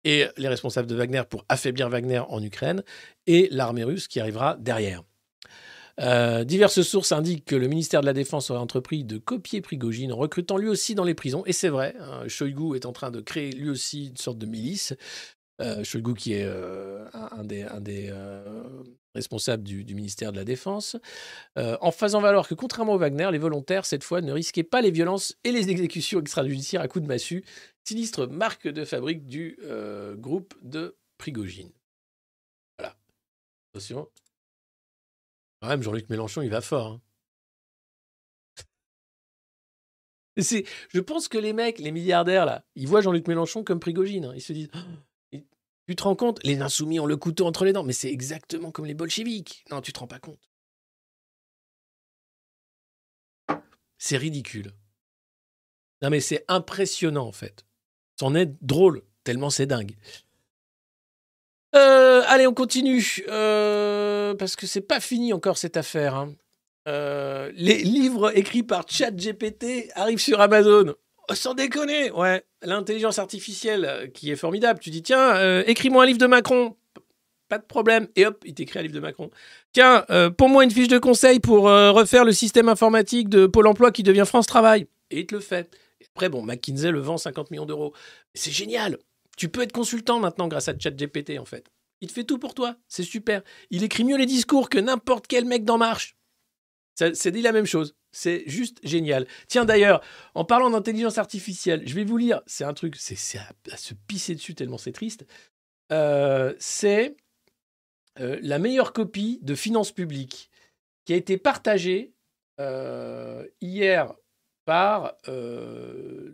[0.05, 2.83] et les responsables de Wagner pour affaiblir Wagner en Ukraine,
[3.27, 5.03] et l'armée russe qui arrivera derrière.
[6.01, 10.13] Euh, diverses sources indiquent que le ministère de la Défense aurait entrepris de copier Prigogine
[10.13, 11.45] en recrutant lui aussi dans les prisons.
[11.47, 14.47] Et c'est vrai, hein, Shoigu est en train de créer lui aussi une sorte de
[14.47, 14.95] milice.
[15.61, 18.13] Euh, Shoigu qui est euh, un des, un des,
[19.15, 20.97] responsables du, ministère de la Défense,
[21.59, 24.81] euh, en faisant valoir que contrairement au Wagner, les volontaires, cette fois, ne risquaient pas
[24.81, 27.45] les violences et les exécutions extrajudiciaires à coups de massue,
[27.85, 31.71] sinistre marque de fabrique du euh, groupe de Prigogine.
[32.79, 32.97] Voilà.
[33.73, 34.09] Attention.
[35.61, 36.87] Quand même, Jean-Luc Mélenchon, il va fort.
[36.87, 37.01] hein.
[40.37, 44.25] Je pense que les mecs, les milliardaires, là, ils voient Jean-Luc Mélenchon comme Prigogine.
[44.27, 44.33] hein.
[44.35, 44.71] Ils se disent
[45.87, 47.85] Tu te rends compte Les insoumis ont le couteau entre les dents.
[47.85, 49.65] Mais c'est exactement comme les bolcheviks.
[49.71, 50.41] Non, tu te rends pas compte.
[53.99, 54.73] C'est ridicule.
[56.03, 57.65] Non, mais c'est impressionnant, en fait.
[58.19, 59.97] C'en est drôle, tellement c'est dingue.
[61.75, 63.25] Euh, allez, on continue.
[63.29, 66.15] euh, parce que c'est pas fini encore cette affaire.
[66.15, 66.35] hein.
[66.87, 70.95] Euh, les livres écrits par ChatGPT arrivent sur Amazon.
[71.31, 72.45] Oh, sans déconner, ouais.
[72.63, 74.79] L'intelligence artificielle euh, qui est formidable.
[74.81, 76.77] Tu dis, tiens, euh, écris-moi un livre de Macron.
[77.49, 78.09] Pas de problème.
[78.17, 79.31] Et hop, il t'écrit un livre de Macron.
[79.73, 83.91] Tiens, euh, moi une fiche de conseil pour refaire le système informatique de Pôle emploi
[83.91, 84.87] qui devient France Travail.
[85.11, 85.71] Et il te le fait.
[86.15, 87.93] Après, bon, McKinsey le vend 50 millions d'euros.
[88.35, 88.99] C'est génial.
[89.37, 91.67] Tu peux être consultant maintenant grâce à ChatGPT, en fait.
[92.01, 92.77] Il te fait tout pour toi.
[92.89, 93.43] C'est super.
[93.71, 96.17] Il écrit mieux les discours que n'importe quel mec d'En Marche.
[96.95, 97.95] C'est dit la même chose.
[98.13, 99.27] C'est juste génial.
[99.49, 100.01] Tiens, d'ailleurs,
[100.35, 102.41] en parlant d'intelligence artificielle, je vais vous lire.
[102.47, 105.27] C'est un truc, c'est à, se pisser dessus tellement c'est triste.
[105.93, 107.17] Euh, c'est
[108.21, 110.51] euh, la meilleure copie de Finances publiques
[111.05, 112.13] qui a été partagée
[112.61, 114.15] euh, hier
[114.65, 115.17] par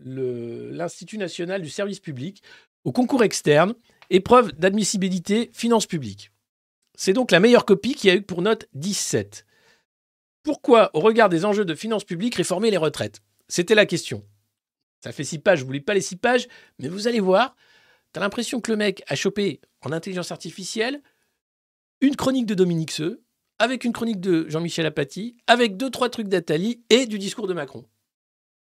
[0.04, 2.42] l'Institut national du service public
[2.84, 3.74] au concours externe,
[4.10, 6.30] épreuve d'admissibilité finances publiques.
[6.96, 9.46] C'est donc la meilleure copie qui a eu pour note 17.
[10.42, 13.20] Pourquoi, au regard des enjeux de finances publiques, réformer les retraites?
[13.48, 14.24] C'était la question.
[15.02, 16.48] Ça fait six pages, je vous lis pas les six pages,
[16.78, 17.56] mais vous allez voir,
[18.12, 21.02] tu as l'impression que le mec a chopé en intelligence artificielle
[22.00, 23.22] une chronique de Dominique Seux,
[23.58, 27.52] avec une chronique de Jean-Michel Apathy, avec deux, trois trucs d'Atali et du discours de
[27.52, 27.84] Macron.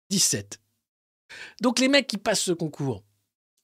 [0.09, 0.59] 17.
[1.61, 3.03] Donc les mecs qui passent ce concours,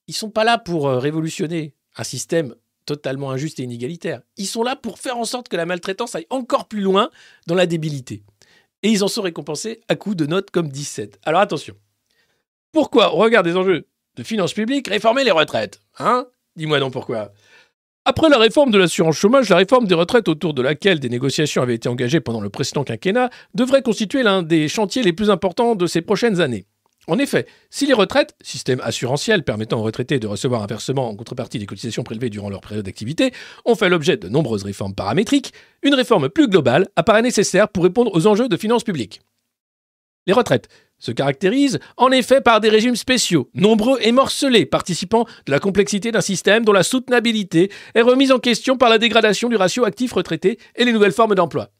[0.08, 4.22] ils sont pas là pour euh, révolutionner un système totalement injuste et inégalitaire.
[4.38, 7.10] Ils sont là pour faire en sorte que la maltraitance aille encore plus loin
[7.48, 8.24] dans la débilité.
[8.84, 11.20] Et ils en sont récompensés à coups de notes comme 17.
[11.24, 11.76] Alors attention.
[12.72, 16.28] Pourquoi, au regard des enjeux de finances publiques, réformer les retraites Hein?
[16.56, 17.32] Dis-moi donc pourquoi.
[18.06, 21.62] Après la réforme de l'assurance chômage, la réforme des retraites autour de laquelle des négociations
[21.62, 25.76] avaient été engagées pendant le précédent quinquennat devrait constituer l'un des chantiers les plus importants
[25.76, 26.66] de ces prochaines années.
[27.08, 31.16] En effet, si les retraites, système assurantiel permettant aux retraités de recevoir un versement en
[31.16, 33.34] contrepartie des cotisations prélevées durant leur période d'activité,
[33.66, 38.12] ont fait l'objet de nombreuses réformes paramétriques, une réforme plus globale apparaît nécessaire pour répondre
[38.14, 39.22] aux enjeux de finances publiques.
[40.28, 45.52] Les retraites se caractérisent en effet par des régimes spéciaux, nombreux et morcelés, participant de
[45.52, 49.58] la complexité d'un système dont la soutenabilité est remise en question par la dégradation du
[49.58, 51.72] ratio actif-retraité et les nouvelles formes d'emploi.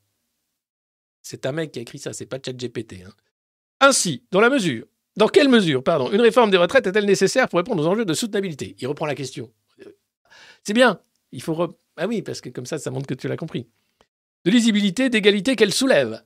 [1.22, 2.96] C'est un mec qui a écrit ça, c'est pas ChatGPT.
[3.08, 3.14] Hein.
[3.80, 4.86] Ainsi, dans la mesure,
[5.16, 8.14] dans quelle mesure, pardon, une réforme des retraites est-elle nécessaire pour répondre aux enjeux de
[8.14, 8.76] soutenabilité?
[8.80, 9.52] Il reprend la question.
[10.64, 11.00] C'est bien,
[11.32, 11.54] il faut...
[11.54, 13.68] re- Ah oui, parce que comme ça, ça montre que tu l'as compris.
[14.46, 16.24] De lisibilité, d'égalité qu'elle soulève.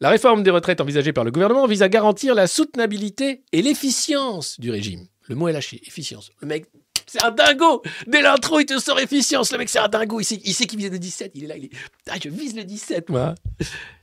[0.00, 4.60] La réforme des retraites envisagée par le gouvernement vise à garantir la soutenabilité et l'efficience
[4.60, 5.06] du régime.
[5.26, 6.30] Le mot est lâché, efficience.
[6.40, 6.66] Le mec,
[7.06, 9.50] c'est un dingo Dès l'intro, il te sort efficience.
[9.52, 10.20] Le mec, c'est un dingo.
[10.20, 11.32] Il sait, il sait qu'il vise le 17.
[11.34, 11.70] Il est là, il est...
[12.08, 13.34] Ah, je vise le 17, moi.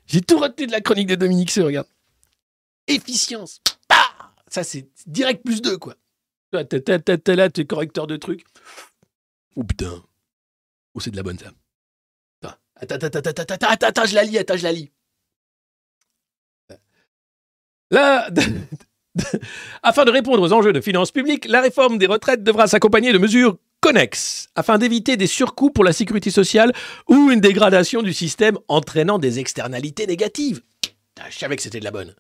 [0.06, 1.88] J'ai tout retenu de la chronique de Dominique Seux, regarde.
[2.88, 3.62] Efficience.
[4.50, 5.96] Ça, c'est direct plus 2, quoi.
[6.52, 8.46] T'es- là, t'es correcteur de trucs.
[9.56, 10.04] Oh putain.
[10.94, 11.52] Oh, c'est de la bonne, ça.
[12.78, 14.92] Attends, attends, attends, attends, attends, attends, attends, je la lis, attends, je la lis.
[17.92, 18.30] Là,
[19.84, 23.18] afin de répondre aux enjeux de finances publiques, la réforme des retraites devra s'accompagner de
[23.18, 26.74] mesures connexes afin d'éviter des surcoûts pour la sécurité sociale
[27.08, 30.62] ou une dégradation du système entraînant des externalités négatives.
[31.30, 32.14] Je savais que c'était de la bonne.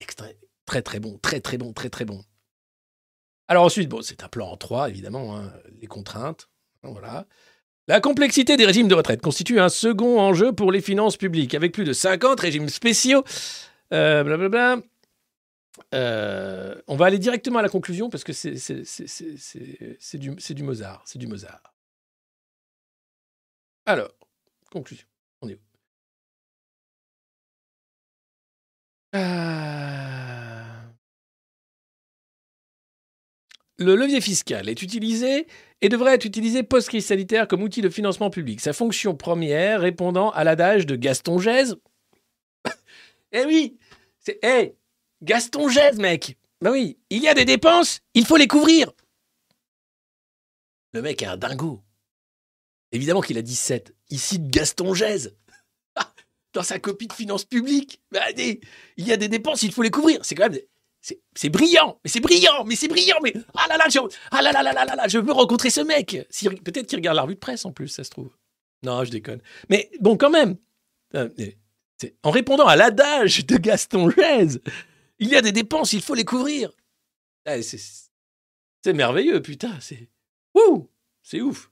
[0.00, 0.26] Extra-
[0.66, 2.24] Très très bon, très très bon, très très bon.
[3.48, 6.48] Alors ensuite, bon, c'est un plan en trois, évidemment, hein, les contraintes.
[6.82, 7.26] Voilà.
[7.88, 11.72] La complexité des régimes de retraite constitue un second enjeu pour les finances publiques, avec
[11.72, 13.24] plus de 50 régimes spéciaux.
[13.92, 14.78] Euh, blablabla.
[15.94, 18.52] Euh, on va aller directement à la conclusion parce que c'est
[20.14, 21.02] du, Mozart.
[21.06, 21.74] C'est du Mozart.
[23.86, 24.12] Alors,
[24.70, 25.06] conclusion.
[25.40, 25.58] On est où?
[29.14, 30.31] Euh,
[33.82, 35.48] Le levier fiscal est utilisé
[35.80, 38.60] et devrait être utilisé post-crise sanitaire comme outil de financement public.
[38.60, 41.76] Sa fonction première répondant à l'adage de Gaston Gèze.
[43.32, 43.76] eh oui,
[44.20, 44.76] c'est eh,
[45.20, 46.38] Gaston Gèze, mec.
[46.60, 48.92] Bah oui, il y a des dépenses, il faut les couvrir.
[50.92, 51.82] Le mec est un dingo.
[52.92, 53.96] Évidemment qu'il a 17.
[54.10, 55.36] Il cite Gaston Gèze.
[55.96, 56.12] Ah,
[56.52, 58.00] Dans sa copie de finances publiques.
[58.12, 58.60] Bah, il
[58.98, 60.24] y a des dépenses, il faut les couvrir.
[60.24, 60.60] C'est quand même.
[61.34, 63.98] C'est brillant, mais c'est brillant, mais c'est brillant, mais ah là là, je,
[64.30, 66.10] ah là là là là là je veux rencontrer ce mec.
[66.64, 68.30] Peut-être qu'il regarde la revue de presse en plus, ça se trouve.
[68.84, 69.40] Non, je déconne.
[69.68, 70.56] Mais bon, quand même.
[71.14, 71.28] Euh,
[72.22, 74.60] En répondant à l'adage de Gaston Gèze,
[75.18, 76.70] il y a des dépenses, il faut les couvrir.
[77.46, 79.78] Ah, c'est- merveilleux, putain.
[79.80, 80.08] C'est
[81.24, 81.70] c'est ouf.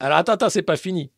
[0.00, 1.12] Alors attends, attends, c'est pas fini.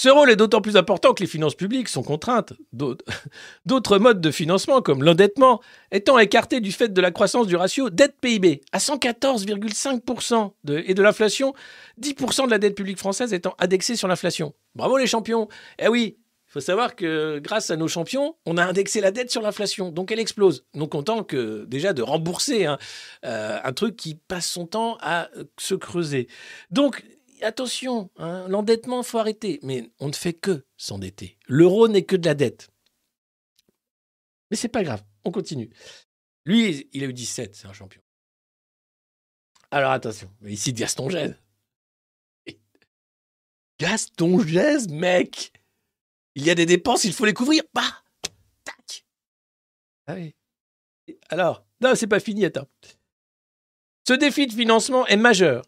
[0.00, 2.52] Ce rôle est d'autant plus important que les finances publiques sont contraintes.
[3.66, 5.60] D'autres modes de financement, comme l'endettement,
[5.90, 11.02] étant écartés du fait de la croissance du ratio dette-PIB à 114,5% de- et de
[11.02, 11.52] l'inflation,
[12.00, 14.54] 10% de la dette publique française étant indexée sur l'inflation.
[14.76, 15.48] Bravo les champions
[15.80, 19.32] Eh oui, il faut savoir que grâce à nos champions, on a indexé la dette
[19.32, 20.64] sur l'inflation, donc elle explose.
[20.74, 22.78] Non content que déjà de rembourser hein,
[23.24, 26.28] euh, un truc qui passe son temps à se creuser.
[26.70, 27.02] Donc
[27.42, 29.60] attention, hein, l'endettement, faut arrêter.
[29.62, 31.38] Mais on ne fait que s'endetter.
[31.46, 32.70] L'euro n'est que de la dette.
[34.50, 35.70] Mais c'est pas grave, on continue.
[36.44, 38.00] Lui, il a eu 17, c'est un champion.
[39.70, 41.36] Alors attention, ici Gaston Gèze.
[43.78, 45.52] Gaston Gèze, mec
[46.34, 47.62] Il y a des dépenses, il faut les couvrir.
[47.74, 48.02] Bah
[48.64, 49.04] Tac
[50.06, 50.34] Ah oui.
[51.28, 52.68] Alors, non, c'est pas fini, attends.
[54.06, 55.64] Ce défi de financement est majeur.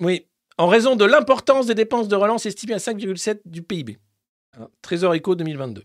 [0.00, 0.26] Oui,
[0.58, 3.98] en raison de l'importance des dépenses de relance estimées à 5,7 du PIB.
[4.82, 5.82] Trésor Éco 2022.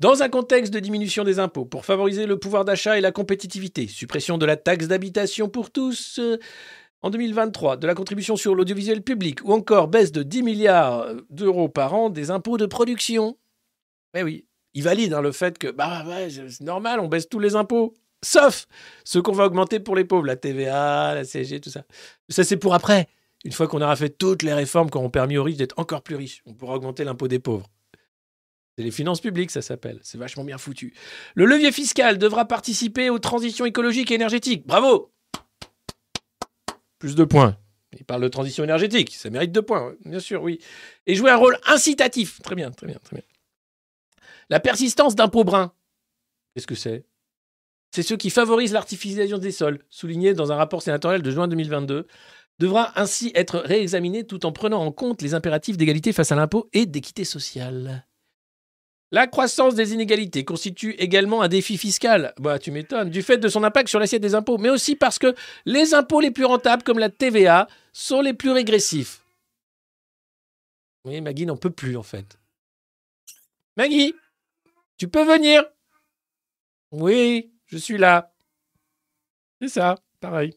[0.00, 3.86] Dans un contexte de diminution des impôts pour favoriser le pouvoir d'achat et la compétitivité,
[3.86, 6.38] suppression de la taxe d'habitation pour tous euh,
[7.02, 11.68] en 2023, de la contribution sur l'audiovisuel public ou encore baisse de 10 milliards d'euros
[11.68, 13.36] par an des impôts de production.
[14.14, 17.38] Mais oui, il valide hein, le fait que bah ouais, c'est normal, on baisse tous
[17.38, 17.94] les impôts,
[18.24, 18.66] sauf
[19.04, 21.84] ceux qu'on va augmenter pour les pauvres, la TVA, la CSG, tout ça.
[22.28, 23.08] Ça c'est pour après.
[23.44, 26.02] Une fois qu'on aura fait toutes les réformes qui auront permis aux riches d'être encore
[26.02, 27.68] plus riches, on pourra augmenter l'impôt des pauvres.
[28.76, 29.98] C'est les finances publiques, ça s'appelle.
[30.02, 30.94] C'est vachement bien foutu.
[31.34, 34.66] Le levier fiscal devra participer aux transitions écologiques et énergétiques.
[34.66, 35.12] Bravo
[36.98, 37.58] Plus de points.
[37.98, 39.14] Il parle de transition énergétique.
[39.14, 40.58] Ça mérite deux points, bien sûr, oui.
[41.06, 42.40] Et jouer un rôle incitatif.
[42.40, 43.24] Très bien, très bien, très bien.
[44.48, 45.72] La persistance d'impôts bruns.
[46.54, 47.04] Qu'est-ce que c'est?
[47.94, 52.06] C'est ceux qui favorisent l'artificialisation des sols, souligné dans un rapport sénatorial de juin 2022
[52.58, 56.68] devra ainsi être réexaminé tout en prenant en compte les impératifs d'égalité face à l'impôt
[56.72, 58.06] et d'équité sociale.
[59.10, 62.32] La croissance des inégalités constitue également un défi fiscal.
[62.38, 65.18] Bah, tu m'étonnes, du fait de son impact sur l'assiette des impôts, mais aussi parce
[65.18, 65.34] que
[65.66, 69.22] les impôts les plus rentables, comme la TVA, sont les plus régressifs.
[71.04, 72.38] Oui, Maggie n'en peut plus, en fait.
[73.76, 74.14] Maggie,
[74.96, 75.64] tu peux venir?
[76.90, 78.30] Oui, je suis là.
[79.62, 80.54] C'est ça, pareil.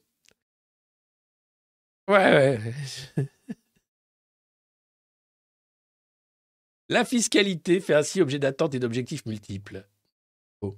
[2.10, 2.60] Ouais,
[3.18, 3.26] ouais.
[6.90, 9.88] La fiscalité fait ainsi objet d'attentes et d'objectifs multiples.
[10.60, 10.76] Oh.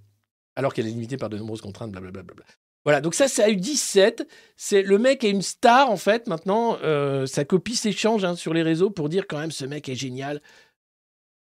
[0.56, 2.46] Alors qu'elle est limitée par de nombreuses contraintes, blablabla.
[2.86, 4.26] Voilà, donc ça, ça a eu 17.
[4.56, 6.78] C'est, le mec est une star, en fait, maintenant.
[6.84, 9.96] Euh, sa copie s'échange hein, sur les réseaux pour dire quand même ce mec est
[9.96, 10.42] génial.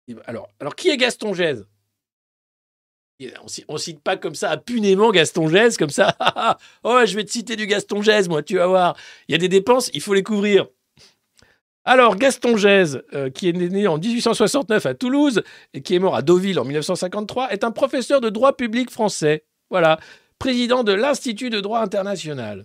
[0.09, 1.65] Ben, Alors, alors qui est Gaston Gèze?
[3.69, 6.17] On ne cite pas comme ça impunément Gaston Gèze, comme ça.
[6.85, 8.97] oh, je vais te citer du Gaston Gèze, moi, tu vas voir.
[9.29, 10.67] Il y a des dépenses, il faut les couvrir.
[11.85, 15.43] Alors, Gaston Gèze, euh, qui est né en 1869 à Toulouse
[15.73, 19.45] et qui est mort à Deauville en 1953, est un professeur de droit public français.
[19.71, 19.99] Voilà,
[20.39, 22.65] président de l'Institut de droit international.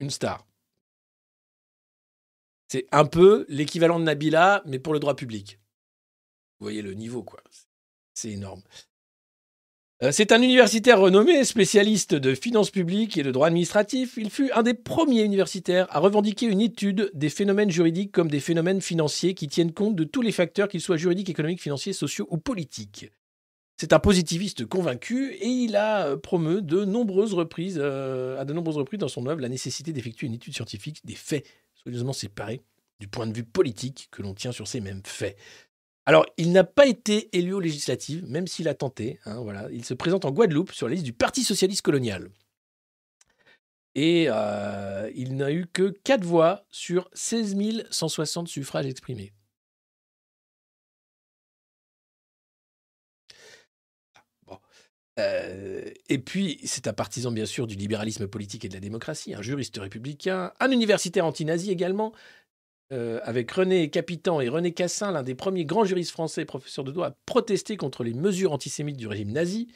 [0.00, 0.46] Une star.
[2.68, 5.60] C'est un peu l'équivalent de Nabila, mais pour le droit public.
[6.58, 7.40] Vous voyez le niveau, quoi.
[8.14, 8.62] C'est énorme.
[10.02, 14.14] Euh, C'est un universitaire renommé, spécialiste de finances publiques et de droit administratif.
[14.16, 18.40] Il fut un des premiers universitaires à revendiquer une étude des phénomènes juridiques comme des
[18.40, 22.26] phénomènes financiers qui tiennent compte de tous les facteurs, qu'ils soient juridiques, économiques, financiers, sociaux
[22.30, 23.12] ou politiques.
[23.76, 28.52] C'est un positiviste convaincu et il a euh, promu de nombreuses reprises, euh, à de
[28.52, 32.60] nombreuses reprises dans son œuvre la nécessité d'effectuer une étude scientifique des faits soigneusement séparés
[33.00, 35.36] du point de vue politique que l'on tient sur ces mêmes faits.
[36.04, 39.20] Alors, il n'a pas été élu aux législatives, même s'il a tenté.
[39.24, 39.68] hein, voilà.
[39.70, 42.30] Il se présente en Guadeloupe sur la liste du Parti socialiste colonial.
[43.94, 49.32] Et euh, il n'a eu que 4 voix sur 16 160 suffrages exprimés.
[55.18, 59.34] Euh, et puis, c'est un partisan, bien sûr, du libéralisme politique et de la démocratie,
[59.34, 62.12] un juriste républicain, un universitaire anti-nazi également,
[62.92, 66.84] euh, avec René Capitan et René Cassin, l'un des premiers grands juristes français et professeurs
[66.84, 69.68] de droit à protester contre les mesures antisémites du régime nazi.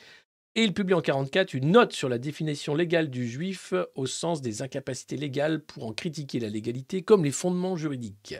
[0.54, 4.42] Et il publie en 1944 une note sur la définition légale du juif au sens
[4.42, 8.34] des incapacités légales pour en critiquer la légalité comme les fondements juridiques.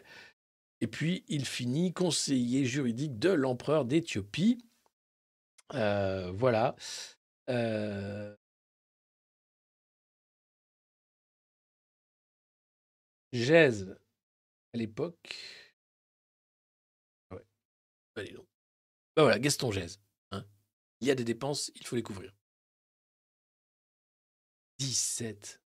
[0.80, 4.58] Et puis, il finit conseiller juridique de l'empereur d'Éthiopie.
[5.74, 6.76] Euh, voilà.
[7.48, 8.34] Euh,
[13.32, 13.96] Gèse,
[14.76, 15.34] l'époque.
[17.32, 17.44] Ouais.
[18.16, 18.46] Allez donc.
[19.16, 20.00] Ben voilà, Gaston Gèse.
[20.32, 20.44] hein.
[21.00, 22.32] Il y a des dépenses, il faut les couvrir.
[24.78, 25.60] 17.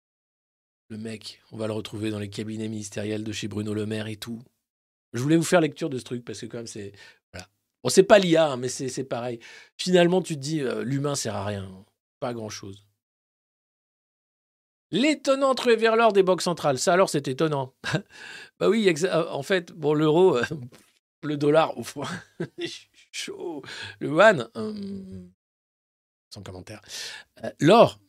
[0.90, 4.08] Le mec, on va le retrouver dans les cabinets ministériels de chez Bruno Le Maire
[4.08, 4.42] et tout.
[5.14, 6.94] Je voulais vous faire lecture de ce truc parce que quand même c'est
[7.34, 7.50] voilà.
[7.84, 9.40] Bon, c'est pas l'IA, hein, mais c'est pareil.
[9.78, 11.86] Finalement, tu te dis euh, l'humain sert à rien,
[12.20, 12.50] pas grand
[14.92, 15.02] chose.
[15.02, 17.74] L'étonnante ruée vers l'or des banques centrales, ça alors c'est étonnant.
[18.60, 20.44] bah oui, euh, en fait, bon l'euro, euh,
[21.24, 22.04] le dollar, au fond,
[23.12, 23.62] chaud.
[24.00, 25.32] Le yuan, hum,
[26.34, 26.82] sans commentaire.
[27.44, 28.00] Euh, L'or,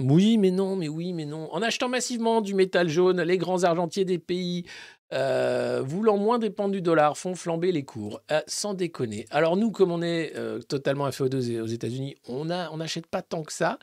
[0.00, 1.52] oui, mais non, mais oui, mais non.
[1.52, 4.64] En achetant massivement du métal jaune, les grands argentiers des pays,
[5.12, 8.20] euh, voulant moins dépendre du dollar, font flamber les cours.
[8.30, 9.26] Euh, sans déconner.
[9.30, 13.52] Alors nous, comme on est euh, totalement FO2 aux États-Unis, on n'achète pas tant que
[13.52, 13.78] ça.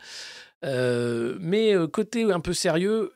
[0.65, 3.13] Euh, mais euh, côté un peu sérieux,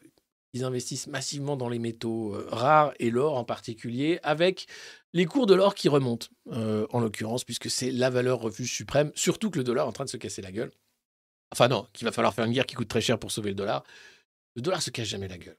[0.54, 4.68] ils investissent massivement dans les métaux euh, rares et l'or en particulier, avec
[5.14, 9.52] les cours de l'or qui remontent, en l'occurrence, puisque c'est la valeur refuge suprême, surtout
[9.52, 10.72] que le dollar est en train de se casser la gueule.
[11.52, 13.56] Enfin non, qu'il va falloir faire une guerre qui coûte très cher pour sauver le
[13.56, 13.84] dollar.
[14.56, 15.58] Le dollar se casse jamais la gueule.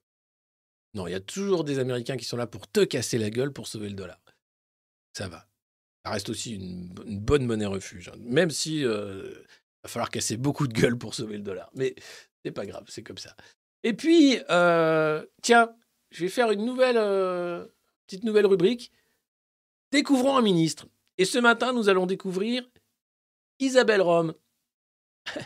[0.94, 3.52] Non, il y a toujours des Américains qui sont là pour te casser la gueule
[3.52, 4.20] pour sauver le dollar.
[5.16, 5.46] Ça va.
[6.04, 8.16] Ça reste aussi une, bonne monnaie refuge, hein.
[8.18, 8.84] même si
[9.84, 11.70] va falloir casser beaucoup de gueule pour sauver le dollar.
[11.74, 11.94] Mais
[12.44, 13.36] c'est pas grave, c'est comme ça.
[13.82, 15.74] Et puis, euh, tiens,
[16.10, 17.66] je vais faire une nouvelle euh,
[18.06, 18.92] petite nouvelle rubrique.
[19.90, 20.86] Découvrons un ministre.
[21.18, 22.68] Et ce matin, nous allons découvrir
[23.60, 24.34] Isabelle Rome.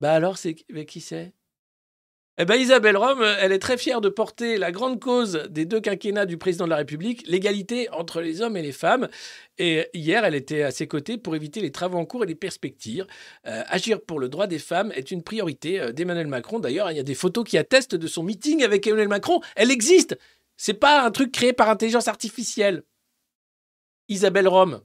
[0.00, 1.35] bah alors, c'est mais qui c'est?
[2.38, 5.80] Eh ben Isabelle Rome, elle est très fière de porter la grande cause des deux
[5.80, 9.08] quinquennats du président de la République, l'égalité entre les hommes et les femmes.
[9.56, 12.34] Et hier, elle était à ses côtés pour éviter les travaux en cours et les
[12.34, 13.06] perspectives.
[13.46, 16.58] Euh, agir pour le droit des femmes est une priorité euh, d'Emmanuel Macron.
[16.58, 19.40] D'ailleurs, il y a des photos qui attestent de son meeting avec Emmanuel Macron.
[19.54, 20.18] Elle existe.
[20.58, 22.82] C'est pas un truc créé par intelligence artificielle.
[24.08, 24.82] Isabelle Rome.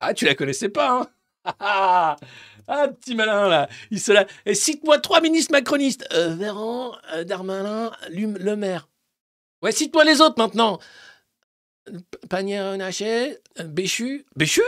[0.00, 1.08] Ah, tu la connaissais pas, hein?
[1.60, 2.16] Ah,
[2.68, 3.68] ah, petit malin là.
[3.90, 4.26] Il se la...
[4.44, 6.06] Et cite-moi trois ministres macronistes.
[6.12, 8.88] Euh, Véran, euh, Darmanin, Le Maire.
[9.62, 10.78] Ouais, cite-moi les autres maintenant.
[12.28, 14.26] Panier-Naché, Béchu.
[14.36, 14.62] Béchu?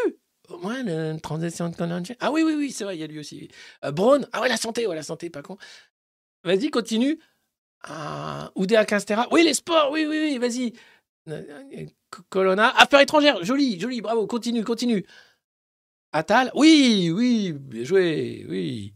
[0.62, 3.18] Ouais, la transition de Conan- Ah oui, oui, oui, c'est vrai, il y a lui
[3.18, 3.50] aussi.
[3.84, 4.26] Euh, Braun.
[4.32, 5.58] Ah ouais, la santé, ouais, la santé, pas con.
[6.44, 7.18] Vas-y, continue.
[7.82, 8.86] Ah, Oudéa.
[9.30, 10.72] Oui, les sports, oui, oui, oui, vas-y.
[11.28, 11.42] Euh,
[11.76, 11.86] euh,
[12.30, 12.70] Colonna.
[12.76, 15.04] Affaires étrangères, joli, joli, bravo, continue, continue.
[16.12, 18.94] Attal Oui, oui, bien joué, oui.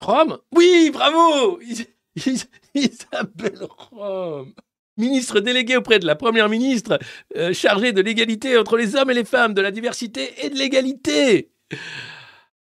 [0.00, 0.38] Rome?
[0.54, 1.86] Oui, bravo Is-
[2.16, 4.54] Is- Isabelle Rome
[4.96, 6.98] Ministre délégué auprès de la Première ministre,
[7.36, 10.54] euh, chargée de l'égalité entre les hommes et les femmes, de la diversité et de
[10.56, 11.50] l'égalité.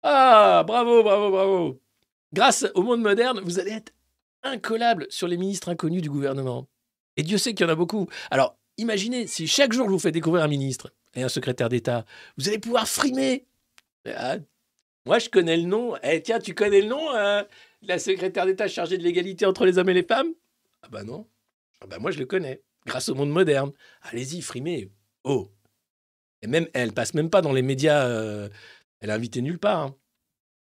[0.03, 1.81] Ah, bravo, bravo, bravo.
[2.31, 3.91] Grâce au monde moderne, vous allez être
[4.41, 6.69] incollable sur les ministres inconnus du gouvernement.
[7.17, 8.07] Et Dieu sait qu'il y en a beaucoup.
[8.31, 12.06] Alors, imaginez si chaque jour je vous fais découvrir un ministre et un secrétaire d'État,
[12.38, 13.45] vous allez pouvoir frimer.
[14.06, 14.38] Ah,
[15.06, 15.95] moi, je connais le nom.
[16.03, 17.44] Eh, tiens, tu connais le nom euh,
[17.81, 20.34] de la secrétaire d'État chargée de l'égalité entre les hommes et les femmes?
[20.81, 21.27] Ah bah non.
[21.81, 22.61] Ah bah moi, je le connais.
[22.85, 23.72] Grâce au monde moderne.
[24.02, 24.91] Allez-y, frimez.
[25.23, 25.49] Oh.
[26.41, 28.06] Et même, elle passe même pas dans les médias.
[28.07, 28.49] euh,
[28.99, 29.80] elle est invitée nulle part.
[29.80, 29.95] hein.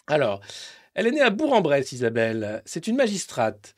[0.07, 0.41] Alors,
[0.95, 2.63] elle est née à Bourg-en-Bresse, Isabelle.
[2.67, 3.75] C'est une magistrate.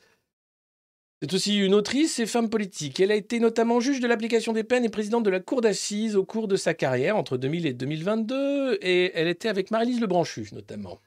[1.22, 3.00] C'est aussi une autrice et femme politique.
[3.00, 6.14] Elle a été notamment juge de l'application des peines et présidente de la cour d'assises
[6.14, 8.78] au cours de sa carrière entre 2000 et 2022.
[8.82, 11.00] Et elle était avec Marie-Lise Lebranchu, notamment.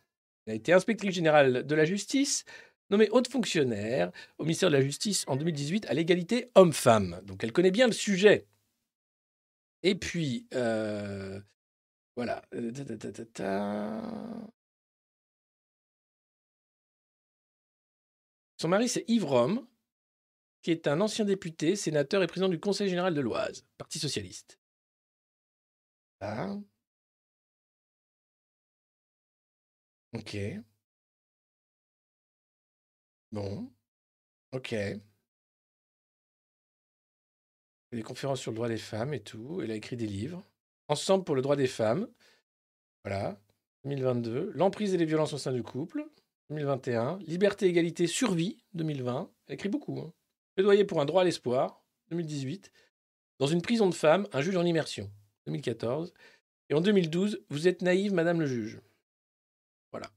[0.46, 2.44] Elle a été inspectrice générale de la justice,
[2.90, 7.22] nommée haute fonctionnaire au ministère de la Justice en 2018 à l'égalité homme-femme.
[7.26, 8.48] Donc elle connaît bien le sujet.
[9.84, 11.40] Et puis, euh,
[12.16, 12.42] voilà.
[12.56, 12.72] Euh.
[18.58, 19.66] Son mari, c'est Yves Rome,
[20.62, 24.60] qui est un ancien député, sénateur et président du Conseil général de l'Oise, Parti socialiste.
[26.22, 26.56] Ah.
[30.14, 30.36] Ok.
[33.32, 33.72] Bon.
[34.52, 34.74] Ok.
[37.92, 39.62] Des conférences sur le droit des femmes et tout.
[39.62, 40.44] Elle a écrit des livres.
[40.88, 42.08] Ensemble pour le droit des femmes.
[43.04, 43.40] Voilà.
[43.84, 44.52] 2022.
[44.56, 46.08] L'emprise et les violences au sein du couple.
[46.50, 47.20] 2021.
[47.20, 48.64] Liberté, égalité, survie.
[48.74, 49.32] 2020.
[49.48, 50.00] Elle écrit beaucoup.
[50.00, 50.14] Hein.
[50.60, 51.82] Plaidoyer pour un droit à l'espoir.
[52.10, 52.70] 2018.
[53.40, 55.10] Dans une prison de femmes, un juge en immersion.
[55.46, 56.14] 2014.
[56.70, 58.82] Et en 2012, vous êtes naïve, madame le juge.
[59.94, 60.08] Voilà.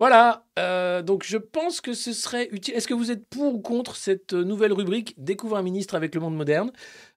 [0.00, 2.74] Voilà, euh, donc je pense que ce serait utile.
[2.74, 6.20] Est-ce que vous êtes pour ou contre cette nouvelle rubrique Découvre un ministre avec le
[6.20, 6.72] monde moderne?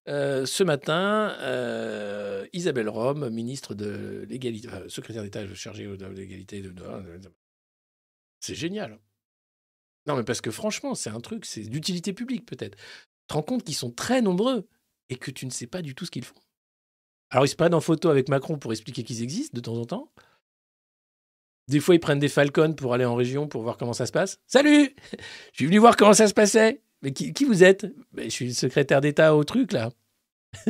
[0.07, 6.61] Euh, Ce matin, euh, Isabelle Rome, ministre de l'égalité, secrétaire d'État chargée de l'égalité.
[6.61, 6.71] De...
[8.39, 8.99] C'est génial.
[10.07, 12.77] Non, mais parce que franchement, c'est un truc, c'est d'utilité publique peut-être.
[12.77, 14.67] Tu te rends compte qu'ils sont très nombreux
[15.09, 16.35] et que tu ne sais pas du tout ce qu'ils font.
[17.31, 19.85] Alors, ils se prennent en photo avec Macron pour expliquer qu'ils existent de temps en
[19.85, 20.11] temps.
[21.67, 24.11] Des fois, ils prennent des Falcons pour aller en région pour voir comment ça se
[24.11, 24.39] passe.
[24.45, 24.95] Salut
[25.51, 26.81] Je suis venu voir comment ça se passait.
[27.01, 27.87] Mais qui, vous êtes?
[28.17, 29.91] Je suis le secrétaire d'État au truc, là.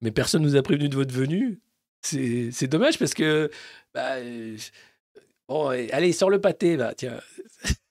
[0.00, 1.60] Mais personne nous a prévenu de votre venue.
[2.02, 3.50] C'est dommage parce que.
[3.94, 4.56] bah, euh,
[5.48, 6.94] bon, allez, sors le pâté, là.
[6.94, 7.20] Tiens.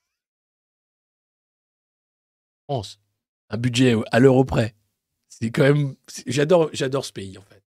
[2.66, 3.00] France.
[3.50, 4.76] Un budget à l'euro près.
[5.30, 5.96] C'est quand même.
[6.28, 7.66] J'adore, j'adore ce pays, en fait.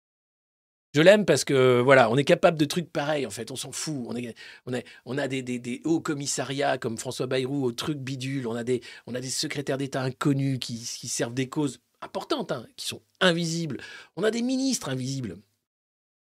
[0.94, 3.72] Je l'aime parce que voilà, on est capable de trucs pareils en fait, on s'en
[3.72, 4.06] fout.
[4.07, 8.82] On, a des, hauts commissariats comme François Bayrou au truc bidule, on a des,
[9.30, 13.80] secrétaires d'État inconnus qui, qui servent des causes importantes, hein, qui sont invisibles.
[14.18, 15.38] On a des ministres invisibles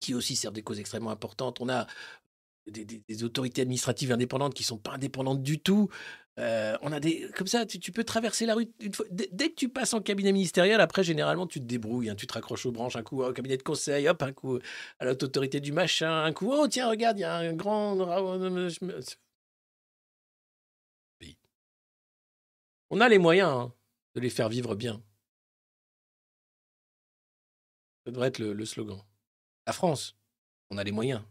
[0.01, 1.62] qui aussi servent des causes extrêmement importantes.
[1.62, 1.86] On a
[2.70, 5.89] des, autorités administratives indépendantes qui sont pas indépendantes du tout.
[6.39, 9.07] Euh, on a des comme ça, tu, tu peux traverser la rue une fois.
[9.11, 12.35] Dès, que tu passes en cabinet ministériel, après généralement tu te débrouilles, hein, tu te
[12.35, 14.59] raccroches aux branches, un coup au cabinet de conseil, hop, un coup
[15.01, 17.97] à l'autorité du machin, un coup oh tiens regarde il y a un grand.
[22.90, 23.73] On a les moyens hein,
[24.15, 25.03] de les faire vivre bien.
[28.07, 29.03] Ça devrait être le slogan.
[29.66, 30.16] La France,
[30.70, 31.23] on a les moyens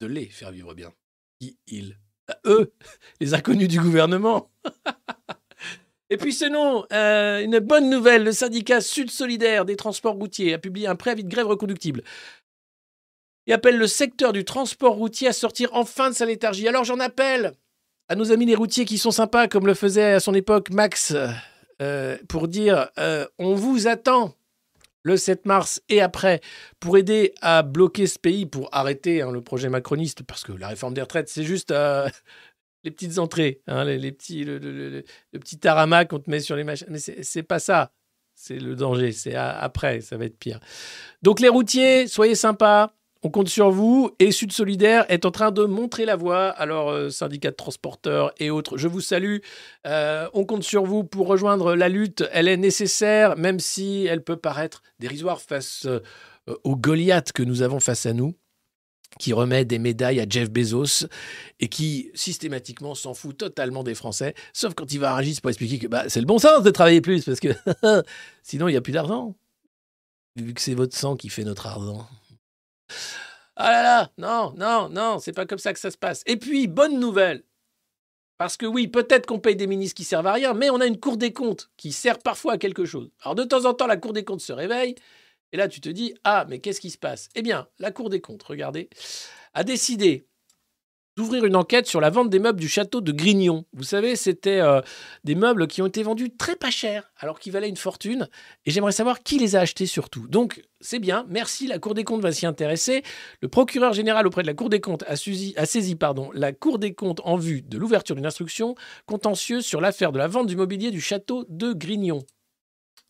[0.00, 0.92] de les faire vivre bien.
[1.40, 1.96] Qui ils?
[2.26, 2.72] Bah, Eux,
[3.20, 4.50] les inconnus du gouvernement.
[6.10, 10.58] Et puis sinon, euh, une bonne nouvelle, le syndicat Sud Solidaire des transports routiers a
[10.58, 12.02] publié un préavis de grève reconductible
[13.46, 16.68] et appelle le secteur du transport routier à sortir enfin de sa léthargie.
[16.68, 17.52] Alors j'en appelle
[18.08, 21.14] à nos amis les routiers qui sont sympas, comme le faisait à son époque Max,
[21.82, 24.34] euh, pour dire euh, on vous attend
[25.08, 26.40] le 7 mars et après
[26.78, 30.68] pour aider à bloquer ce pays, pour arrêter hein, le projet macroniste, parce que la
[30.68, 32.08] réforme des retraites, c'est juste euh,
[32.84, 35.02] les petites entrées, hein, les, petits, le,
[35.32, 36.86] petit tarama qu'on te met sur les machines.
[36.90, 37.90] Mais c'est pas ça.
[38.34, 39.10] C'est le danger.
[39.10, 40.60] C'est a- après, ça va être pire.
[41.22, 42.94] Donc les routiers, soyez sympas.
[43.24, 46.50] On compte sur vous et Sud Solidaire est en train de montrer la voie.
[46.50, 49.38] Alors, euh, syndicats de transporteurs et autres, je vous salue.
[49.86, 52.24] Euh, on compte sur vous pour rejoindre la lutte.
[52.32, 56.00] Elle est nécessaire, même si elle peut paraître dérisoire face euh,
[56.62, 58.36] au Goliath que nous avons face à nous,
[59.18, 61.08] qui remet des médailles à Jeff Bezos
[61.58, 65.50] et qui systématiquement s'en fout totalement des Français, sauf quand il va à Rungis pour
[65.50, 67.48] expliquer que bah, c'est le bon sens de travailler plus, parce que
[68.44, 69.34] sinon il n'y a plus d'argent.
[70.36, 72.06] Vu que c'est votre sang qui fait notre argent.
[73.56, 76.22] Ah là là, non, non, non, c'est pas comme ça que ça se passe.
[76.26, 77.42] Et puis, bonne nouvelle.
[78.38, 80.86] Parce que oui, peut-être qu'on paye des ministres qui servent à rien, mais on a
[80.86, 83.10] une Cour des comptes qui sert parfois à quelque chose.
[83.22, 84.94] Alors de temps en temps, la Cour des comptes se réveille,
[85.50, 87.28] et là tu te dis, ah, mais qu'est-ce qui se passe?
[87.34, 88.88] Eh bien, la Cour des comptes, regardez,
[89.54, 90.27] a décidé
[91.18, 93.64] d'ouvrir une enquête sur la vente des meubles du château de Grignon.
[93.72, 94.80] Vous savez, c'était euh,
[95.24, 98.28] des meubles qui ont été vendus très pas cher, alors qu'ils valaient une fortune.
[98.66, 100.28] Et j'aimerais savoir qui les a achetés surtout.
[100.28, 103.02] Donc, c'est bien, merci, la Cour des comptes va s'y intéresser.
[103.42, 105.54] Le procureur général auprès de la Cour des comptes a, saisi
[106.34, 108.76] la Cour des comptes en vue de l'ouverture d'une instruction
[109.06, 112.20] contentieuse sur l'affaire de la vente du mobilier du château de Grignon.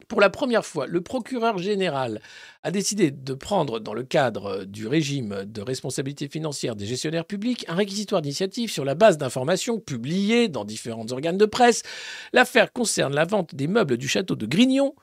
[0.06, 2.20] Pour la première fois, le procureur général
[2.62, 7.64] a décidé de prendre, dans le cadre du régime de responsabilité financière des gestionnaires publics,
[7.68, 11.82] un réquisitoire d'initiative sur la base d'informations publiées dans différents organes de presse.
[12.32, 14.94] L'affaire concerne la vente des meubles du château de Grignon,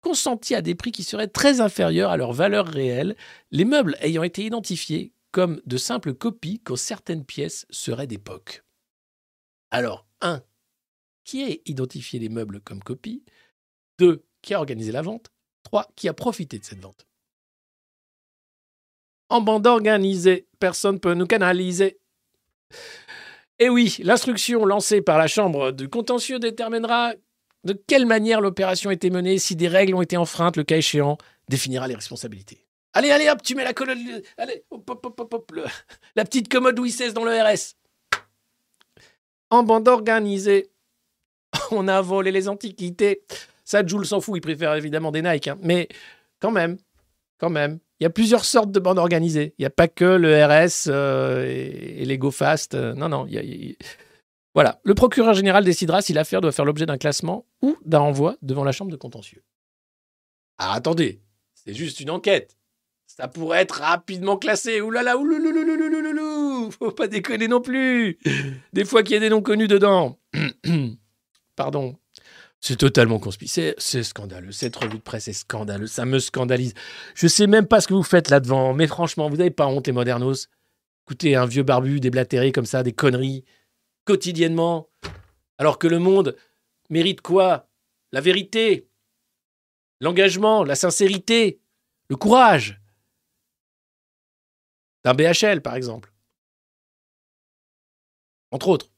[0.00, 3.16] consentis à des prix qui seraient très inférieurs à leur valeur réelle,
[3.50, 8.64] les meubles ayant été identifiés comme de simples copies quand certaines pièces seraient d'époque.
[9.70, 10.42] Alors, 1.
[11.24, 13.24] Qui a identifié les meubles comme copies
[13.98, 15.30] 2 qui a organisé la vente,
[15.64, 15.88] 3.
[15.96, 17.06] qui a profité de cette vente.
[19.28, 21.98] En bande organisée, personne ne peut nous canaliser.
[23.58, 27.14] Et oui, l'instruction lancée par la Chambre du contentieux déterminera
[27.64, 30.76] de quelle manière l'opération a été menée, si des règles ont été enfreintes, le cas
[30.76, 31.16] échéant,
[31.48, 32.66] définira les responsabilités.
[32.92, 34.22] Allez, allez, hop, tu mets la colonne.
[34.36, 35.60] Allez, hop, hop, hop, hop,
[36.14, 37.76] la petite commode Louis XVI dans le RS.
[39.50, 40.70] En bande organisée,
[41.70, 43.22] on a volé les antiquités.
[43.64, 45.48] Ça, Jules s'en fout, il préfère évidemment des Nike.
[45.48, 45.58] Hein.
[45.62, 45.88] Mais
[46.40, 46.78] quand même,
[47.38, 49.54] quand même, il y a plusieurs sortes de bandes organisées.
[49.58, 52.74] Il n'y a pas que le RS euh, et, les GoFast.
[52.74, 53.28] Euh, non, non.
[54.54, 54.80] Voilà.
[54.82, 58.64] Le procureur général décidera si l'affaire doit faire l'objet d'un classement ou d'un renvoi devant
[58.64, 59.44] la chambre de contentieux.
[60.58, 61.20] Ah, attendez,
[61.54, 62.56] c'est juste une enquête.
[63.06, 64.80] Ça pourrait être rapidement classé.
[64.80, 65.16] Là là,
[66.78, 68.18] Faut pas déconner non plus.
[68.72, 70.18] Des fois qu'il y a des noms connus dedans.
[71.56, 71.96] Pardon.
[72.62, 73.74] C'est totalement conspicueux.
[73.76, 74.52] C'est scandaleux.
[74.52, 75.90] Cette revue de presse est scandaleuse.
[75.90, 76.74] Ça me scandalise.
[77.16, 78.72] Je sais même pas ce que vous faites là-devant.
[78.72, 80.48] Mais franchement, vous n'avez pas honte, les modernos
[81.04, 83.44] Écoutez, un vieux barbu déblatéré comme ça, des conneries,
[84.04, 84.88] quotidiennement.
[85.58, 86.36] Alors que le monde
[86.88, 87.68] mérite quoi?
[88.12, 88.88] La vérité,
[90.00, 91.60] l'engagement, la sincérité,
[92.08, 92.80] le courage.
[95.02, 96.12] D'un BHL, par exemple.
[98.52, 98.88] Entre autres.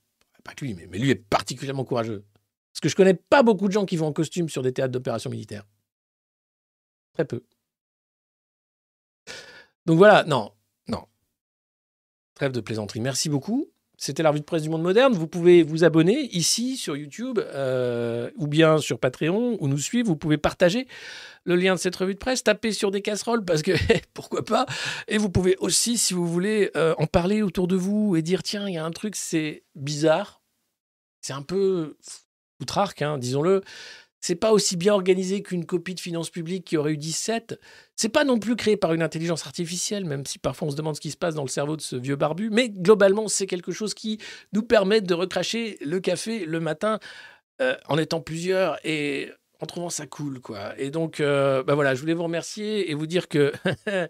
[0.45, 2.27] Pas que lui, mais lui est particulièrement courageux.
[2.75, 4.91] Parce que je connais pas beaucoup de gens qui vont en costume sur des théâtres
[4.91, 5.65] d'opérations militaires.
[7.13, 7.45] Très peu.
[9.87, 10.51] Donc voilà, non,
[10.89, 11.05] non.
[12.35, 13.01] Trêve de plaisanterie.
[13.01, 13.71] Merci beaucoup.
[13.97, 15.13] C'était la revue de presse du monde moderne.
[15.13, 20.09] Vous pouvez vous abonner ici sur YouTube euh, ou bien sur Patreon ou nous suivre.
[20.09, 20.89] Vous pouvez partager
[21.45, 23.71] le lien de cette revue de presse, taper sur des casseroles parce que
[24.15, 24.67] pourquoi pas.
[25.07, 28.43] Et vous pouvez aussi, si vous voulez, euh, en parler autour de vous et dire
[28.43, 30.43] tiens, il y a un truc, c'est bizarre.
[31.21, 31.97] C'est un peu
[32.61, 33.63] Outrarque, hein, disons-le,
[34.21, 37.61] c'est pas aussi bien organisé qu'une copie de finances publiques qui aurait eu 17.
[37.95, 40.97] C'est pas non plus créé par une intelligence artificielle, même si parfois on se demande
[40.97, 42.49] ce qui se passe dans le cerveau de ce vieux barbu.
[42.51, 44.19] Mais globalement, c'est quelque chose qui
[44.55, 47.01] nous permet de recracher le café le matin
[47.61, 50.73] euh, en étant plusieurs et en trouvant ça cool, quoi.
[50.79, 53.53] Et donc, euh, bah voilà, je voulais vous remercier et vous dire que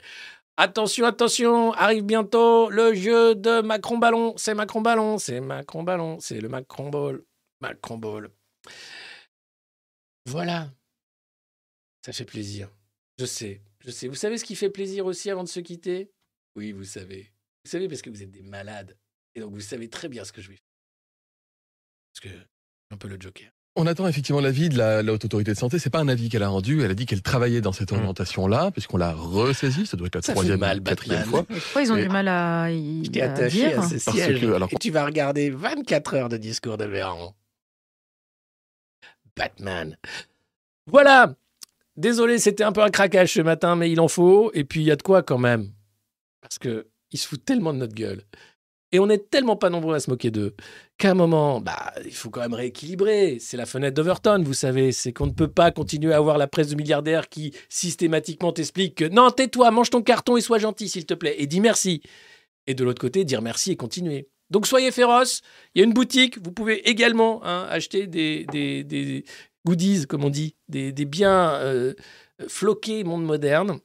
[0.56, 4.34] Attention, attention, arrive bientôt le jeu de Macron Ballon.
[4.36, 7.22] C'est Macron Ballon, c'est Macron Ballon, c'est le Macron Ball.
[7.64, 8.30] Macron Ball.
[10.26, 10.70] Voilà.
[12.04, 12.68] Ça fait plaisir.
[13.18, 14.08] Je sais, je sais.
[14.08, 16.10] Vous savez ce qui fait plaisir aussi avant de se quitter?
[16.56, 17.32] Oui, vous savez.
[17.64, 18.98] Vous savez parce que vous êtes des malades.
[19.34, 20.62] Et donc vous savez très bien ce que je vais faire.
[22.12, 22.38] Parce que
[22.90, 23.50] un peu le Joker.
[23.76, 25.78] On attend effectivement l'avis de la, haute autorité de santé.
[25.78, 26.82] C'est pas un avis qu'elle a rendu.
[26.82, 27.96] Elle a dit qu'elle travaillait dans cette mmh.
[27.96, 29.86] orientation-là, puisqu'on l'a ressaisie.
[29.86, 31.44] Ça doit être la troisième, mal, quatrième fois.
[31.44, 34.44] Pourquoi ils ont du mal à, y, Je t'ai attaché à ce siège.
[34.44, 37.34] alors, et tu vas regarder 24 heures de discours de Véran.
[39.36, 39.96] Batman.
[40.86, 41.34] Voilà.
[41.96, 44.50] Désolé, c'était un peu un craquage ce matin, mais il en faut.
[44.54, 45.72] Et puis il y a de quoi quand même.
[46.40, 48.24] Parce que ils se foutent tellement de notre gueule.
[48.90, 50.54] Et on n'est tellement pas nombreux à se moquer d'eux
[50.98, 53.38] qu'à un moment, bah, il faut quand même rééquilibrer.
[53.40, 54.92] C'est la fenêtre d'Overton, vous savez.
[54.92, 58.96] C'est qu'on ne peut pas continuer à avoir la presse de milliardaires qui systématiquement t'explique
[58.96, 61.34] que non, tais-toi, mange ton carton et sois gentil, s'il te plaît.
[61.38, 62.02] Et dis merci.
[62.66, 64.28] Et de l'autre côté, dire merci et continuer.
[64.54, 65.42] Donc soyez féroces.
[65.74, 66.38] Il y a une boutique.
[66.40, 69.24] Vous pouvez également hein, acheter des,
[69.66, 71.92] goodies, comme on dit, des, biens euh,
[72.46, 73.80] floqués monde moderne.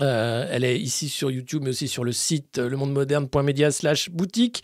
[0.00, 4.62] Euh, elle est ici sur YouTube, mais aussi sur le site lemondemoderne.media slash boutique.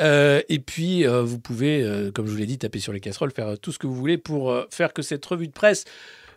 [0.00, 3.58] Euh, et puis, vous pouvez, comme je vous l'ai dit, taper sur les casseroles, faire
[3.58, 5.84] tout ce que vous voulez pour faire que cette revue de presse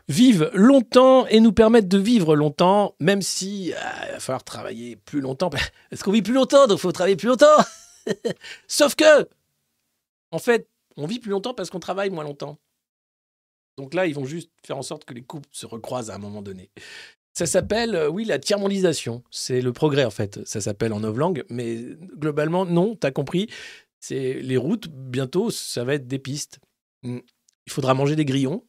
[0.10, 3.76] vive longtemps et nous permette de vivre longtemps, même si il
[4.12, 5.50] va falloir travailler plus longtemps.
[5.94, 7.64] Est-ce qu'on vit plus longtemps Donc, il faut travailler plus longtemps.
[8.68, 9.28] Sauf que,
[10.32, 10.68] en fait,
[10.98, 12.58] on vit plus longtemps parce qu'on travaille moins longtemps.
[13.78, 16.20] Donc là, ils vont juste faire en sorte que les couples se recroisent à un
[16.20, 16.70] moment donné.
[17.34, 19.24] Ça s'appelle, euh, oui, la tiers-mondisation.
[19.30, 20.46] C'est le progrès, en fait.
[20.46, 21.44] Ça s'appelle en novlangue.
[21.50, 21.78] Mais
[22.16, 23.50] globalement, non, t'as compris.
[24.00, 26.60] C'est les routes, bientôt, ça va être des pistes.
[27.04, 27.20] Hmm.
[27.66, 28.64] Il faudra manger des grillons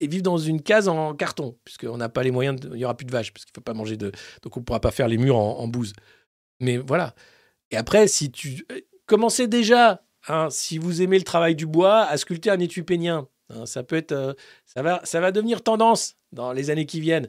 [0.00, 2.96] et vivre dans une case en carton, puisqu'on n'a pas les moyens, il n'y aura
[2.96, 4.10] plus de vaches, parce qu'il ne faut pas manger de...
[4.42, 5.92] Donc on ne pourra pas faire les murs en, en bouse.
[6.58, 7.14] Mais voilà,
[7.72, 8.64] et après, si tu.
[8.70, 12.82] Euh, commencez déjà, hein, si vous aimez le travail du bois, à sculpter un étui
[12.82, 13.28] pénien.
[13.50, 13.66] hein.
[13.66, 14.34] ça peut être, euh,
[14.64, 17.28] ça va, ça va devenir tendance dans les années qui viennent.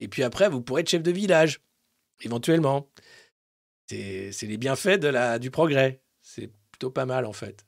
[0.00, 1.60] Et puis après, vous pourrez être chef de village,
[2.22, 2.88] éventuellement.
[3.88, 6.02] C'est les bienfaits de la, du progrès.
[6.20, 7.64] C'est plutôt pas mal en fait.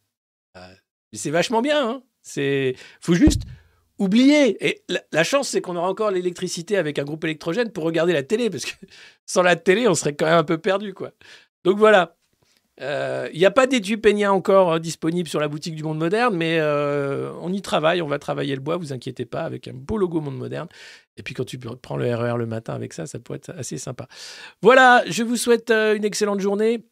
[0.57, 0.75] Euh,
[1.13, 1.89] c'est vachement bien.
[1.89, 2.03] Hein.
[2.23, 3.43] C'est, faut juste
[3.99, 4.65] oublier.
[4.67, 8.13] Et la, la chance, c'est qu'on aura encore l'électricité avec un groupe électrogène pour regarder
[8.13, 8.73] la télé, parce que
[9.27, 11.13] sans la télé, on serait quand même un peu perdu, quoi.
[11.65, 12.17] Donc voilà.
[12.81, 15.99] Euh, Il n'y a pas d'étui peigna encore euh, disponible sur la boutique du Monde
[15.99, 18.03] Moderne, mais euh, on y travaille.
[18.03, 20.69] On va travailler le bois, vous inquiétez pas, avec un beau logo Monde Moderne.
[21.17, 23.79] Et puis quand tu prends le RER le matin avec ça, ça pourrait être assez
[23.79, 24.07] sympa.
[24.63, 26.85] Voilà, je vous souhaite euh, une excellente journée.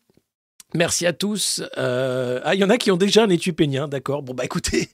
[0.74, 1.62] Merci à tous.
[1.78, 4.22] Euh, ah, il y en a qui ont déjà un étui peignien, d'accord.
[4.22, 4.88] Bon, bah écoutez,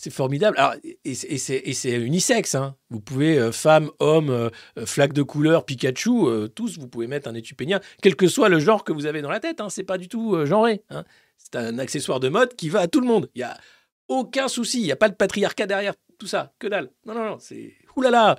[0.00, 0.56] c'est formidable.
[0.58, 2.54] Alors, et, c'est- unisexe.
[2.54, 2.76] Hein.
[2.90, 7.28] Vous pouvez, euh, femme, homme, euh, euh, flaque de couleur, Pikachu, tous, vous pouvez mettre
[7.28, 9.60] un étui peignien, quel que soit le genre que vous avez dans la tête.
[9.60, 9.68] Hein.
[9.70, 10.82] C'est pas du tout genré.
[10.90, 11.04] hein.
[11.36, 13.28] C'est un accessoire de mode qui va à tout le monde.
[13.34, 13.56] Il y a
[14.08, 14.80] aucun souci.
[14.80, 16.52] Il n'y a pas de patriarcat derrière tout ça.
[16.58, 16.90] Que dalle.
[17.06, 17.36] Non, non, non.
[17.40, 17.74] C'est.
[17.96, 18.36] Oulala.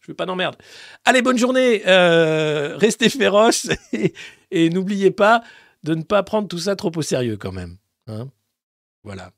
[0.00, 0.56] Je veux pas d'emmerde.
[1.04, 1.82] Allez, bonne journée.
[1.84, 4.12] Restez féroces et,
[4.50, 5.42] et n'oubliez pas
[5.82, 7.76] de ne pas prendre tout ça trop au sérieux quand même.
[8.06, 8.28] hein.
[9.02, 9.32] voilà.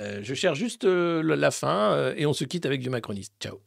[0.00, 3.32] Euh, je cherche juste euh, la fin euh, et on se quitte avec du macroniste.
[3.40, 3.58] Ciao.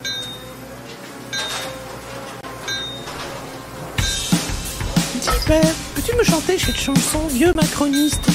[5.20, 8.26] Dis père, peux-tu me chanter cette chanson, vieux macroniste?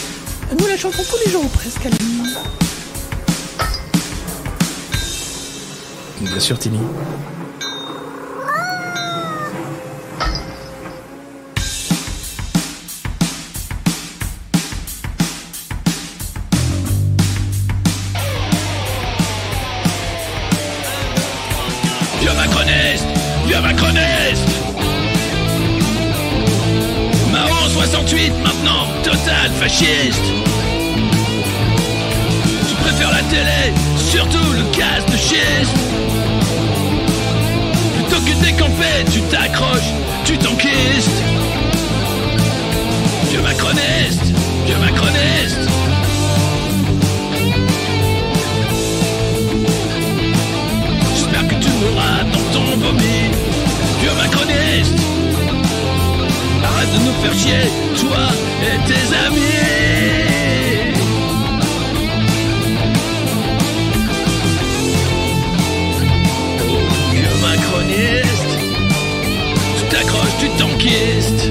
[0.58, 2.34] Nous la chantons tous les jours ou presque à la nuit.
[6.20, 6.80] Bien sûr, Timmy.
[29.78, 29.84] Tu
[32.80, 35.76] préfères la télé, surtout le gaz de schiste
[37.94, 39.92] Plutôt que décamper, tu t'accroches,
[40.24, 41.22] tu t'enquistes.
[43.28, 44.32] Vieux macroniste
[44.64, 45.68] Vieux macroniste.
[51.14, 53.30] J'espère que tu mourras dans ton vomi.
[54.00, 55.00] Vieux macroniste.
[56.64, 57.70] Arrête de nous faire chier,
[58.00, 59.66] toi et tes amis.
[67.12, 68.58] Vieux macroniste
[69.78, 71.50] Tu t'accroches, tu t'enquistes.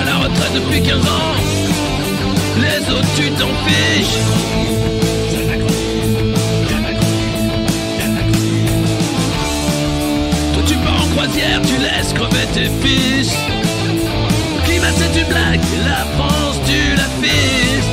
[0.00, 1.34] À la retraite depuis 15 ans
[2.60, 4.77] Les autres tu t'en fiches
[11.18, 13.32] croisière, tu laisses crever tes fils.
[14.64, 17.90] Climat c'est une blague, la France tu la fistes.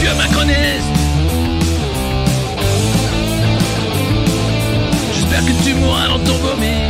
[0.00, 0.90] Vieux macroniste
[5.12, 6.88] J'espère que tu mourras dans ton vomi.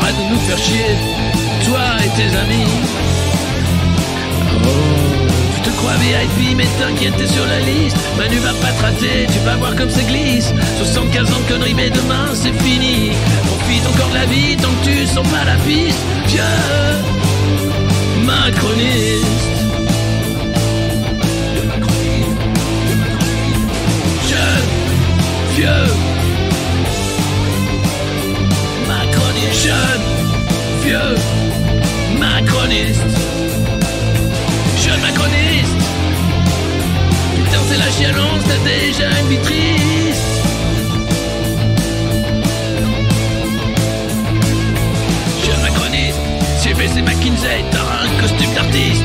[0.00, 0.96] Arrête de nous faire chier,
[1.64, 2.66] toi et tes amis.
[4.64, 5.11] Oh,
[5.82, 7.96] crois VIP, mais t'inquiète, t'es sur la liste.
[8.16, 10.52] Manu va pas te rater, tu vas voir comme ça glisse.
[10.78, 13.10] 75 ans de conneries, mais demain c'est fini.
[13.46, 15.98] Profite encore de la vie tant que tu sens pas la piste.
[16.28, 16.42] Vieux
[18.24, 19.26] macroniste.
[24.30, 24.68] Jeune,
[25.56, 25.88] vieux
[28.88, 29.64] macroniste.
[29.64, 30.04] Jeune,
[30.84, 31.14] vieux
[32.18, 33.00] macroniste.
[34.84, 35.51] Jeune macroniste
[37.72, 40.22] c'est la chialance, t'as déjà une vie triste
[45.44, 46.18] Jeune macroniste
[46.58, 49.04] CBC McKinsey, t'as un costume d'artiste.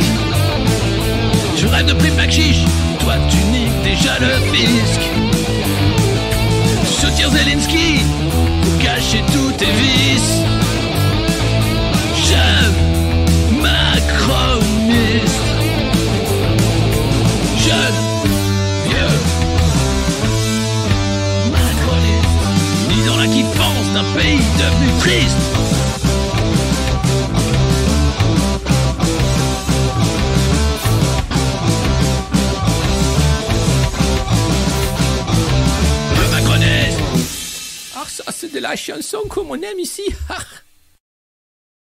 [1.55, 2.63] Je rêve de prime bac chiche,
[2.99, 5.01] toi tu niques déjà le fisc.
[6.81, 8.01] Tu soutiens Zelensky
[8.61, 10.41] pour cacher tous tes vices.
[12.29, 15.46] Jeune macroniste
[24.57, 25.37] devenu triste
[37.99, 40.03] Ah, ça, c'est de la chanson comme on aime ici.